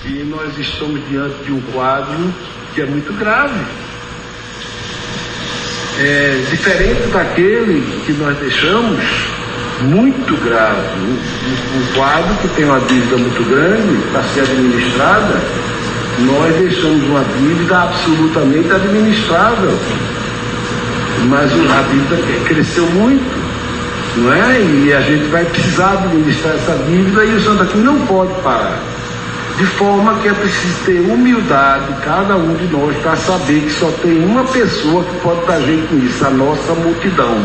E 0.04 0.24
nós 0.24 0.58
estamos 0.58 0.99
diante 1.10 1.43
de 1.43 1.54
um 1.54 1.62
quadro 1.74 2.34
que 2.74 2.82
é 2.82 2.86
muito 2.86 3.14
grave. 3.14 3.60
É 5.99 6.43
diferente 6.49 7.08
daquele 7.14 8.02
que 8.06 8.14
nós 8.14 8.36
deixamos, 8.38 8.99
muito 9.82 10.43
grave. 10.43 10.97
Um, 10.97 11.93
quadro 11.93 12.34
que 12.41 12.47
tem 12.49 12.66
uma 12.66 12.80
dívida 12.80 13.18
muito 13.18 13.47
grande 13.47 14.12
para 14.12 14.24
ser 14.24 14.41
administrada, 14.41 15.39
nós 16.20 16.56
deixamos 16.56 17.04
uma 17.08 17.24
dívida 17.38 17.84
absolutamente 17.84 18.72
administrável. 18.72 19.78
Mas 21.30 21.52
a 21.52 21.82
dívida 21.91 22.43
cresceu 22.47 22.86
muito 22.88 23.52
não 24.18 24.34
é? 24.34 24.62
E 24.62 24.93
a 24.93 25.02
gente 25.02 25.26
vai 25.30 25.45
precisar 25.45 25.93
administrar 25.93 26.56
essa 26.56 26.76
dívida 26.86 27.24
e 27.24 27.36
o 27.36 27.41
Santa 27.41 27.66
Cruz 27.66 27.84
não 27.84 28.06
pode 28.08 28.34
parar. 28.41 28.78
De 29.58 29.66
forma 29.66 30.16
que 30.20 30.28
é 30.28 30.34
preciso 30.34 30.86
ter 30.86 30.99
humildade, 30.99 31.93
cada 32.04 32.36
um 32.36 32.56
de 32.56 32.66
nós, 32.68 32.95
para 32.97 33.16
saber 33.16 33.62
que 33.62 33.72
só 33.72 33.91
tem 34.02 34.24
uma 34.24 34.43
pessoa 34.45 35.04
que 35.04 35.16
pode 35.22 35.45
dar 35.45 35.62
jeito 35.62 35.93
nisso, 35.93 36.26
a 36.26 36.30
nossa 36.30 36.74
multidão. 36.74 37.38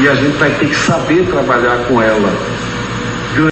E 0.00 0.08
a 0.08 0.14
gente 0.14 0.36
vai 0.38 0.50
ter 0.50 0.68
que 0.68 0.76
saber 0.76 1.26
trabalhar 1.26 1.84
com 1.86 2.02
ela, 2.02 2.32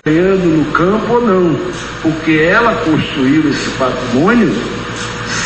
ganhando 0.04 0.58
no 0.58 0.64
campo 0.72 1.14
ou 1.14 1.20
não, 1.26 1.58
porque 2.02 2.32
ela 2.32 2.74
construiu 2.84 3.48
esse 3.48 3.70
patrimônio 3.78 4.52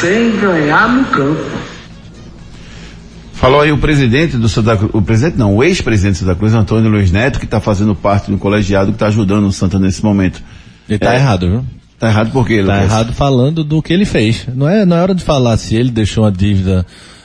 sem 0.00 0.36
ganhar 0.38 0.88
no 0.88 1.04
campo. 1.06 1.44
Falou 3.34 3.60
aí 3.60 3.70
o 3.70 3.78
presidente 3.78 4.38
do 4.38 4.48
Santa 4.48 4.76
Cruz, 4.76 4.90
o 4.94 5.02
presidente 5.02 5.36
não, 5.36 5.54
o 5.54 5.62
ex-presidente 5.62 6.14
do 6.14 6.18
Santa 6.20 6.34
Cruz, 6.34 6.54
Antônio 6.54 6.90
Luiz 6.90 7.12
Neto, 7.12 7.38
que 7.38 7.44
está 7.44 7.60
fazendo 7.60 7.94
parte 7.94 8.30
do 8.30 8.38
colegiado 8.38 8.86
que 8.88 8.96
está 8.96 9.08
ajudando 9.08 9.44
o 9.44 9.52
Santa 9.52 9.78
nesse 9.78 10.02
momento. 10.02 10.42
Ele 10.88 10.98
tá 10.98 11.14
É. 11.14 11.16
errado, 11.16 11.48
viu? 11.48 11.64
Tá 11.98 12.08
errado 12.08 12.30
por 12.30 12.46
quê, 12.46 12.62
Tá 12.62 12.74
Lucas? 12.74 12.90
errado 12.92 13.12
falando 13.12 13.64
do 13.64 13.80
que 13.82 13.92
ele 13.92 14.04
fez. 14.04 14.46
Não 14.54 14.68
é, 14.68 14.84
não 14.84 14.96
é 14.96 15.02
hora 15.02 15.14
de 15.14 15.24
falar 15.24 15.56
se 15.56 15.74
ele 15.74 15.90
deixou 15.90 16.24
uma 16.24 16.32
dívida 16.32 16.84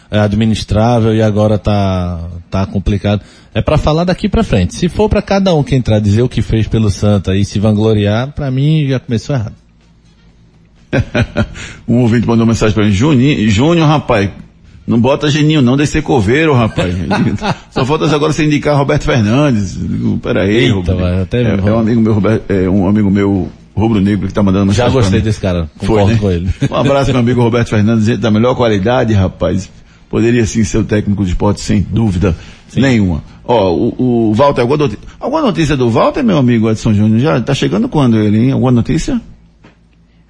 é, 0.10 0.20
administrável 0.20 1.14
e 1.14 1.22
agora 1.22 1.58
tá, 1.58 2.20
tá 2.50 2.66
complicado. 2.66 3.22
É 3.54 3.62
para 3.62 3.78
falar 3.78 4.06
daqui 4.06 4.30
para 4.30 4.44
frente. 4.44 4.74
Se 4.76 4.88
for 4.88 5.10
para 5.10 5.22
cada 5.22 5.54
um 5.54 5.62
que 5.64 5.76
entrar 5.76 6.00
dizer 6.00 6.22
o 6.22 6.30
que 6.30 6.42
fez 6.42 6.68
pelo 6.68 6.90
Santa 6.90 7.36
e 7.36 7.44
se 7.44 7.60
vangloriar, 7.60 8.32
para 8.32 8.50
mim 8.50 8.88
já 8.88 9.00
começou 9.00 9.36
errado. 9.36 9.56
um 11.88 11.98
ouvinte 12.00 12.28
mandou 12.28 12.46
mensagem 12.46 12.74
para 12.74 12.86
mim, 12.86 12.92
Juninho, 12.92 13.50
Júnior, 13.50 13.88
rapaz, 13.88 14.30
não 14.86 15.00
bota 15.00 15.30
Geninho 15.30 15.62
não, 15.62 15.78
desse 15.78 16.02
coveiro, 16.02 16.54
rapaz. 16.54 16.94
Só 17.72 17.86
falta 17.86 18.06
agora 18.14 18.34
você 18.34 18.46
indicar 18.46 18.78
Roberto 18.78 19.04
Fernandes. 19.04 19.78
Digo, 19.80 20.18
Peraí, 20.18 20.66
Eita, 20.66 20.74
Roberto. 20.76 21.00
vai, 21.00 21.22
até 21.22 21.44
é, 21.44 21.54
é 21.54 21.72
um 21.72 21.80
amigo 21.80 22.02
meu, 22.02 22.14
Roberto, 22.14 22.52
é 22.52 22.70
um 22.70 22.88
amigo 22.88 23.12
meu, 23.12 23.50
Rubro 23.76 24.02
Negro, 24.02 24.28
que 24.28 24.34
tá 24.34 24.44
mandando 24.44 24.74
Já 24.74 24.90
gostei 24.90 25.22
desse 25.22 25.40
cara. 25.40 25.70
Foi, 25.78 25.88
Concordo 25.88 26.14
né? 26.14 26.18
com 26.20 26.32
ele. 26.32 26.50
Um 26.70 26.76
abraço, 26.76 27.12
meu 27.12 27.20
amigo 27.20 27.42
Roberto 27.42 27.70
Fernandes, 27.70 28.06
gente 28.06 28.20
da 28.20 28.32
melhor 28.32 28.56
qualidade, 28.56 29.14
rapaz. 29.14 29.70
Poderia 30.10 30.46
sim 30.46 30.64
ser 30.64 30.80
o 30.80 30.84
técnico 30.84 31.24
de 31.24 31.32
esporte, 31.32 31.62
sem 31.62 31.86
dúvida 31.90 32.36
nenhuma. 32.76 33.24
Ó, 33.46 33.74
o, 33.74 34.30
o 34.30 34.34
Walter, 34.34 34.62
alguma 34.62 34.78
notícia, 34.78 35.00
alguma 35.20 35.42
notícia 35.42 35.78
do 35.78 35.90
Walter, 35.90 36.24
meu 36.24 36.38
amigo 36.38 36.70
Edson 36.70 36.94
Júnior? 36.94 37.20
Já 37.20 37.40
tá 37.42 37.54
chegando 37.54 37.88
quando 37.88 38.18
ele, 38.18 38.38
hein? 38.38 38.52
Alguma 38.52 38.72
notícia? 38.72 39.22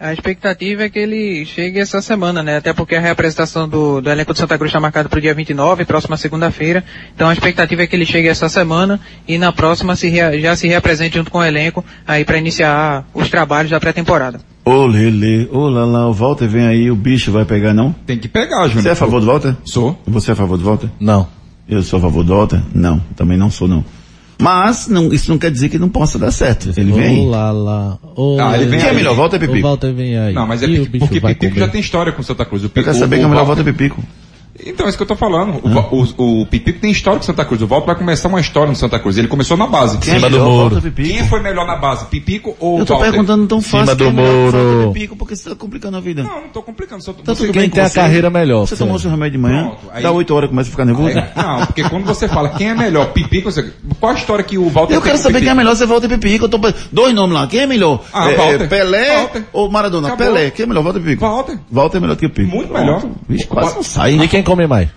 A 0.04 0.12
expectativa 0.14 0.82
é 0.84 0.90
que 0.90 0.98
ele 0.98 1.46
chegue 1.46 1.80
essa 1.80 2.02
semana, 2.02 2.42
né? 2.42 2.58
Até 2.58 2.74
porque 2.74 2.96
a 2.96 3.00
reapresentação 3.00 3.70
do, 3.70 4.02
do 4.02 4.10
elenco 4.10 4.34
de 4.34 4.40
Santa 4.40 4.58
Cruz 4.58 4.70
está 4.70 4.80
marcada 4.80 5.08
para 5.08 5.20
o 5.20 5.22
dia 5.22 5.32
29, 5.34 5.86
próxima 5.86 6.18
segunda-feira. 6.18 6.84
Então 7.16 7.30
a 7.30 7.34
expectativa 7.34 7.84
é 7.84 7.88
que 7.88 7.96
ele 7.96 8.06
chegue 8.06 8.28
essa 8.28 8.50
semana 8.50 9.00
e 9.28 9.38
na 9.38 9.52
próxima 9.52 9.96
se 9.96 10.10
rea- 10.10 10.40
já 10.40 10.56
se 10.56 10.68
reapresente 10.68 11.18
junto 11.18 11.30
com 11.30 11.38
o 11.38 11.44
elenco 11.44 11.86
aí 12.08 12.26
para 12.26 12.40
iniciar 12.40 13.06
os 13.14 13.30
trabalhos 13.30 13.70
da 13.70 13.80
pré-temporada. 13.80 14.40
Ô 14.66 14.88
Lele, 14.88 15.48
ô 15.52 15.70
Lala, 15.70 16.08
o 16.08 16.14
Walter 16.14 16.48
vem 16.48 16.66
aí, 16.66 16.90
o 16.90 16.96
bicho 16.96 17.32
vai 17.32 17.46
pegar 17.46 17.72
não? 17.74 17.94
Tem 17.94 18.18
que 18.18 18.28
pegar, 18.28 18.68
Júnior. 18.68 18.82
Você 18.82 18.90
é 18.90 18.92
a 18.94 18.96
favor 18.96 19.20
do 19.20 19.28
Walter? 19.28 19.56
Sou. 19.64 20.02
Você 20.08 20.32
é 20.32 20.34
a 20.34 20.36
favor 20.36 20.58
do 20.58 20.64
Walter? 20.64 20.90
Não. 21.00 21.28
Eu 21.70 21.84
sou 21.84 22.00
a 22.00 22.02
favor 22.02 22.24
do 22.24 22.36
Walter? 22.36 22.60
Não, 22.74 23.00
também 23.16 23.38
não 23.38 23.52
sou 23.52 23.68
não. 23.68 23.86
Mas 24.42 24.88
não, 24.88 25.14
isso 25.14 25.30
não 25.30 25.38
quer 25.38 25.52
dizer 25.52 25.70
que 25.70 25.78
não 25.78 25.88
possa 25.90 26.18
dar 26.18 26.32
certo. 26.32 26.72
Ele 26.76 26.92
vem. 26.92 27.20
Olá, 27.28 27.52
lá. 27.52 27.98
Ah, 28.42 28.56
ele 28.58 28.66
vem 28.66 28.80
Quem 28.80 28.90
é 28.90 28.94
melhor, 28.94 29.16
ou 29.18 29.38
O 29.38 29.48
Pipico? 29.48 29.68
Walter 29.68 29.94
vem 29.94 30.18
aí. 30.18 30.34
Não, 30.34 30.48
mas 30.48 30.64
é 30.64 30.66
E 30.66 30.80
o 30.80 30.86
porque, 30.88 31.20
Pipico 31.20 31.36
comer. 31.52 31.60
já 31.60 31.68
tem 31.68 31.80
história 31.82 32.12
com 32.12 32.22
o 32.22 32.24
Santa 32.24 32.44
Cruz. 32.46 32.64
O 32.64 32.66
Eu 32.66 32.70
quero 32.70 32.86
Pico- 32.88 33.00
saber 33.00 33.16
o- 33.16 33.20
quem 33.20 33.24
é 33.24 33.28
o 33.28 33.30
melhor 33.30 33.46
Walter- 33.46 33.64
Walter 33.64 33.74
Pipico. 33.74 34.04
Então, 34.66 34.86
é 34.86 34.90
isso 34.90 34.98
que 34.98 35.04
eu 35.04 35.08
tô 35.08 35.16
falando. 35.16 35.60
O, 35.64 35.70
Va- 35.70 35.88
o, 35.92 36.42
o 36.42 36.46
Pipico 36.46 36.80
tem 36.80 36.92
história 36.92 37.20
com 37.20 37.26
Santa 37.26 37.44
Cruz. 37.46 37.62
O 37.62 37.68
Walter 37.68 37.86
vai 37.88 37.96
começar 37.96 38.28
uma 38.28 38.40
história 38.40 38.70
no 38.70 38.76
Santa 38.76 39.00
Cruz. 39.00 39.18
Ele 39.18 39.28
começou 39.28 39.56
na 39.56 39.66
base. 39.66 39.98
Quem 39.98 40.14
é 40.14 40.18
Cima 40.18 40.30
do 40.30 40.40
muro. 40.40 40.76
Walter 40.76 40.82
Pipico? 40.92 41.10
Quem 41.18 41.28
foi 41.28 41.42
melhor 41.42 41.66
na 41.66 41.78
base? 41.78 42.06
Pipico 42.06 42.56
ou 42.60 42.80
Eu 42.80 42.86
tô 42.86 42.94
Walter? 42.96 43.12
perguntando 43.12 43.48
tão 43.48 43.62
fácil. 43.62 43.80
Cima 43.80 43.96
do 43.96 44.04
quem 44.04 44.08
é 44.08 44.12
melhor 44.12 44.32
que 44.32 44.38
o 44.38 44.44
muro. 44.60 44.78
Walter 44.84 44.94
Pipico, 44.94 45.16
porque 45.16 45.36
você 45.36 45.50
tá 45.50 45.56
complicando 45.56 45.98
a 45.98 46.00
vida. 46.02 46.24
Não, 46.24 46.42
não 46.42 46.50
tô 46.50 46.62
complicando. 46.62 47.04
Só, 47.04 47.14
Tá 47.14 47.34
você 47.34 47.44
tudo 47.44 47.54
quem 47.54 47.62
bem 47.64 47.70
tem 47.70 47.84
a 47.84 47.88
você? 47.88 47.96
carreira 47.96 48.30
melhor, 48.30 48.68
Você 48.68 48.76
tomou 48.76 49.00
seu 49.00 49.10
remédio 49.10 49.32
de 49.34 49.38
manhã? 49.40 49.64
Pronto, 49.68 49.78
aí- 49.94 50.04
Dá 50.04 50.12
8 50.12 50.36
horas 50.36 50.50
começa 50.50 50.68
a 50.70 50.72
ficar 50.72 50.86
nervoso? 50.86 51.08
Aí- 51.18 51.24
não, 51.36 51.66
porque 51.66 51.84
quando 51.90 52.06
você 52.06 52.28
fala 52.28 52.50
quem 52.50 52.70
é 52.70 52.76
melhor, 52.76 53.14
Pipico, 53.14 53.50
você, 53.52 53.72
qual 54.00 54.12
a 54.12 54.16
história 54.16 54.44
que 54.44 54.58
o 54.58 54.70
Walter 54.70 54.94
Eu 54.96 55.02
quero 55.02 55.18
saber 55.18 55.40
quem 55.40 55.48
é 55.48 55.52
Pipico? 55.52 55.58
melhor, 55.58 55.76
você 55.76 55.86
volta 55.86 56.10
Pipico. 56.10 56.46
Eu 56.46 56.50
tô... 56.50 56.60
Dois 56.92 57.16
nomes 57.16 57.34
lá, 57.36 57.48
quem 57.48 57.62
é 57.62 57.66
melhor? 57.68 58.04
Ah, 58.14 58.30
É, 58.30 58.36
Walter. 58.36 58.62
é, 58.64 58.68
Pelé 58.68 59.18
Walter. 59.18 59.44
ou 59.54 59.72
Maradona? 59.72 60.10
Acabou. 60.10 60.28
Pelé, 60.28 60.52
quem 60.52 60.64
é 60.64 60.68
melhor? 60.68 60.84
Walter 60.84 61.00
Pipico. 61.00 61.22
Walter. 61.22 61.58
Walter 61.72 61.98
é 61.98 62.00
melhor 62.02 62.16
que 62.18 62.26
o 62.26 62.30
Pico. 62.30 62.50
Muito 62.54 62.72
melhor. 62.74 63.02
Vixe, 63.30 63.48
quase 63.48 63.76
não 63.76 63.84
sai. 63.84 64.16
E 64.20 64.28
quem 64.28 64.42
come 64.52 64.68
mais? 64.68 64.90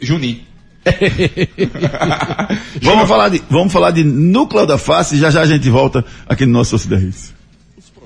Juninho. 0.00 0.40
Vamos 2.82 3.08
falar, 3.08 3.28
de, 3.30 3.42
vamos 3.48 3.72
falar 3.72 3.90
de 3.92 4.04
núcleo 4.04 4.66
da 4.66 4.76
face, 4.76 5.16
já 5.16 5.30
já 5.30 5.40
a 5.42 5.46
gente 5.46 5.70
volta 5.70 6.04
aqui 6.28 6.44
no 6.44 6.52
nosso 6.52 6.76
Hits. 6.76 7.32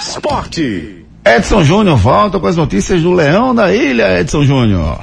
Esporte. 0.00 1.03
Edson 1.26 1.64
Júnior 1.64 1.96
volta 1.96 2.38
com 2.38 2.46
as 2.46 2.56
notícias 2.56 3.00
do 3.00 3.10
Leão 3.10 3.54
da 3.54 3.74
Ilha, 3.74 4.20
Edson 4.20 4.44
Júnior. 4.44 5.00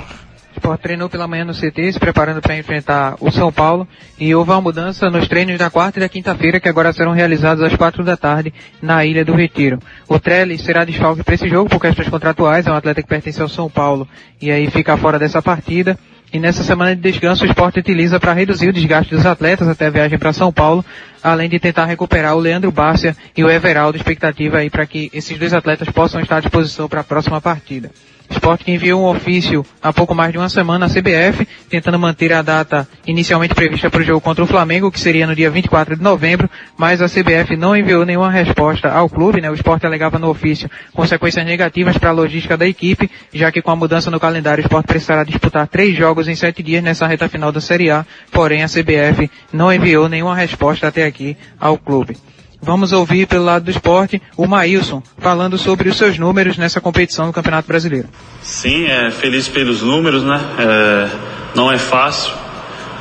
Sport 0.55 0.79
treinou 0.79 1.09
pela 1.09 1.27
manhã 1.27 1.43
no 1.43 1.53
CT, 1.53 1.93
se 1.93 1.99
preparando 1.99 2.41
para 2.41 2.55
enfrentar 2.55 3.15
o 3.19 3.31
São 3.31 3.51
Paulo, 3.51 3.87
e 4.19 4.35
houve 4.35 4.51
uma 4.51 4.61
mudança 4.61 5.09
nos 5.09 5.27
treinos 5.27 5.57
da 5.57 5.71
quarta 5.71 5.97
e 5.97 6.01
da 6.01 6.07
quinta-feira, 6.07 6.59
que 6.59 6.69
agora 6.69 6.93
serão 6.93 7.11
realizados 7.11 7.63
às 7.63 7.75
quatro 7.75 8.03
da 8.03 8.15
tarde 8.15 8.53
na 8.79 9.03
Ilha 9.03 9.25
do 9.25 9.33
Retiro. 9.33 9.79
O 10.07 10.19
Trellis 10.19 10.61
será 10.61 10.85
desfalque 10.85 11.23
para 11.23 11.33
esse 11.33 11.49
jogo 11.49 11.67
por 11.67 11.81
questões 11.81 12.07
contratuais, 12.07 12.67
é 12.67 12.71
um 12.71 12.75
atleta 12.75 13.01
que 13.01 13.09
pertence 13.09 13.41
ao 13.41 13.49
São 13.49 13.67
Paulo, 13.67 14.07
e 14.39 14.51
aí 14.51 14.69
fica 14.69 14.95
fora 14.97 15.17
dessa 15.17 15.41
partida. 15.41 15.97
E 16.33 16.39
nessa 16.39 16.63
semana 16.63 16.95
de 16.95 17.01
descanso 17.01 17.43
o 17.43 17.47
esporte 17.47 17.79
utiliza 17.79 18.17
para 18.17 18.31
reduzir 18.31 18.69
o 18.69 18.73
desgaste 18.73 19.13
dos 19.13 19.25
atletas 19.25 19.67
até 19.67 19.87
a 19.87 19.89
viagem 19.89 20.17
para 20.17 20.31
São 20.31 20.51
Paulo, 20.51 20.83
além 21.21 21.49
de 21.49 21.59
tentar 21.59 21.85
recuperar 21.85 22.35
o 22.35 22.39
Leandro 22.39 22.71
Bárcia 22.71 23.17
e 23.35 23.43
o 23.43 23.49
Everaldo, 23.49 23.97
expectativa 23.97 24.59
aí 24.59 24.69
para 24.69 24.85
que 24.85 25.09
esses 25.13 25.37
dois 25.37 25.53
atletas 25.53 25.89
possam 25.89 26.21
estar 26.21 26.37
à 26.37 26.39
disposição 26.39 26.87
para 26.87 27.01
a 27.01 27.03
próxima 27.03 27.41
partida. 27.41 27.91
Esporte 28.31 28.63
que 28.63 28.71
enviou 28.71 29.01
um 29.01 29.05
ofício 29.05 29.65
há 29.81 29.91
pouco 29.91 30.15
mais 30.15 30.31
de 30.31 30.37
uma 30.37 30.49
semana 30.49 30.85
à 30.85 30.89
CBF, 30.89 31.47
tentando 31.69 31.99
manter 31.99 32.33
a 32.33 32.41
data 32.41 32.87
inicialmente 33.05 33.53
prevista 33.53 33.89
para 33.89 34.01
o 34.01 34.03
jogo 34.03 34.21
contra 34.21 34.43
o 34.43 34.47
Flamengo, 34.47 34.91
que 34.91 34.99
seria 34.99 35.27
no 35.27 35.35
dia 35.35 35.49
24 35.49 35.95
de 35.95 36.01
novembro, 36.03 36.49
mas 36.77 37.01
a 37.01 37.07
CBF 37.07 37.55
não 37.55 37.75
enviou 37.75 38.05
nenhuma 38.05 38.31
resposta 38.31 38.91
ao 38.91 39.09
clube, 39.09 39.41
né? 39.41 39.49
O 39.49 39.53
esporte 39.53 39.85
alegava 39.85 40.17
no 40.17 40.29
ofício 40.29 40.69
consequências 40.93 41.45
negativas 41.45 41.97
para 41.97 42.09
a 42.09 42.13
logística 42.13 42.57
da 42.57 42.67
equipe, 42.67 43.09
já 43.33 43.51
que 43.51 43.61
com 43.61 43.71
a 43.71 43.75
mudança 43.75 44.09
no 44.09 44.19
calendário 44.19 44.63
o 44.63 44.65
esporte 44.65 44.87
precisará 44.87 45.23
disputar 45.23 45.67
três 45.67 45.95
jogos 45.95 46.27
em 46.27 46.35
sete 46.35 46.63
dias 46.63 46.83
nessa 46.83 47.05
reta 47.07 47.29
final 47.29 47.51
da 47.51 47.61
Série 47.61 47.91
A, 47.91 48.05
porém 48.31 48.63
a 48.63 48.67
CBF 48.67 49.29
não 49.51 49.71
enviou 49.73 50.07
nenhuma 50.07 50.35
resposta 50.35 50.87
até 50.87 51.05
aqui 51.05 51.37
ao 51.59 51.77
clube. 51.77 52.17
Vamos 52.61 52.93
ouvir 52.93 53.25
pelo 53.25 53.45
lado 53.45 53.65
do 53.65 53.71
esporte 53.71 54.21
o 54.37 54.45
Maílson 54.45 55.01
falando 55.17 55.57
sobre 55.57 55.89
os 55.89 55.97
seus 55.97 56.19
números 56.19 56.57
nessa 56.57 56.79
competição 56.79 57.25
do 57.25 57.33
Campeonato 57.33 57.67
Brasileiro. 57.67 58.07
Sim, 58.43 58.85
é 58.85 59.09
feliz 59.09 59.47
pelos 59.47 59.81
números, 59.81 60.23
né? 60.23 60.39
É, 60.59 61.07
não 61.55 61.71
é 61.71 61.77
fácil. 61.79 62.31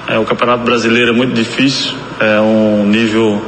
É, 0.08 0.18
o 0.18 0.24
Campeonato 0.24 0.64
Brasileiro 0.64 1.10
é 1.10 1.12
muito 1.12 1.34
difícil. 1.34 1.92
É 2.18 2.40
um 2.40 2.86
nível 2.86 3.40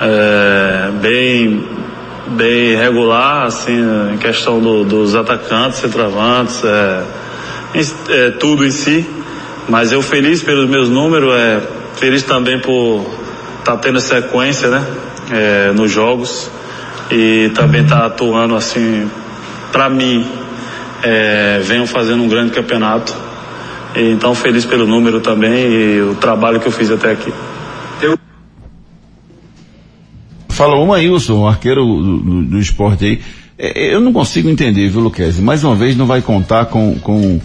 é, 0.00 0.90
bem 1.00 1.78
bem 2.28 2.76
regular, 2.76 3.46
assim, 3.46 3.80
em 4.12 4.18
questão 4.18 4.60
do, 4.60 4.84
dos 4.84 5.14
atacantes, 5.14 5.78
centroavantes, 5.78 6.62
é, 6.62 7.04
é, 8.10 8.30
tudo 8.32 8.66
em 8.66 8.70
si. 8.70 9.08
Mas 9.68 9.92
eu 9.92 10.02
feliz 10.02 10.42
pelos 10.42 10.68
meus 10.68 10.88
números, 10.88 11.32
é, 11.34 11.60
feliz 11.94 12.22
também 12.22 12.58
por 12.58 13.06
estar 13.60 13.76
tendo 13.78 14.00
sequência, 14.00 14.68
né? 14.68 14.84
É, 15.30 15.72
nos 15.72 15.90
jogos 15.90 16.50
e 17.10 17.50
também 17.54 17.82
estar 17.82 18.04
atuando 18.06 18.54
assim, 18.54 19.10
para 19.72 19.88
mim, 19.90 20.26
é, 21.02 21.60
venho 21.62 21.86
fazendo 21.86 22.22
um 22.22 22.28
grande 22.28 22.52
campeonato. 22.52 23.14
E, 23.94 24.10
então 24.12 24.34
feliz 24.34 24.64
pelo 24.64 24.86
número 24.86 25.20
também 25.20 25.72
e 25.72 26.00
o 26.02 26.14
trabalho 26.14 26.60
que 26.60 26.66
eu 26.66 26.72
fiz 26.72 26.90
até 26.90 27.12
aqui. 27.12 27.32
Falou 30.58 30.82
o 30.82 30.88
Maílson, 30.88 31.46
arqueiro 31.46 31.84
do, 31.84 32.18
do, 32.18 32.42
do 32.42 32.58
esporte 32.58 33.04
aí. 33.04 33.20
É, 33.56 33.94
Eu 33.94 34.00
não 34.00 34.12
consigo 34.12 34.48
entender, 34.48 34.88
viu, 34.88 35.00
Luquezzi? 35.00 35.40
Mais 35.40 35.62
uma 35.62 35.76
vez 35.76 35.96
não 35.96 36.04
vai 36.04 36.20
contar 36.20 36.66
com, 36.66 36.98
com, 36.98 37.40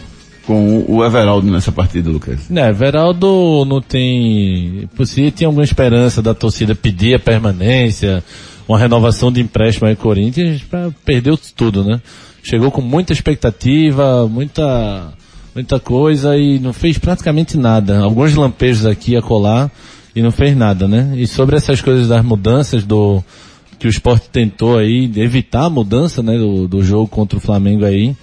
com 0.45 0.85
o 0.87 1.03
Everaldo 1.03 1.49
nessa 1.49 1.71
partida, 1.71 2.09
Luquezzi. 2.09 2.51
Né, 2.51 2.71
Veraldo 2.71 3.65
não 3.65 3.81
tem. 3.81 4.89
Si 5.05 5.31
tinha 5.31 5.47
alguma 5.47 5.63
esperança 5.63 6.21
da 6.21 6.33
torcida 6.33 6.75
pedir 6.75 7.15
a 7.15 7.19
permanência, 7.19 8.23
uma 8.67 8.77
renovação 8.77 9.31
de 9.31 9.41
empréstimo 9.41 9.87
aí 9.87 9.95
Corinthians, 9.95 10.61
pra, 10.63 10.91
perdeu 11.05 11.37
tudo, 11.55 11.83
né? 11.83 12.01
Chegou 12.43 12.71
com 12.71 12.81
muita 12.81 13.13
expectativa, 13.13 14.27
muita, 14.27 15.13
muita 15.55 15.79
coisa 15.79 16.35
e 16.37 16.59
não 16.59 16.73
fez 16.73 16.97
praticamente 16.97 17.57
nada. 17.57 17.99
Alguns 17.99 18.35
lampejos 18.35 18.85
aqui 18.85 19.15
a 19.15 19.21
colar 19.21 19.71
e 20.13 20.21
não 20.21 20.31
fez 20.31 20.55
nada, 20.55 20.87
né? 20.87 21.13
E 21.15 21.25
sobre 21.25 21.55
essas 21.55 21.81
coisas 21.81 22.09
das 22.09 22.23
mudanças 22.23 22.83
do, 22.83 23.23
que 23.79 23.87
o 23.87 23.89
esporte 23.89 24.29
tentou 24.29 24.77
aí, 24.77 25.11
evitar 25.15 25.65
a 25.65 25.69
mudança, 25.69 26.23
né, 26.23 26.37
do, 26.37 26.67
do 26.67 26.83
jogo 26.83 27.07
contra 27.07 27.37
o 27.37 27.41
Flamengo 27.41 27.83
aí, 27.83 28.15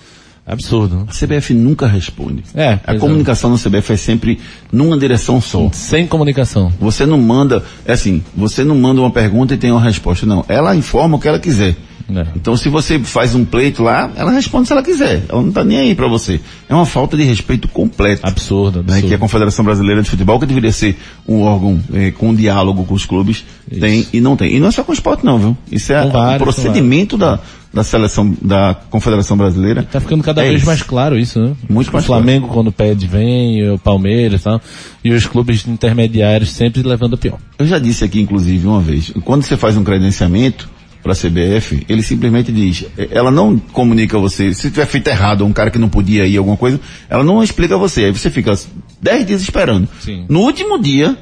absurdo. 0.46 1.06
A 1.08 1.12
CBF 1.12 1.54
nunca 1.54 1.86
responde. 1.86 2.42
É, 2.54 2.72
A 2.72 2.78
pois 2.78 2.96
é. 2.96 3.00
comunicação 3.00 3.50
na 3.50 3.56
CBF 3.56 3.92
é 3.92 3.96
sempre 3.96 4.40
numa 4.72 4.98
direção 4.98 5.40
só. 5.40 5.68
Sem 5.72 6.06
comunicação. 6.06 6.72
Você 6.80 7.06
não 7.06 7.18
manda, 7.18 7.62
é 7.84 7.92
assim, 7.92 8.22
você 8.36 8.64
não 8.64 8.76
manda 8.76 9.00
uma 9.00 9.10
pergunta 9.10 9.54
e 9.54 9.56
tem 9.56 9.70
uma 9.70 9.80
resposta, 9.80 10.26
não. 10.26 10.44
Ela 10.48 10.74
informa 10.74 11.16
o 11.16 11.20
que 11.20 11.28
ela 11.28 11.38
quiser. 11.38 11.76
É. 12.16 12.26
Então 12.36 12.56
se 12.56 12.68
você 12.68 12.98
faz 12.98 13.34
um 13.34 13.44
pleito 13.44 13.82
lá, 13.82 14.10
ela 14.16 14.30
responde 14.30 14.66
se 14.66 14.72
ela 14.72 14.82
quiser. 14.82 15.22
Ela 15.28 15.42
não 15.42 15.52
tá 15.52 15.62
nem 15.64 15.78
aí 15.78 15.94
pra 15.94 16.06
você. 16.08 16.40
É 16.68 16.74
uma 16.74 16.86
falta 16.86 17.16
de 17.16 17.22
respeito 17.22 17.68
completo. 17.68 18.20
Absurdo, 18.26 18.78
Né, 18.78 18.84
absurdo. 18.94 19.08
que 19.08 19.14
a 19.14 19.18
Confederação 19.18 19.64
Brasileira 19.64 20.02
de 20.02 20.10
Futebol, 20.10 20.38
que 20.40 20.46
deveria 20.46 20.72
ser 20.72 20.96
um 21.28 21.42
órgão 21.42 21.80
eh, 21.92 22.10
com 22.10 22.34
diálogo 22.34 22.84
com 22.84 22.94
os 22.94 23.04
clubes, 23.04 23.44
tem 23.80 24.06
e 24.12 24.20
não 24.20 24.36
tem. 24.36 24.54
E 24.54 24.60
não 24.60 24.68
é 24.68 24.70
só 24.70 24.82
com 24.82 24.92
o 24.92 24.94
esporte 24.94 25.24
não, 25.24 25.38
viu? 25.38 25.56
Isso 25.70 25.92
é 25.92 26.06
vários, 26.08 26.40
um 26.40 26.44
procedimento 26.44 27.16
da, 27.16 27.38
da 27.72 27.84
seleção, 27.84 28.36
da 28.42 28.74
Confederação 28.90 29.36
Brasileira. 29.36 29.82
Tá 29.82 30.00
ficando 30.00 30.22
cada 30.22 30.42
É 30.42 30.48
vez 30.48 30.58
isso. 30.58 30.66
mais 30.66 30.82
claro 30.82 31.18
isso, 31.18 31.40
né? 31.40 31.52
Muito 31.68 31.92
mais 31.92 32.04
O 32.04 32.06
Flamengo 32.06 32.48
quando 32.48 32.72
pede 32.72 33.06
vem, 33.06 33.70
o 33.70 33.78
Palmeiras 33.78 34.40
e 34.40 34.44
tal. 34.44 34.60
E 35.04 35.12
os 35.12 35.26
clubes 35.26 35.66
intermediários 35.66 36.50
sempre 36.50 36.82
levando 36.82 37.14
a 37.14 37.16
pior. 37.16 37.38
Eu 37.58 37.66
já 37.66 37.78
disse 37.78 38.04
aqui, 38.04 38.20
inclusive, 38.20 38.66
uma 38.66 38.80
vez, 38.80 39.12
quando 39.24 39.42
você 39.42 39.56
faz 39.56 39.76
um 39.76 39.84
credenciamento 39.84 40.68
para 41.02 41.12
a 41.12 41.16
CBF, 41.16 41.84
ele 41.88 42.02
simplesmente 42.02 42.52
diz, 42.52 42.84
eh, 42.96 43.08
ela 43.10 43.30
não 43.30 43.58
comunica 43.58 44.16
a 44.16 44.20
você, 44.20 44.52
se 44.52 44.70
tiver 44.70 44.86
feito 44.86 45.08
errado, 45.08 45.44
um 45.44 45.52
cara 45.52 45.70
que 45.70 45.78
não 45.78 45.88
podia 45.88 46.26
ir, 46.26 46.36
alguma 46.36 46.56
coisa, 46.56 46.78
ela 47.08 47.24
não 47.24 47.42
explica 47.42 47.74
a 47.74 47.78
você, 47.78 48.04
aí 48.04 48.12
você 48.12 48.30
fica 48.30 48.52
10 49.00 49.26
dias 49.26 49.40
esperando. 49.40 49.88
Sim. 50.00 50.26
No 50.28 50.40
último 50.40 50.78
dia, 50.78 51.16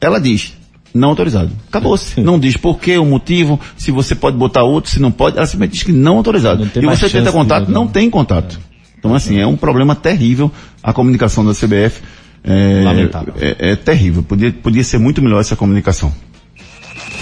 ela 0.00 0.20
diz, 0.20 0.54
não 0.94 1.08
autorizado. 1.08 1.50
Acabou-se. 1.68 2.18
Não 2.22 2.38
diz 2.38 2.56
por 2.56 2.78
quê, 2.78 2.96
o 2.96 3.04
motivo, 3.04 3.58
se 3.76 3.90
você 3.90 4.14
pode 4.14 4.36
botar 4.36 4.62
outro, 4.62 4.90
se 4.90 5.00
não 5.00 5.10
pode, 5.10 5.36
ela 5.36 5.46
simplesmente 5.46 5.72
diz 5.72 5.82
que 5.82 5.92
não 5.92 6.18
autorizado. 6.18 6.64
Não 6.64 6.82
e 6.82 6.96
você 6.96 7.10
tenta 7.10 7.32
contato, 7.32 7.68
não 7.68 7.88
tem 7.88 8.08
contato. 8.08 8.60
Então, 8.96 9.14
assim, 9.14 9.38
é 9.38 9.46
um 9.46 9.56
problema 9.56 9.94
terrível 9.94 10.50
a 10.82 10.92
comunicação 10.92 11.44
da 11.44 11.52
CBF. 11.52 12.00
É, 12.44 12.82
Lamentável. 12.84 13.34
É, 13.38 13.72
é 13.72 13.76
terrível. 13.76 14.22
Podia, 14.22 14.52
podia 14.52 14.84
ser 14.84 14.98
muito 14.98 15.20
melhor 15.20 15.40
essa 15.40 15.56
comunicação. 15.56 16.12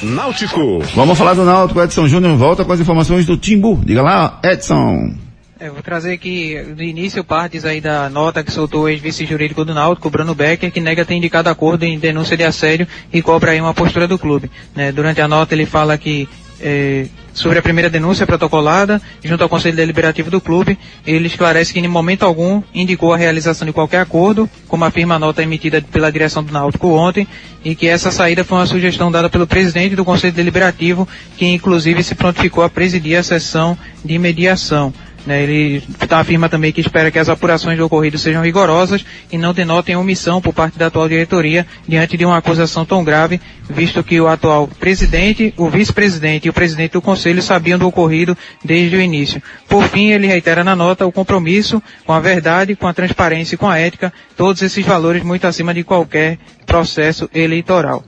Náutico. 0.03 0.81
Vamos 0.95 1.17
falar 1.17 1.35
do 1.35 1.45
Náutico. 1.45 1.81
Edson 1.81 2.09
Júnior 2.09 2.37
volta 2.37 2.65
com 2.65 2.73
as 2.73 2.81
informações 2.81 3.25
do 3.25 3.37
Timbu. 3.37 3.81
Diga 3.85 4.03
lá, 4.03 4.41
Edson. 4.45 5.15
É, 5.61 5.71
vou 5.71 5.81
trazer 5.81 6.13
aqui 6.13 6.61
do 6.77 6.83
início 6.83 7.23
partes 7.23 7.65
aí 7.65 7.81
da 7.81 8.11
nota 8.11 8.43
que 8.43 8.51
soltou 8.51 8.83
o 8.83 8.89
ex-vice 8.89 9.25
jurídico 9.25 9.65
do 9.65 9.73
Náutico, 9.73 10.11
Bruno 10.11 10.35
Becker, 10.35 10.73
que 10.73 10.81
nega 10.81 11.05
ter 11.05 11.15
indicado 11.15 11.49
acordo 11.49 11.85
em 11.85 12.01
denúncia 12.01 12.37
de 12.37 12.43
assédio 12.43 12.89
e 13.13 13.23
cobra 13.23 13.53
aí 13.53 13.61
uma 13.61 13.73
postura 13.73 14.09
do 14.09 14.19
clube. 14.19 14.51
né? 14.75 14.91
Durante 14.91 15.21
a 15.21 15.29
nota 15.29 15.55
ele 15.55 15.65
fala 15.65 15.97
que 15.97 16.29
é, 16.61 17.07
sobre 17.33 17.59
a 17.59 17.63
primeira 17.63 17.89
denúncia 17.89 18.27
protocolada, 18.27 19.01
junto 19.23 19.43
ao 19.43 19.49
Conselho 19.49 19.77
Deliberativo 19.77 20.31
do 20.31 20.41
clube, 20.41 20.79
ele 21.07 21.27
esclarece 21.27 21.73
que 21.73 21.81
em 21.81 21.89
momento 21.89 22.25
algum 22.25 22.63
indicou 22.75 23.13
a 23.13 23.17
realização 23.17 23.67
de 23.67 23.73
qualquer 23.73 24.01
acordo, 24.01 24.49
como 24.69 24.85
afirma 24.85 25.15
a 25.15 25.19
nota 25.19 25.43
emitida 25.43 25.83
pela 25.83 26.11
direção 26.11 26.43
do 26.45 26.53
Náutico 26.53 26.89
ontem, 26.89 27.27
e 27.65 27.75
que 27.75 27.87
essa 27.87 28.11
saída 28.11 28.45
foi 28.45 28.59
uma 28.59 28.67
sugestão 28.67 29.11
dada 29.11 29.31
pelo 29.31 29.47
presidente 29.47 29.97
do 29.97 30.05
Conselho 30.05 30.33
Deliberativo, 30.33 31.09
que 31.37 31.47
inclusive 31.47 32.03
se 32.03 32.15
prontificou 32.15 32.65
a 32.65 32.69
presidir 32.71 33.17
a 33.19 33.23
sessão 33.23 33.77
de 34.05 34.19
mediação. 34.19 34.93
Né? 35.27 35.43
Ele 35.43 35.83
tá- 36.09 36.21
afirma 36.21 36.49
também 36.49 36.73
que 36.73 36.81
espera 36.81 37.11
que 37.11 37.19
as 37.19 37.29
apurações 37.29 37.79
do 37.79 37.85
ocorrido 37.85 38.19
sejam 38.19 38.43
rigorosas 38.43 39.05
e 39.31 39.39
não 39.39 39.53
denotem 39.55 39.97
omissão 39.97 40.41
por 40.41 40.53
parte 40.53 40.79
da 40.79 40.87
atual 40.87 41.09
diretoria 41.09 41.67
diante 41.87 42.17
de 42.17 42.25
uma 42.25 42.37
acusação 42.37 42.85
tão 42.85 43.05
grave, 43.05 43.41
visto 43.69 44.03
que 44.03 44.21
o 44.21 44.29
atual 44.29 44.69
presidente, 44.79 45.55
o 45.57 45.69
vice-presidente 45.69 46.47
e 46.47 46.51
o 46.51 46.53
presidente 46.53 46.93
do 46.93 47.03
conselho 47.03 47.43
sabiam 47.43 47.79
do 47.79 47.87
ocorrido 47.87 48.37
desde 48.65 48.97
o 48.97 49.01
início. 49.01 49.43
Por 49.69 49.85
fim, 49.85 50.11
ele 50.11 50.27
reitera 50.27 50.63
na 50.65 50.77
nota 50.77 51.07
o 51.07 51.13
compromisso 51.13 51.83
com 52.05 52.13
a 52.13 52.21
verdade, 52.21 52.77
com 52.77 52.87
a 52.87 52.95
transparência 52.95 53.55
e 53.55 53.59
com 53.59 53.69
a 53.69 53.79
ética, 53.79 54.13
todos 54.37 54.63
esses 54.63 54.85
valores 54.85 55.23
muito 55.23 55.47
acima 55.47 55.73
de 55.73 55.85
qualquer 55.85 56.39
processo 56.67 57.29
eleitoral. 57.35 58.05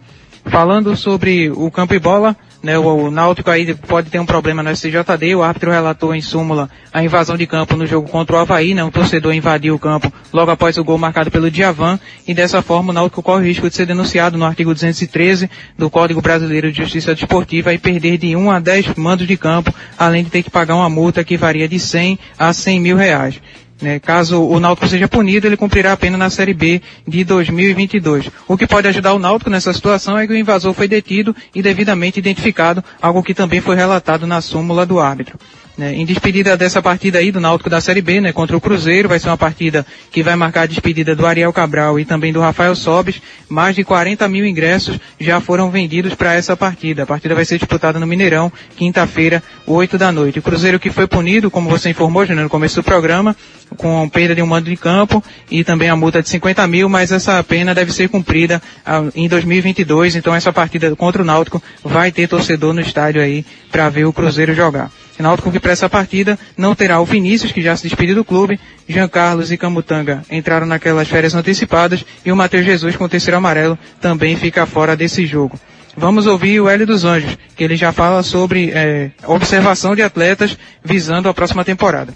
Falando 0.47 0.95
sobre 0.97 1.51
o 1.51 1.71
campo 1.71 1.95
e 1.95 1.99
bola, 1.99 2.37
né, 2.65 2.79
o, 2.79 2.83
o 2.83 3.11
Náutico 3.11 3.51
aí 3.51 3.75
pode 3.75 4.09
ter 4.09 4.19
um 4.19 4.25
problema 4.25 4.63
no 4.63 4.75
STJD, 4.75 5.35
o 5.35 5.43
árbitro 5.43 5.71
relatou 5.71 6.15
em 6.15 6.23
súmula 6.23 6.71
a 6.91 7.05
invasão 7.05 7.37
de 7.37 7.47
campo 7.47 7.77
no 7.77 7.87
jogo 7.87 8.09
contra 8.09 8.37
o 8.37 8.39
Havaí, 8.39 8.73
né, 8.73 8.83
um 8.83 8.91
torcedor 8.91 9.35
invadiu 9.35 9.75
o 9.75 9.79
campo 9.79 10.11
logo 10.33 10.51
após 10.51 10.79
o 10.79 10.83
gol 10.83 10.97
marcado 10.97 11.31
pelo 11.31 11.51
Diavan, 11.51 12.01
e 12.27 12.33
dessa 12.33 12.63
forma 12.63 12.91
o 12.91 12.95
Náutico 12.95 13.23
corre 13.23 13.43
o 13.43 13.47
risco 13.47 13.69
de 13.69 13.77
ser 13.77 13.85
denunciado 13.85 14.39
no 14.39 14.47
artigo 14.47 14.73
213 14.73 15.51
do 15.77 15.91
Código 15.91 16.23
Brasileiro 16.23 16.73
de 16.73 16.79
Justiça 16.79 17.15
Desportiva 17.15 17.75
e 17.75 17.79
perder 17.79 18.17
de 18.17 18.35
1 18.35 18.51
a 18.51 18.59
10 18.59 18.95
mandos 18.95 19.27
de 19.27 19.37
campo, 19.37 19.73
além 19.99 20.25
de 20.25 20.31
ter 20.31 20.43
que 20.43 20.51
pagar 20.51 20.75
uma 20.75 20.89
multa 20.89 21.23
que 21.23 21.37
varia 21.37 21.69
de 21.69 21.79
100 21.79 22.19
a 22.39 22.51
100 22.51 22.81
mil 22.81 22.97
reais. 22.97 23.39
Né? 23.85 24.01
Caso 24.01 24.43
o 24.43 24.59
Náutico 24.59 24.89
seja 24.89 25.07
punido, 25.07 25.47
ele 25.47 25.57
cumprirá 25.57 25.93
a 25.93 25.97
pena 25.97 26.17
na 26.17 26.31
Série 26.31 26.55
B 26.55 26.81
de 27.07 27.23
2022. 27.23 28.31
O 28.49 28.57
que 28.57 28.67
pode 28.67 28.89
ajudar 28.89 29.13
o 29.13 29.19
Náutico 29.19 29.51
nessa 29.51 29.73
situação 29.73 30.19
é 30.19 30.27
que 30.27 30.33
o 30.33 30.37
invasor 30.37 30.73
foi 30.73 30.89
detido 30.89 31.37
e 31.55 31.63
devidamente 31.63 32.19
identificado, 32.19 32.83
algo 33.01 33.23
que 33.23 33.35
também 33.35 33.61
foi 33.61 33.77
relatado 33.77 34.27
na 34.27 34.41
súmula 34.41 34.85
do 34.87 34.99
árbitro. 34.99 35.39
Né? 35.77 35.95
Em 35.95 36.07
despedida 36.07 36.57
dessa 36.57 36.81
partida 36.81 37.19
aí 37.19 37.33
do 37.33 37.41
Náutico 37.41 37.69
da 37.69 37.81
Série 37.81 38.01
B, 38.01 38.21
né, 38.21 38.33
contra 38.33 38.57
o 38.57 38.61
Cruzeiro, 38.61 39.09
vai 39.09 39.19
ser 39.19 39.29
uma 39.29 39.37
partida 39.37 39.85
que 40.11 40.23
vai 40.23 40.37
marcar 40.37 40.63
a 40.63 40.67
despedida 40.67 41.17
do 41.17 41.27
Ariel 41.27 41.53
Cabral 41.53 41.99
e 41.99 42.05
também 42.05 42.33
do 42.33 42.41
Rafael 42.41 42.77
Sobes. 42.77 43.21
Mais 43.49 43.75
de 43.75 43.83
40 43.83 44.29
mil 44.29 44.47
ingressos 44.47 44.99
já 45.19 45.41
foram 45.41 45.71
vendidos 45.71 46.15
para 46.15 46.35
essa 46.35 46.57
partida. 46.57 47.03
A 47.03 47.07
partida 47.07 47.35
vai 47.35 47.45
ser 47.45 47.59
disputada 47.59 47.99
no 47.99 48.07
Mineirão, 48.07 48.53
quinta-feira, 48.77 49.43
8 49.67 49.99
da 49.99 50.13
noite. 50.13 50.39
O 50.39 50.43
Cruzeiro 50.43 50.79
que 50.79 50.91
foi 50.91 51.07
punido, 51.07 51.51
como 51.51 51.69
você 51.69 51.91
informou, 51.91 52.25
Júnior, 52.25 52.45
no 52.45 52.51
começo 52.51 52.77
do 52.77 52.85
programa, 52.85 53.37
com 53.77 54.09
perda 54.09 54.35
de 54.35 54.43
um 54.43 54.47
mando 54.47 54.71
de 54.71 54.77
campo 54.77 55.23
e 55.51 55.65
também 55.65 55.89
a 55.89 55.97
multa 55.97 56.23
de 56.23 56.29
50 56.29 56.67
mil, 56.69 56.89
mas 56.89 57.11
essa 57.11 57.43
pena 57.43 57.75
deve 57.75 57.93
ser 57.93 58.09
cumprida 58.09 58.63
ah, 58.87 59.05
em 59.15 59.29
2022, 59.29 60.15
então 60.17 60.35
essa 60.35 60.53
partida 60.53 60.95
contra 60.95 61.23
o 61.23 61.25
Náutico 61.25 61.63
vai 61.83 62.13
ter 62.13 62.29
torcedor 62.29 62.73
no 62.73 62.81
estádio 62.81 63.21
aí 63.21 63.45
para 63.73 63.89
ver 63.89 64.05
o 64.05 64.13
Cruzeiro 64.13 64.55
jogar. 64.55 64.91
O 65.19 65.23
Náutico 65.23 65.53
que 65.53 65.61
para 65.61 65.73
essa 65.73 65.89
partida 65.89 66.39
não 66.57 66.75
terá 66.75 67.01
o 67.01 67.05
Vinícius, 67.05 67.53
que 67.53 67.63
já 67.63 67.77
se 67.77 67.85
despediu 67.85 68.17
do 68.17 68.25
clube, 68.25 68.59
Jean 68.89 69.09
Carlos 69.09 69.53
e 69.53 69.57
Camutanga 69.57 70.23
entraram 70.31 70.67
naquelas 70.67 71.09
férias 71.09 71.35
antecipadas 71.35 72.05
e 72.25 72.33
o 72.33 72.37
Matheus 72.37 72.65
Jesus 72.65 72.97
com 72.97 73.05
o 73.05 73.09
terceiro 73.09 73.37
amarelo 73.37 73.79
também 74.01 74.37
fica 74.37 74.67
fora 74.67 74.97
desse 74.97 75.25
jogo. 75.25 75.59
Vamos 75.97 76.27
ouvir 76.27 76.61
o 76.61 76.69
Hélio 76.69 76.87
dos 76.87 77.05
Anjos, 77.05 77.39
que 77.55 77.63
ele 77.63 77.77
já 77.77 77.93
fala 77.93 78.23
sobre 78.25 78.73
eh, 78.75 79.13
observação 79.27 79.95
de 79.95 80.03
atletas 80.03 80.59
visando 80.83 81.29
a 81.29 81.35
próxima 81.35 81.65
temporada. 81.65 82.13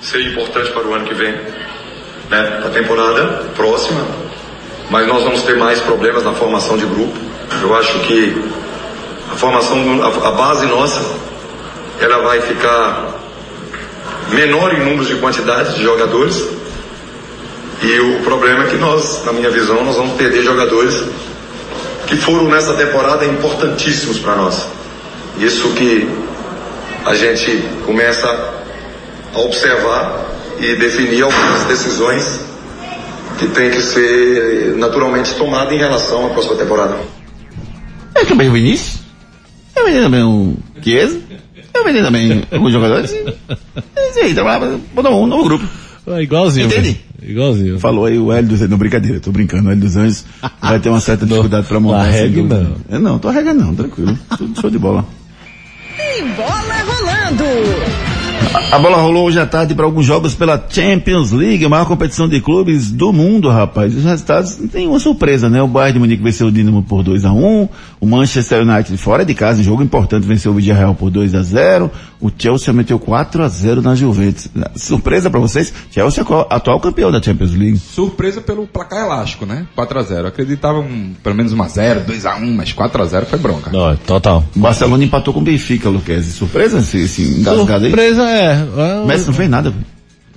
seria 0.00 0.28
importante 0.28 0.70
para 0.70 0.86
o 0.86 0.94
ano 0.94 1.04
que 1.04 1.14
vem, 1.14 1.32
né? 2.30 2.62
A 2.64 2.70
temporada 2.70 3.50
próxima, 3.56 4.06
mas 4.88 5.06
nós 5.06 5.22
vamos 5.24 5.42
ter 5.42 5.56
mais 5.56 5.80
problemas 5.80 6.22
na 6.22 6.32
formação 6.32 6.78
de 6.78 6.86
grupo. 6.86 7.18
Eu 7.60 7.74
acho 7.74 7.98
que 8.00 8.36
a 9.32 9.36
formação, 9.36 9.78
a, 10.04 10.30
base 10.30 10.66
nossa, 10.66 11.00
ela 12.00 12.18
vai 12.22 12.40
ficar 12.40 13.14
menor 14.30 14.72
em 14.74 14.80
números 14.80 15.08
de 15.08 15.16
quantidade 15.16 15.74
de 15.74 15.82
jogadores. 15.82 16.44
E 17.82 18.00
o 18.00 18.20
problema 18.22 18.64
é 18.64 18.66
que 18.68 18.76
nós, 18.76 19.24
na 19.24 19.32
minha 19.32 19.50
visão, 19.50 19.84
nós 19.84 19.96
vamos 19.96 20.16
perder 20.16 20.42
jogadores 20.42 21.02
que 22.06 22.16
foram 22.16 22.44
nessa 22.44 22.74
temporada 22.74 23.24
importantíssimos 23.24 24.18
para 24.18 24.36
nós. 24.36 24.66
Isso 25.38 25.70
que 25.70 26.08
a 27.04 27.14
gente 27.14 27.62
começa 27.84 28.28
a 29.34 29.38
observar 29.40 30.24
e 30.58 30.74
definir 30.76 31.22
algumas 31.22 31.64
decisões 31.64 32.40
que 33.38 33.46
tem 33.48 33.70
que 33.70 33.82
ser 33.82 34.74
naturalmente 34.76 35.34
tomadas 35.34 35.72
em 35.74 35.78
relação 35.78 36.26
à 36.26 36.30
próxima 36.30 36.56
temporada. 36.56 36.98
É 38.14 38.24
também 38.24 38.48
o 38.48 38.52
Vinícius. 38.52 39.05
Eu 39.86 39.92
vendi 39.92 40.02
também 40.02 40.22
o 40.24 40.56
Chiesa. 40.82 41.20
Eu 41.74 41.84
vendi 41.84 42.02
também 42.02 42.42
alguns 42.50 42.72
jogadores. 42.72 43.12
E 44.16 44.20
aí, 44.20 44.34
trabalhava, 44.34 44.80
botou 44.94 45.22
um 45.22 45.26
novo 45.26 45.44
grupo. 45.44 45.64
É 46.08 46.22
igualzinho. 46.22 46.66
Entende? 46.66 47.00
Igualzinho. 47.22 47.78
Falou 47.78 48.04
aí 48.04 48.18
o 48.18 48.32
Hélio 48.32 48.48
dos 48.48 48.58
Anjos. 48.60 48.70
Não, 48.70 48.78
brincadeira, 48.78 49.20
tô 49.20 49.30
brincando. 49.30 49.68
O 49.68 49.70
Hélio 49.72 49.82
dos 49.82 49.96
Anjos 49.96 50.24
vai 50.60 50.78
ter 50.80 50.88
uma 50.88 51.00
certa 51.00 51.24
dificuldade 51.26 51.66
pra 51.66 51.78
montar. 51.80 51.98
não 51.98 52.04
sem 52.12 52.20
arregue, 52.20 52.36
dúvida. 52.42 52.60
não. 52.88 52.96
É, 52.96 52.98
não, 53.00 53.18
tô 53.18 53.28
arregando 53.28 53.64
não, 53.64 53.74
tranquilo. 53.74 54.18
Tudo 54.36 54.60
show 54.60 54.70
de 54.70 54.78
bola. 54.78 55.04
Tem 55.96 56.24
bola 56.34 56.74
rolando. 56.86 58.15
A 58.70 58.78
bola 58.78 58.96
rolou 58.98 59.26
hoje 59.26 59.40
à 59.40 59.46
tarde 59.46 59.74
para 59.74 59.84
alguns 59.84 60.04
jogos 60.04 60.34
pela 60.34 60.62
Champions 60.68 61.32
League, 61.32 61.64
a 61.64 61.68
maior 61.68 61.86
competição 61.86 62.28
de 62.28 62.40
clubes 62.40 62.90
do 62.90 63.12
mundo, 63.12 63.48
rapaz. 63.48 63.94
Os 63.94 64.04
resultados 64.04 64.56
tem 64.70 64.86
uma 64.86 64.98
surpresa, 64.98 65.48
né? 65.48 65.62
O 65.62 65.68
Bayern 65.68 65.94
de 65.94 65.98
Munique 66.00 66.22
venceu 66.22 66.48
o 66.48 66.52
Dinamo 66.52 66.82
por 66.82 67.02
2 67.02 67.24
a 67.24 67.32
1 67.32 67.68
o 68.00 68.06
Manchester 68.06 68.62
United 68.62 68.96
fora 68.98 69.24
de 69.24 69.34
casa, 69.34 69.60
em 69.60 69.64
jogo 69.64 69.82
importante, 69.82 70.26
venceu 70.26 70.52
o 70.52 70.54
Villarreal 70.54 70.94
por 70.94 71.10
2 71.10 71.34
a 71.34 71.42
0 71.42 71.90
o 72.20 72.30
Chelsea 72.36 72.72
meteu 72.72 72.98
4 72.98 73.42
a 73.42 73.48
0 73.48 73.82
na 73.82 73.94
Juventus. 73.94 74.48
Surpresa 74.74 75.30
para 75.30 75.40
vocês, 75.40 75.72
Chelsea 75.90 76.22
é 76.22 76.32
o 76.32 76.46
atual 76.50 76.80
campeão 76.80 77.10
da 77.10 77.22
Champions 77.22 77.52
League. 77.52 77.78
Surpresa 77.78 78.40
pelo 78.40 78.66
placar 78.66 79.04
elástico, 79.04 79.44
né? 79.44 79.66
4x0. 79.76 80.26
Acreditava 80.26 80.78
um, 80.78 81.14
pelo 81.22 81.34
menos 81.34 81.54
1x0, 81.54 82.04
2x1, 82.06 82.54
mas 82.54 82.72
4x0 82.72 83.24
foi 83.26 83.38
bronca. 83.38 83.70
Não, 83.70 83.96
total. 83.96 84.44
O 84.54 84.60
Barcelona 84.60 85.04
empatou 85.04 85.34
com 85.34 85.40
o 85.40 85.44
Benfica, 85.44 85.88
Luquezzi. 85.88 86.32
Surpresa 86.32 86.78
esse, 86.78 86.98
esse 86.98 87.22
engasgado 87.22 87.84
aí? 87.84 87.90
Surpresa 87.90 88.22
é. 88.22 88.68
é 88.76 89.06
Messi 89.06 89.26
não 89.26 89.34
fez 89.34 89.50
nada. 89.50 89.74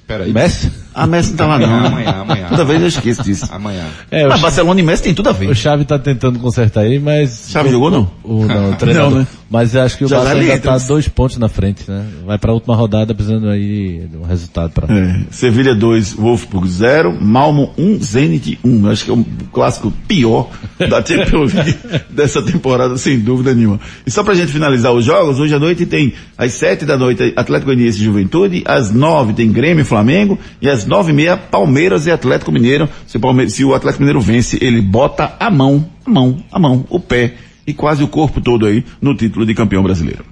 Peraí. 0.06 0.34
Messi? 0.34 0.72
Ah, 0.94 1.06
Messi 1.08 1.30
não 1.32 1.38
tá 1.38 1.46
lá 1.48 1.60
não. 1.60 1.86
Amanhã, 1.86 2.10
amanhã. 2.22 2.48
Toda 2.50 2.66
vez 2.66 2.82
eu 2.82 2.88
esqueço 2.88 3.24
disso. 3.24 3.48
Amanhã. 3.52 3.86
É, 4.12 4.26
o 4.26 4.30
Mas 4.30 4.40
Cha- 4.40 4.44
Barcelona 4.44 4.80
e 4.80 4.84
Messi 4.84 5.04
tem 5.04 5.14
tudo 5.14 5.30
a 5.30 5.32
ver. 5.32 5.50
O 5.50 5.56
Xavi 5.56 5.86
tá 5.86 5.98
tentando 6.00 6.40
consertar 6.40 6.82
aí, 6.82 7.00
mas... 7.00 7.48
Xavi 7.52 7.70
jogou, 7.70 7.90
não? 7.92 8.10
O, 8.24 8.46
não, 8.46 8.72
o 8.72 8.76
treinador. 8.76 9.12
Não, 9.12 9.20
né? 9.20 9.28
Mas 9.52 9.76
acho 9.76 9.98
que 9.98 10.06
o 10.06 10.08
Já 10.08 10.18
Barça 10.18 10.34
vai 10.36 10.42
ainda 10.44 10.60
tá 10.60 10.76
então. 10.76 10.88
dois 10.88 11.08
pontos 11.08 11.38
na 11.38 11.50
frente, 11.50 11.84
né? 11.88 12.06
Vai 12.26 12.38
pra 12.38 12.54
última 12.54 12.76
rodada 12.76 13.16
precisando 13.16 13.50
aí 13.50 14.08
de 14.12 14.16
um 14.18 14.24
resultado 14.24 14.72
pra... 14.72 14.86
É, 14.94 15.22
Sevilha 15.32 15.74
2, 15.74 16.14
Wolfsburg 16.14 16.68
0, 16.70 17.18
Malmo 17.20 17.72
1, 17.78 18.00
Zenit 18.04 18.60
1. 18.64 18.88
Acho 18.90 19.06
que 19.06 19.12
é 19.12 19.14
um 19.14 19.26
clássico 19.52 19.92
pior 20.08 20.50
da 20.78 21.02
Champions 21.06 21.54
League 21.54 21.78
dessa 22.12 22.42
temporada, 22.44 22.96
sem 22.98 23.20
dúvida 23.20 23.56
nenhuma. 23.56 23.80
E 24.06 24.12
só 24.12 24.24
pra 24.24 24.36
gente 24.36 24.52
finalizar 24.52 24.92
os 24.94 25.04
jogos, 25.06 25.40
hoje 25.40 25.56
à 25.56 25.60
noite 25.60 25.84
tem 25.86 26.14
às 26.38 26.54
7 26.54 26.86
da 26.86 26.96
noite 26.98 27.34
Atlético 27.36 27.68
Goianiense 27.72 28.00
e 28.00 28.04
Juventude, 28.04 28.62
às 28.66 28.92
9 28.92 29.34
tem 29.34 29.52
Grêmio 29.52 29.82
e 29.82 29.86
Flamengo, 29.86 30.38
e 30.62 30.70
às 30.70 30.86
9 30.90 31.12
e 31.12 31.14
meia 31.14 31.38
Palmeiras 31.38 32.06
e 32.08 32.12
Atlético 32.12 32.52
Mineiro. 32.52 32.90
Se 33.08 33.16
o, 33.18 33.20
Palme- 33.20 33.50
se 33.50 33.64
o 33.64 33.74
Atlético 33.74 34.02
Mineiro 34.04 34.20
vence, 34.20 34.58
ele 34.62 34.82
bota 34.82 35.34
a 35.40 35.50
mão, 35.50 35.86
a 36.06 36.10
mão, 36.10 36.38
a 36.52 36.60
mão, 36.60 36.86
o 36.90 37.00
pé 37.00 37.36
e 37.66 37.74
quase 37.74 38.04
o 38.04 38.08
corpo 38.08 38.42
todo 38.42 38.66
aí 38.66 38.84
no 39.02 39.16
título 39.16 39.46
de 39.46 39.54
campeão 39.54 39.84
brasileiro. 39.84 40.26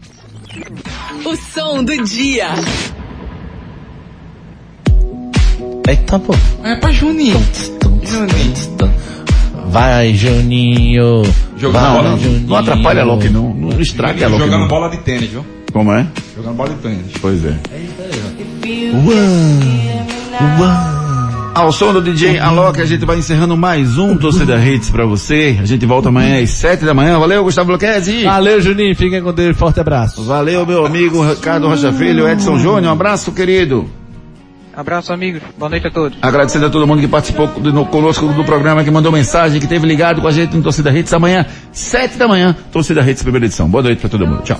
O 1.23 1.35
som 1.35 1.83
do 1.83 2.03
dia. 2.03 2.47
Eita, 5.87 6.19
pô. 6.19 6.33
É 6.63 6.75
pra 6.75 6.91
Juninho. 6.91 7.39
Juninho. 8.03 8.91
Vai, 9.69 10.13
Juninho. 10.13 11.21
Jogando 11.57 11.81
Vai, 11.83 12.03
bola. 12.03 12.17
Juninho. 12.17 12.47
Não 12.47 12.55
atrapalha 12.55 13.01
a 13.01 13.05
Loki 13.05 13.29
não, 13.29 13.53
não 13.53 13.79
estraga 13.79 14.25
a 14.25 14.29
Loki 14.29 14.43
Jogando 14.43 14.61
não. 14.61 14.67
bola 14.67 14.89
de 14.89 14.97
tênis, 14.97 15.29
viu? 15.29 15.45
Como 15.71 15.91
é? 15.93 16.07
Jogando 16.35 16.55
bola 16.55 16.69
de 16.69 16.75
tênis. 16.81 17.05
Pois 17.21 17.43
é. 17.45 17.57
Ao 21.55 21.71
som 21.71 21.91
do 21.91 21.99
DJ 22.01 22.37
Alok, 22.37 22.79
a 22.79 22.85
gente 22.85 23.03
vai 23.03 23.17
encerrando 23.17 23.57
mais 23.57 23.97
um 23.97 24.15
Torcida 24.15 24.63
Hits 24.63 24.91
pra 24.91 25.03
você. 25.05 25.57
A 25.59 25.65
gente 25.65 25.83
volta 25.87 26.09
amanhã 26.09 26.41
às 26.43 26.51
7 26.51 26.85
da 26.85 26.93
manhã. 26.93 27.17
Valeu, 27.17 27.43
Gustavo 27.43 27.71
Luquezzi. 27.71 28.23
Valeu, 28.23 28.61
Juninho. 28.61 28.95
Fiquem 28.95 29.21
com 29.23 29.33
Deus. 29.33 29.57
Forte 29.57 29.79
abraço. 29.79 30.23
Valeu, 30.23 30.65
meu 30.67 30.85
amigo 30.85 31.27
Ricardo 31.27 31.67
Rocha 31.67 31.91
Filho, 31.91 32.27
Edson 32.29 32.59
Júnior. 32.59 32.83
Um 32.83 32.91
abraço, 32.91 33.31
querido. 33.31 33.89
Abraço, 34.75 35.11
amigos. 35.11 35.41
Boa 35.57 35.69
noite 35.71 35.87
a 35.87 35.91
todos. 35.91 36.15
Agradecendo 36.21 36.67
a 36.67 36.69
todo 36.69 36.85
mundo 36.85 37.01
que 37.01 37.07
participou 37.07 37.47
do- 37.47 37.73
no- 37.73 37.85
conosco 37.87 38.27
do 38.27 38.43
programa, 38.43 38.83
que 38.83 38.91
mandou 38.91 39.11
mensagem, 39.11 39.57
que 39.59 39.65
esteve 39.65 39.87
ligado 39.87 40.21
com 40.21 40.27
a 40.27 40.31
gente 40.31 40.55
no 40.55 40.61
Torcida 40.61 40.91
Hits. 40.95 41.11
Amanhã, 41.11 41.43
7 41.71 42.15
da 42.19 42.27
manhã, 42.27 42.55
Torcida 42.71 43.01
Hits, 43.01 43.23
primeira 43.23 43.47
edição. 43.47 43.67
Boa 43.67 43.81
noite 43.81 43.99
pra 43.99 44.09
todo 44.09 44.27
mundo. 44.27 44.43
Tchau. 44.43 44.59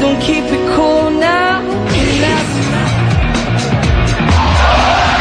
If 0.00 0.06
you 0.06 0.12
don't 0.12 0.22
keep 0.22 0.44
it 0.44 0.74
cool 0.74 1.10
now, 1.10 1.60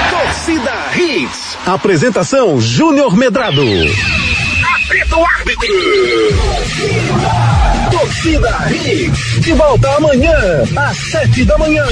Torcida 0.10 0.72
Hits. 0.96 1.58
Apresentação 1.66 2.62
Júnior 2.62 3.18
Medrado. 3.18 3.62
Apita 3.62 5.18
o 5.18 5.26
árbitro. 5.26 5.68
Torcida 7.92 8.72
Hits. 8.72 9.42
De 9.42 9.52
volta 9.52 9.98
amanhã, 9.98 10.38
às 10.78 10.96
sete 10.96 11.44
da 11.44 11.58
manhã. 11.58 11.86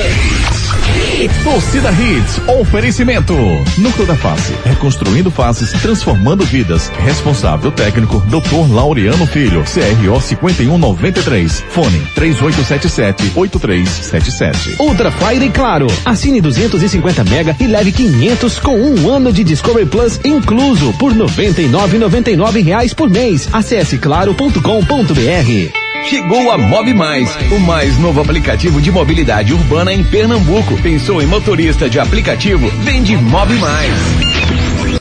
Torcida 1.43 1.89
Hits, 1.91 2.39
oferecimento. 2.59 3.33
Núcleo 3.77 4.05
da 4.05 4.15
Face, 4.15 4.53
reconstruindo 4.63 5.31
faces, 5.31 5.71
transformando 5.81 6.45
vidas. 6.45 6.91
Responsável 7.03 7.71
técnico, 7.71 8.19
Dr. 8.27 8.71
Laureano 8.71 9.25
Filho, 9.25 9.63
CRO 9.63 10.21
5193. 10.21 11.63
Fone 11.69 11.99
3877-8377. 12.15 14.79
Ultra 14.79 15.09
Friday 15.09 15.49
Claro. 15.49 15.87
Assine 16.05 16.39
250 16.41 17.23
mega 17.23 17.55
e 17.59 17.65
leve 17.65 17.91
500 17.91 18.59
com 18.59 18.79
um 18.79 19.09
ano 19.09 19.33
de 19.33 19.43
Discovery 19.43 19.87
Plus 19.87 20.19
incluso 20.23 20.93
por 20.93 21.11
99,99 21.13 22.63
reais 22.63 22.93
por 22.93 23.09
mês. 23.09 23.49
Acesse 23.51 23.97
claro.com.br. 23.97 25.86
Chegou 26.03 26.51
a 26.51 26.57
Mob 26.57 26.93
Mais, 26.93 27.35
o 27.51 27.59
mais 27.59 27.97
novo 27.97 28.21
aplicativo 28.21 28.81
de 28.81 28.91
mobilidade 28.91 29.53
urbana 29.53 29.93
em 29.93 30.03
Pernambuco. 30.03 30.77
Pensou 30.81 31.21
em 31.21 31.25
motorista 31.25 31.89
de 31.89 31.99
aplicativo? 31.99 32.69
Vende 32.81 33.17
Mob 33.17 33.53
Mais. 33.55 34.36